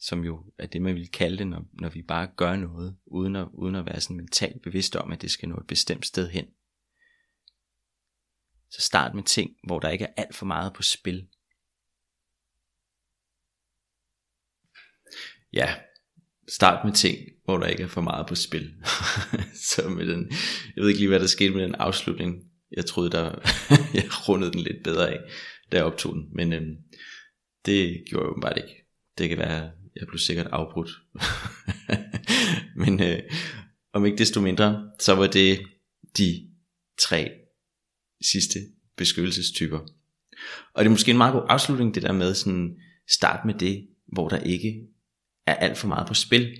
som 0.00 0.24
jo 0.24 0.52
er 0.58 0.66
det, 0.66 0.82
man 0.82 0.94
vil 0.94 1.10
kalde 1.10 1.38
det, 1.38 1.46
når, 1.46 1.64
når 1.72 1.88
vi 1.88 2.02
bare 2.02 2.30
gør 2.36 2.56
noget, 2.56 2.96
uden 3.06 3.36
at, 3.36 3.48
uden 3.52 3.74
at 3.74 3.86
være 3.86 4.00
sådan 4.00 4.16
mentalt 4.16 4.62
bevidst 4.62 4.96
om, 4.96 5.12
at 5.12 5.22
det 5.22 5.30
skal 5.30 5.48
nå 5.48 5.56
et 5.56 5.66
bestemt 5.66 6.06
sted 6.06 6.28
hen. 6.28 6.46
Så 8.70 8.80
start 8.80 9.14
med 9.14 9.22
ting, 9.22 9.50
hvor 9.64 9.78
der 9.78 9.88
ikke 9.88 10.04
er 10.04 10.12
alt 10.16 10.34
for 10.34 10.46
meget 10.46 10.72
på 10.72 10.82
spil. 10.82 11.28
Ja, 15.52 15.74
start 16.48 16.84
med 16.84 16.92
ting, 16.92 17.18
hvor 17.44 17.56
der 17.56 17.66
ikke 17.66 17.82
er 17.82 17.88
for 17.88 18.00
meget 18.00 18.26
på 18.26 18.34
spil. 18.34 18.74
så 19.68 19.88
med 19.88 20.06
den, 20.06 20.30
jeg 20.76 20.82
ved 20.82 20.88
ikke 20.88 21.00
lige, 21.00 21.08
hvad 21.08 21.20
der 21.20 21.26
skete 21.26 21.54
med 21.54 21.62
den 21.62 21.74
afslutning, 21.74 22.47
jeg 22.76 22.86
troede, 22.86 23.10
der, 23.10 23.24
jeg 23.94 24.28
rundede 24.28 24.52
den 24.52 24.60
lidt 24.60 24.84
bedre 24.84 25.10
af, 25.10 25.18
da 25.72 25.76
jeg 25.76 25.84
optog 25.84 26.14
den. 26.14 26.28
Men 26.32 26.52
øhm, 26.52 26.76
det 27.66 28.02
gjorde 28.06 28.24
jeg 28.24 28.30
åbenbart 28.30 28.56
ikke. 28.56 28.84
Det 29.18 29.28
kan 29.28 29.38
være, 29.38 29.70
jeg 29.96 30.06
blev 30.08 30.18
sikkert 30.18 30.46
afbrudt. 30.46 30.90
Men 32.84 33.02
øh, 33.02 33.22
om 33.92 34.06
ikke 34.06 34.18
desto 34.18 34.40
mindre, 34.40 34.90
så 35.00 35.14
var 35.14 35.26
det 35.26 35.60
de 36.18 36.48
tre 37.00 37.30
sidste 38.20 38.58
beskyttelsestyper. 38.96 39.78
Og 40.74 40.84
det 40.84 40.86
er 40.86 40.90
måske 40.90 41.10
en 41.10 41.16
meget 41.16 41.32
god 41.32 41.46
afslutning, 41.48 41.94
det 41.94 42.02
der 42.02 42.12
med 42.12 42.34
sådan, 42.34 42.76
start 43.08 43.44
med 43.44 43.54
det, 43.54 43.88
hvor 44.12 44.28
der 44.28 44.38
ikke 44.38 44.86
er 45.46 45.54
alt 45.54 45.78
for 45.78 45.88
meget 45.88 46.08
på 46.08 46.14
spil. 46.14 46.58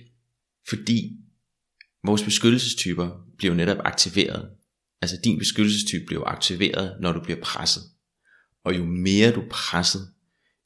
Fordi 0.69 1.17
vores 2.03 2.23
beskyttelsestyper 2.23 3.09
bliver 3.37 3.53
jo 3.53 3.57
netop 3.57 3.77
aktiveret 3.85 4.49
Altså 5.01 5.17
din 5.23 5.37
beskyttelsestype 5.37 6.05
bliver 6.05 6.25
aktiveret, 6.25 7.01
når 7.01 7.11
du 7.11 7.19
bliver 7.19 7.41
presset. 7.41 7.83
Og 8.63 8.77
jo 8.77 8.85
mere 8.85 9.31
du 9.31 9.41
er 9.41 9.49
presset, 9.49 10.13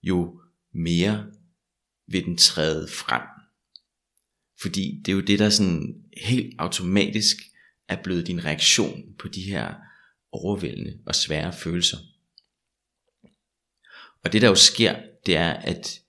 jo 0.04 0.42
mere 0.74 1.26
vil 2.08 2.26
den 2.26 2.38
træde 2.38 2.88
frem. 2.88 3.22
Fordi 4.62 5.02
det 5.06 5.12
er 5.12 5.16
jo 5.16 5.22
det, 5.22 5.40
der 5.40 5.50
sådan 5.50 6.04
helt 6.18 6.56
automatisk 6.60 7.38
er 7.88 8.04
blevet 8.04 8.28
din 8.28 8.46
reaktion 8.46 9.04
på 9.20 9.28
de 9.28 9.42
her 9.42 9.76
overvældende 10.32 11.00
og 11.06 11.16
svære 11.16 11.54
følelser. 11.54 11.98
Og 14.24 14.34
det 14.34 14.42
der 14.42 14.48
jo 14.48 14.56
sker, 14.56 15.00
det 15.26 15.36
er, 15.36 15.54
at 15.54 16.00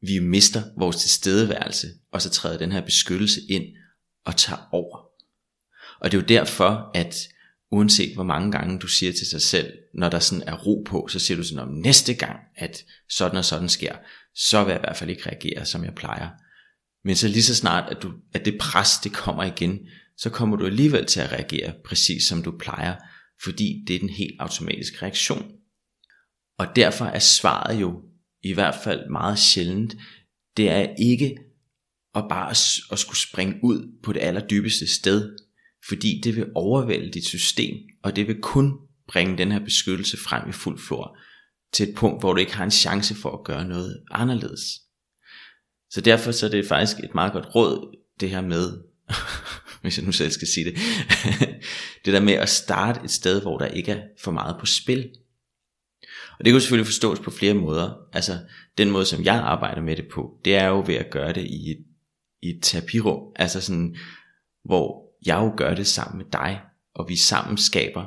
vi 0.00 0.18
mister 0.18 0.62
vores 0.78 0.96
tilstedeværelse, 0.96 1.88
og 2.10 2.22
så 2.22 2.30
træder 2.30 2.58
den 2.58 2.72
her 2.72 2.80
beskyttelse 2.80 3.40
ind 3.48 3.76
og 4.24 4.36
tager 4.36 4.68
over. 4.72 4.98
Og 6.00 6.12
det 6.12 6.18
er 6.18 6.22
jo 6.22 6.26
derfor, 6.26 6.90
at 6.94 7.28
uanset 7.76 8.14
hvor 8.14 8.24
mange 8.24 8.52
gange 8.52 8.78
du 8.78 8.86
siger 8.86 9.12
til 9.12 9.26
dig 9.32 9.42
selv, 9.42 9.72
når 9.94 10.08
der 10.08 10.18
sådan 10.18 10.48
er 10.48 10.56
ro 10.56 10.82
på, 10.86 11.08
så 11.08 11.18
siger 11.18 11.36
du 11.36 11.42
sådan 11.42 11.68
om 11.68 11.74
næste 11.74 12.14
gang, 12.14 12.40
at 12.56 12.84
sådan 13.08 13.38
og 13.38 13.44
sådan 13.44 13.68
sker, 13.68 13.96
så 14.34 14.64
vil 14.64 14.70
jeg 14.70 14.80
i 14.80 14.84
hvert 14.84 14.96
fald 14.96 15.10
ikke 15.10 15.26
reagere, 15.26 15.66
som 15.66 15.84
jeg 15.84 15.94
plejer. 15.94 16.28
Men 17.04 17.16
så 17.16 17.28
lige 17.28 17.42
så 17.42 17.54
snart, 17.54 17.96
at, 17.96 18.02
du, 18.02 18.12
at 18.34 18.44
det 18.44 18.58
pres, 18.60 18.90
det 19.04 19.12
kommer 19.12 19.44
igen, 19.44 19.78
så 20.16 20.30
kommer 20.30 20.56
du 20.56 20.66
alligevel 20.66 21.06
til 21.06 21.20
at 21.20 21.32
reagere 21.32 21.74
præcis 21.84 22.26
som 22.26 22.42
du 22.42 22.58
plejer, 22.58 22.96
fordi 23.44 23.84
det 23.86 23.96
er 23.96 24.00
den 24.00 24.10
helt 24.10 24.36
automatiske 24.40 25.02
reaktion. 25.02 25.52
Og 26.58 26.66
derfor 26.76 27.04
er 27.04 27.18
svaret 27.18 27.80
jo 27.80 28.02
i 28.42 28.52
hvert 28.52 28.76
fald 28.84 29.10
meget 29.10 29.38
sjældent, 29.38 29.96
det 30.56 30.70
er 30.70 30.94
ikke 30.98 31.36
at 32.14 32.24
bare 32.28 32.50
at 32.92 32.98
skulle 32.98 33.18
springe 33.18 33.54
ud 33.62 34.00
på 34.02 34.12
det 34.12 34.20
allerdybeste 34.20 34.86
sted, 34.86 35.36
fordi 35.88 36.20
det 36.24 36.36
vil 36.36 36.46
overvælde 36.54 37.12
dit 37.12 37.26
system, 37.26 37.76
og 38.02 38.16
det 38.16 38.28
vil 38.28 38.40
kun 38.40 38.72
bringe 39.08 39.38
den 39.38 39.52
her 39.52 39.58
beskyttelse 39.58 40.16
frem 40.16 40.48
i 40.48 40.52
fuld 40.52 40.78
flor, 40.78 41.18
til 41.72 41.88
et 41.88 41.94
punkt, 41.94 42.22
hvor 42.22 42.32
du 42.32 42.38
ikke 42.38 42.56
har 42.56 42.64
en 42.64 42.70
chance 42.70 43.14
for 43.14 43.30
at 43.30 43.44
gøre 43.44 43.64
noget 43.64 44.02
anderledes. 44.10 44.60
Så 45.90 46.00
derfor 46.00 46.32
så 46.32 46.46
er 46.46 46.50
det 46.50 46.66
faktisk 46.66 46.98
et 47.04 47.14
meget 47.14 47.32
godt 47.32 47.54
råd, 47.54 47.96
det 48.20 48.30
her 48.30 48.40
med, 48.40 48.82
hvis 49.82 49.98
jeg 49.98 50.06
nu 50.06 50.12
selv 50.12 50.30
skal 50.30 50.48
sige 50.48 50.64
det, 50.64 50.78
det 52.04 52.12
der 52.12 52.20
med 52.20 52.34
at 52.34 52.48
starte 52.48 53.00
et 53.04 53.10
sted, 53.10 53.42
hvor 53.42 53.58
der 53.58 53.66
ikke 53.66 53.92
er 53.92 54.02
for 54.20 54.30
meget 54.30 54.56
på 54.60 54.66
spil. 54.66 55.10
Og 56.38 56.44
det 56.44 56.50
kan 56.50 56.52
jo 56.52 56.60
selvfølgelig 56.60 56.86
forstås 56.86 57.20
på 57.20 57.30
flere 57.30 57.54
måder. 57.54 57.94
Altså, 58.12 58.38
den 58.78 58.90
måde, 58.90 59.04
som 59.04 59.24
jeg 59.24 59.34
arbejder 59.34 59.82
med 59.82 59.96
det 59.96 60.08
på, 60.12 60.40
det 60.44 60.56
er 60.56 60.66
jo 60.66 60.84
ved 60.86 60.94
at 60.94 61.10
gøre 61.10 61.32
det 61.32 61.46
i 61.46 61.70
et, 61.70 61.84
i 62.42 62.48
et 62.48 62.58
terapirum. 62.62 63.32
Altså 63.36 63.60
sådan, 63.60 63.96
hvor 64.64 65.05
jeg 65.26 65.36
jo 65.36 65.54
gør 65.56 65.74
det 65.74 65.86
sammen 65.86 66.18
med 66.18 66.26
dig, 66.32 66.60
og 66.94 67.08
vi 67.08 67.16
sammen 67.16 67.58
skaber 67.58 68.06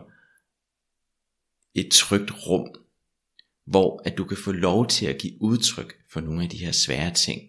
et 1.73 1.91
trygt 1.91 2.31
rum, 2.47 2.67
hvor 3.65 4.01
at 4.05 4.17
du 4.17 4.23
kan 4.23 4.37
få 4.37 4.51
lov 4.51 4.87
til 4.87 5.05
at 5.05 5.17
give 5.21 5.41
udtryk 5.41 5.95
for 6.11 6.21
nogle 6.21 6.43
af 6.43 6.49
de 6.49 6.57
her 6.57 6.71
svære 6.71 7.13
ting, 7.13 7.41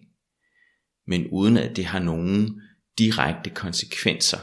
men 1.07 1.27
uden 1.31 1.57
at 1.57 1.75
det 1.75 1.85
har 1.85 1.99
nogen 1.99 2.61
direkte 2.97 3.49
konsekvenser, 3.49 4.39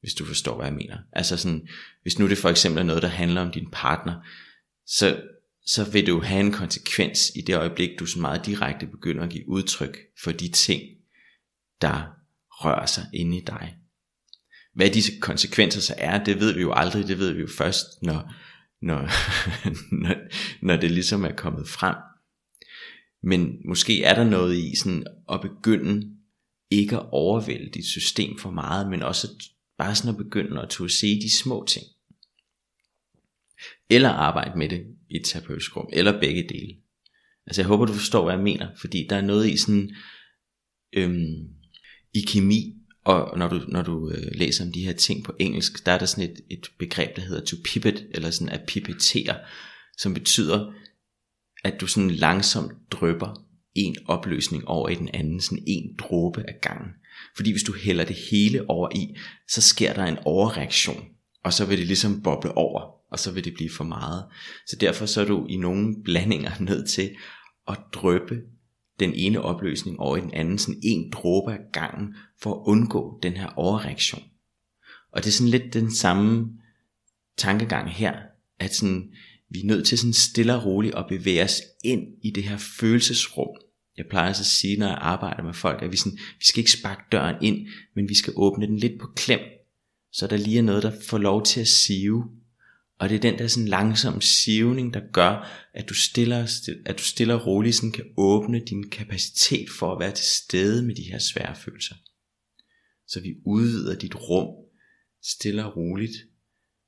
hvis 0.00 0.14
du 0.14 0.24
forstår, 0.24 0.56
hvad 0.56 0.66
jeg 0.66 0.74
mener. 0.74 0.98
Altså 1.12 1.36
sådan, 1.36 1.68
hvis 2.02 2.18
nu 2.18 2.28
det 2.28 2.38
for 2.38 2.48
eksempel 2.48 2.80
er 2.80 2.86
noget, 2.86 3.02
der 3.02 3.08
handler 3.08 3.40
om 3.40 3.50
din 3.50 3.70
partner, 3.72 4.26
så, 4.86 5.22
så 5.66 5.90
vil 5.90 6.06
det 6.06 6.12
jo 6.12 6.20
have 6.20 6.40
en 6.40 6.52
konsekvens 6.52 7.32
i 7.36 7.40
det 7.40 7.56
øjeblik, 7.56 7.98
du 7.98 8.06
så 8.06 8.20
meget 8.20 8.46
direkte 8.46 8.86
begynder 8.86 9.22
at 9.22 9.30
give 9.30 9.48
udtryk 9.48 9.98
for 10.22 10.32
de 10.32 10.48
ting, 10.48 10.82
der 11.80 12.16
rører 12.50 12.86
sig 12.86 13.06
inde 13.12 13.36
i 13.36 13.40
dig. 13.40 13.79
Hvad 14.74 14.90
disse 14.90 15.12
konsekvenser 15.20 15.80
så 15.80 15.94
er, 15.98 16.24
det 16.24 16.40
ved 16.40 16.54
vi 16.54 16.60
jo 16.60 16.72
aldrig, 16.72 17.08
det 17.08 17.18
ved 17.18 17.32
vi 17.32 17.40
jo 17.40 17.48
først, 17.58 18.02
når, 18.02 18.32
når, 18.82 19.00
når, 20.02 20.14
når 20.62 20.76
det 20.76 20.90
ligesom 20.90 21.24
er 21.24 21.32
kommet 21.36 21.68
frem. 21.68 21.96
Men 23.22 23.56
måske 23.64 24.02
er 24.02 24.14
der 24.14 24.24
noget 24.24 24.56
i 24.56 24.76
sådan 24.76 25.06
at 25.32 25.40
begynde 25.40 26.16
ikke 26.70 26.96
at 26.96 27.06
overvælde 27.12 27.70
dit 27.70 27.86
system 27.86 28.38
for 28.38 28.50
meget, 28.50 28.90
men 28.90 29.02
også 29.02 29.28
bare 29.78 29.94
sådan 29.94 30.10
at 30.10 30.24
begynde 30.24 30.62
at 30.62 30.68
turde 30.68 30.98
se 30.98 31.20
de 31.20 31.38
små 31.42 31.64
ting. 31.68 31.86
Eller 33.90 34.08
arbejde 34.08 34.58
med 34.58 34.68
det 34.68 34.86
i 35.10 35.16
et 35.16 35.24
terapeutisk 35.24 35.76
rum, 35.76 35.88
eller 35.92 36.20
begge 36.20 36.48
dele. 36.48 36.76
Altså 37.46 37.62
jeg 37.62 37.68
håber 37.68 37.86
du 37.86 37.92
forstår 37.92 38.24
hvad 38.24 38.34
jeg 38.34 38.42
mener, 38.42 38.68
fordi 38.80 39.06
der 39.10 39.16
er 39.16 39.20
noget 39.20 39.48
i 39.48 39.56
sådan, 39.56 39.96
øhm, 40.92 41.48
i 42.14 42.20
kemi, 42.20 42.79
og 43.10 43.38
når 43.38 43.48
du, 43.48 43.60
når 43.68 43.82
du 43.82 44.10
øh, 44.10 44.32
læser 44.34 44.64
om 44.64 44.72
de 44.72 44.84
her 44.84 44.92
ting 44.92 45.24
på 45.24 45.32
engelsk, 45.38 45.86
der 45.86 45.92
er 45.92 45.98
der 45.98 46.06
sådan 46.06 46.30
et, 46.30 46.40
et 46.50 46.66
begreb, 46.78 47.16
der 47.16 47.22
hedder 47.22 47.44
to 47.44 47.56
pipet, 47.64 48.06
eller 48.10 48.30
sådan 48.30 48.48
at 48.48 48.60
pipettere, 48.66 49.36
som 49.98 50.14
betyder, 50.14 50.72
at 51.64 51.80
du 51.80 51.86
sådan 51.86 52.10
langsomt 52.10 52.72
drøber 52.90 53.44
en 53.74 53.96
opløsning 54.06 54.68
over 54.68 54.88
i 54.88 54.94
den 54.94 55.08
anden, 55.14 55.40
sådan 55.40 55.64
en 55.66 55.96
dråbe 55.98 56.44
af 56.48 56.54
gangen. 56.62 56.90
Fordi 57.36 57.50
hvis 57.50 57.62
du 57.62 57.74
hælder 57.74 58.04
det 58.04 58.16
hele 58.30 58.70
over 58.70 58.88
i, 58.94 59.16
så 59.48 59.60
sker 59.60 59.92
der 59.92 60.04
en 60.04 60.18
overreaktion, 60.24 61.04
og 61.44 61.52
så 61.52 61.66
vil 61.66 61.78
det 61.78 61.86
ligesom 61.86 62.22
boble 62.22 62.56
over, 62.56 62.80
og 63.10 63.18
så 63.18 63.32
vil 63.32 63.44
det 63.44 63.54
blive 63.54 63.70
for 63.70 63.84
meget. 63.84 64.24
Så 64.66 64.76
derfor 64.76 65.06
så 65.06 65.20
er 65.20 65.24
du 65.24 65.46
i 65.46 65.56
nogle 65.56 65.94
blandinger 66.04 66.50
nødt 66.70 66.88
til 66.88 67.10
at 67.68 67.78
drøbe 67.94 68.34
den 69.00 69.14
ene 69.14 69.40
opløsning 69.40 70.00
over 70.00 70.16
i 70.16 70.20
den 70.20 70.34
anden, 70.34 70.58
sådan 70.58 70.80
en 70.82 71.10
dråbe 71.12 71.52
af 71.52 71.58
gangen, 71.72 72.14
for 72.42 72.54
at 72.54 72.62
undgå 72.66 73.18
den 73.22 73.32
her 73.32 73.46
overreaktion. 73.56 74.22
Og 75.12 75.24
det 75.24 75.28
er 75.28 75.32
sådan 75.32 75.50
lidt 75.50 75.74
den 75.74 75.94
samme 75.94 76.48
tankegang 77.36 77.90
her, 77.90 78.14
at 78.58 78.74
sådan, 78.74 79.12
vi 79.50 79.60
er 79.60 79.66
nødt 79.66 79.86
til 79.86 79.98
sådan 79.98 80.12
stille 80.12 80.54
og 80.54 80.64
roligt 80.64 80.94
at 80.94 81.06
bevæge 81.08 81.44
os 81.44 81.62
ind 81.84 82.02
i 82.22 82.30
det 82.30 82.42
her 82.42 82.56
følelsesrum. 82.80 83.48
Jeg 83.96 84.06
plejer 84.10 84.26
altså 84.26 84.42
at 84.42 84.46
sige, 84.46 84.76
når 84.76 84.86
jeg 84.86 84.98
arbejder 85.00 85.42
med 85.42 85.54
folk, 85.54 85.82
at 85.82 85.92
vi, 85.92 85.96
sådan, 85.96 86.18
vi 86.38 86.44
skal 86.44 86.60
ikke 86.60 86.72
sparke 86.72 87.02
døren 87.12 87.36
ind, 87.42 87.66
men 87.96 88.08
vi 88.08 88.14
skal 88.14 88.32
åbne 88.36 88.66
den 88.66 88.76
lidt 88.76 89.00
på 89.00 89.06
klem, 89.16 89.40
så 90.12 90.26
der 90.26 90.36
lige 90.36 90.58
er 90.58 90.62
noget, 90.62 90.82
der 90.82 90.92
får 91.08 91.18
lov 91.18 91.44
til 91.44 91.60
at 91.60 91.68
sive. 91.68 92.24
Og 93.00 93.08
det 93.08 93.16
er 93.16 93.20
den 93.20 93.38
der 93.38 93.46
sådan 93.46 93.68
langsom 93.68 94.20
sivning, 94.20 94.94
der 94.94 95.00
gør, 95.12 95.50
at 95.74 95.88
du 95.88 95.94
stiller, 95.94 96.66
at 96.86 96.98
du 96.98 97.02
stille 97.02 97.34
og 97.34 97.46
roligt 97.46 97.76
sådan 97.76 97.92
kan 97.92 98.04
åbne 98.16 98.64
din 98.64 98.90
kapacitet 98.90 99.70
for 99.78 99.92
at 99.92 100.00
være 100.00 100.12
til 100.12 100.26
stede 100.26 100.82
med 100.82 100.94
de 100.94 101.02
her 101.02 101.18
svære 101.18 101.56
følelser. 101.56 101.94
Så 103.08 103.20
vi 103.20 103.34
udvider 103.46 103.98
dit 103.98 104.14
rum 104.14 104.48
stille 105.22 105.64
og 105.64 105.76
roligt, 105.76 106.12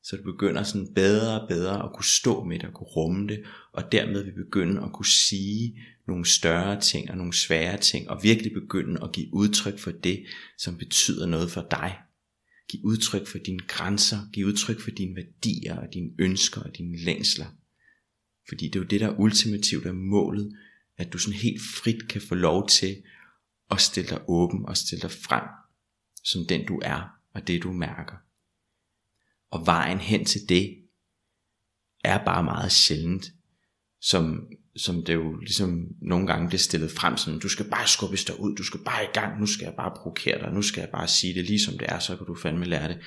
så 0.02 0.16
du 0.16 0.22
begynder 0.22 0.62
sådan 0.62 0.94
bedre 0.94 1.40
og 1.40 1.48
bedre 1.48 1.84
at 1.84 1.90
kunne 1.94 2.04
stå 2.04 2.44
med 2.44 2.58
det 2.58 2.68
og 2.68 2.74
kunne 2.74 2.86
rumme 2.96 3.28
det, 3.28 3.44
og 3.72 3.92
dermed 3.92 4.24
vil 4.24 4.44
begynde 4.44 4.82
at 4.82 4.92
kunne 4.92 5.06
sige 5.28 5.80
nogle 6.08 6.26
større 6.26 6.80
ting 6.80 7.10
og 7.10 7.16
nogle 7.16 7.32
svære 7.32 7.76
ting, 7.76 8.10
og 8.10 8.22
virkelig 8.22 8.52
begynde 8.52 9.00
at 9.02 9.12
give 9.12 9.34
udtryk 9.34 9.78
for 9.78 9.90
det, 9.90 10.24
som 10.58 10.78
betyder 10.78 11.26
noget 11.26 11.50
for 11.50 11.66
dig. 11.70 11.98
Giv 12.72 12.80
udtryk 12.84 13.26
for 13.26 13.38
dine 13.38 13.58
grænser, 13.58 14.18
giv 14.32 14.46
udtryk 14.46 14.80
for 14.80 14.90
dine 14.90 15.16
værdier 15.16 15.76
og 15.76 15.94
dine 15.94 16.10
ønsker 16.18 16.60
og 16.60 16.76
dine 16.76 16.98
længsler. 16.98 17.46
Fordi 18.48 18.66
det 18.66 18.76
er 18.76 18.80
jo 18.80 18.86
det, 18.86 19.00
der 19.00 19.18
ultimativt 19.18 19.86
er 19.86 19.92
målet, 19.92 20.56
at 20.96 21.12
du 21.12 21.18
sådan 21.18 21.38
helt 21.38 21.62
frit 21.62 22.08
kan 22.08 22.20
få 22.20 22.34
lov 22.34 22.68
til 22.68 23.02
at 23.70 23.80
stille 23.80 24.10
dig 24.10 24.24
åben 24.28 24.66
og 24.66 24.76
stille 24.76 25.02
dig 25.02 25.10
frem, 25.10 25.42
som 26.24 26.46
den 26.46 26.66
du 26.66 26.80
er 26.82 27.20
og 27.32 27.46
det 27.46 27.62
du 27.62 27.72
mærker. 27.72 28.16
Og 29.50 29.66
vejen 29.66 29.98
hen 29.98 30.24
til 30.24 30.48
det 30.48 30.78
er 32.04 32.24
bare 32.24 32.42
meget 32.42 32.72
sjældent, 32.72 33.32
som, 34.02 34.48
som 34.76 35.04
det 35.04 35.14
jo 35.14 35.36
ligesom 35.36 35.88
nogle 36.00 36.26
gange 36.26 36.48
bliver 36.48 36.58
stillet 36.58 36.90
frem 36.90 37.16
sådan, 37.16 37.40
du 37.40 37.48
skal 37.48 37.70
bare 37.70 37.88
skubbe 37.88 38.16
dig 38.16 38.40
ud, 38.40 38.56
du 38.56 38.64
skal 38.64 38.80
bare 38.80 39.04
i 39.04 39.12
gang, 39.14 39.40
nu 39.40 39.46
skal 39.46 39.64
jeg 39.64 39.74
bare 39.76 39.96
provokere 39.96 40.38
dig, 40.38 40.52
nu 40.52 40.62
skal 40.62 40.80
jeg 40.80 40.90
bare 40.90 41.08
sige 41.08 41.34
det 41.34 41.44
lige 41.44 41.60
som 41.60 41.78
det 41.78 41.88
er, 41.90 41.98
så 41.98 42.16
kan 42.16 42.26
du 42.26 42.34
fandme 42.34 42.64
lære 42.64 42.88
det. 42.88 42.98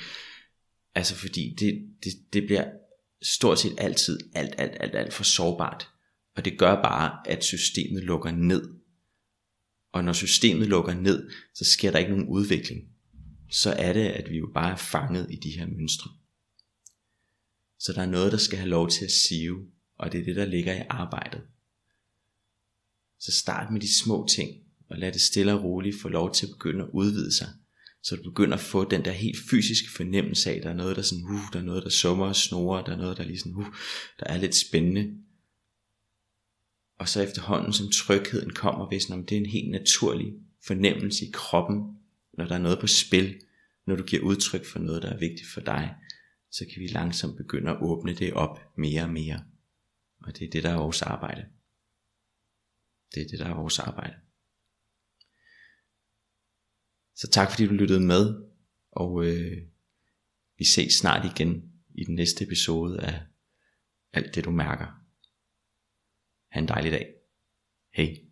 Altså 0.96 1.16
fordi 1.16 1.56
det, 1.60 1.88
det, 2.04 2.14
det 2.34 2.44
bliver 2.44 2.66
stort 3.22 3.60
set 3.60 3.76
altid 3.78 4.20
alt, 4.36 4.56
alt, 4.58 4.78
alt, 4.80 4.96
alt 4.96 5.14
for 5.14 5.24
sårbart. 5.24 5.90
Og 6.36 6.46
det 6.46 6.60
gør 6.60 6.76
bare, 6.76 7.30
at 7.30 7.44
systemet 7.44 8.04
lukker 8.04 8.32
ned. 8.32 8.70
Og 9.94 10.04
når 10.04 10.14
systemet 10.14 10.68
lukker 10.68 10.94
ned, 10.94 11.30
så 11.54 11.66
sker 11.66 11.92
der 11.92 12.00
ikke 12.00 12.12
nogen 12.12 12.28
udvikling. 12.28 12.82
Så 13.52 13.72
er 13.72 13.94
det, 13.94 14.08
at 14.08 14.30
vi 14.30 14.38
jo 14.38 14.50
bare 14.54 14.72
er 14.72 14.76
fanget 14.76 15.28
i 15.32 15.36
de 15.36 15.50
her 15.50 15.66
mønstre. 15.66 16.12
Så 17.80 17.94
der 17.94 18.02
er 18.02 18.06
noget, 18.10 18.32
der 18.32 18.38
skal 18.38 18.58
have 18.58 18.70
lov 18.70 18.90
til 18.90 19.06
at 19.06 19.12
sive, 19.12 19.75
og 19.98 20.12
det 20.12 20.20
er 20.20 20.24
det, 20.24 20.36
der 20.36 20.46
ligger 20.46 20.74
i 20.74 20.84
arbejdet. 20.90 21.42
Så 23.20 23.32
start 23.32 23.72
med 23.72 23.82
de 23.82 24.00
små 24.04 24.28
ting, 24.30 24.52
og 24.90 24.98
lad 24.98 25.12
det 25.12 25.22
stille 25.22 25.54
og 25.54 25.64
roligt 25.64 26.02
få 26.02 26.10
lov 26.10 26.34
til 26.34 26.46
at 26.46 26.52
begynde 26.52 26.84
at 26.84 26.90
udvide 26.94 27.32
sig, 27.32 27.48
så 28.04 28.16
du 28.16 28.24
begynder 28.24 28.54
at 28.54 28.60
få 28.64 28.90
den 28.90 29.06
der 29.06 29.12
helt 29.12 29.38
fysiske 29.50 29.92
fornemmelse 29.96 30.52
af, 30.52 30.56
at 30.56 30.64
der 30.64 30.70
er 30.70 30.74
noget, 30.74 30.96
der 30.96 31.02
sådan, 31.02 31.24
uh, 31.24 31.54
der 31.54 31.60
er 31.60 31.64
noget, 31.64 31.84
der 31.84 31.90
summer 31.90 32.26
og 32.26 32.36
snorer, 32.36 32.84
der 32.84 32.92
er 32.92 32.98
noget, 32.98 33.18
der 33.18 33.24
er 33.24 33.28
lige 33.28 33.40
sådan, 33.40 33.56
uh, 33.56 33.66
der 34.20 34.26
er 34.26 34.38
lidt 34.38 34.56
spændende. 34.56 35.14
Og 37.00 37.10
så 37.10 37.22
efterhånden, 37.22 37.74
som 37.74 37.92
trygheden 37.92 38.50
kommer, 38.50 38.88
hvis 38.88 39.06
det 39.06 39.32
er 39.32 39.38
en 39.38 39.46
helt 39.46 39.72
naturlig 39.72 40.34
fornemmelse 40.68 41.26
i 41.26 41.30
kroppen, 41.34 41.98
når 42.38 42.46
der 42.46 42.56
er 42.56 42.60
noget 42.60 42.80
på 42.80 42.88
spil, 42.88 43.36
når 43.88 43.96
du 43.96 44.04
giver 44.04 44.24
udtryk 44.24 44.66
for 44.66 44.80
noget, 44.80 45.04
der 45.04 45.10
er 45.10 45.20
vigtigt 45.20 45.50
for 45.50 45.62
dig, 45.62 45.96
så 46.52 46.66
kan 46.74 46.82
vi 46.82 46.88
langsomt 46.88 47.38
begynde 47.38 47.72
at 47.72 47.78
åbne 47.82 48.14
det 48.14 48.34
op 48.34 48.60
mere 48.78 49.04
og 49.04 49.10
mere. 49.10 49.44
Og 50.26 50.40
det 50.40 50.46
er 50.46 50.52
det, 50.52 50.64
der 50.64 50.70
er 50.70 50.78
vores 50.78 51.02
arbejde. 51.02 51.50
Det 53.14 53.22
er 53.22 53.28
det, 53.28 53.40
der 53.40 53.46
er 53.46 53.56
vores 53.56 53.80
arbejde. 53.80 54.16
Så 57.16 57.30
tak 57.32 57.50
fordi 57.52 57.68
du 57.68 57.74
lyttede 57.74 58.00
med, 58.00 58.50
og 58.92 59.26
øh, 59.26 59.68
vi 60.58 60.66
ses 60.66 60.94
snart 60.94 61.26
igen 61.26 61.74
i 61.90 62.04
den 62.04 62.16
næste 62.16 62.44
episode 62.44 63.02
af 63.02 63.26
alt 64.14 64.36
det 64.36 64.46
du 64.46 64.52
mærker. 64.52 64.86
Ha' 66.50 66.60
en 66.60 66.68
dejlig 66.68 66.92
dag. 66.92 67.16
Hej. 67.94 68.25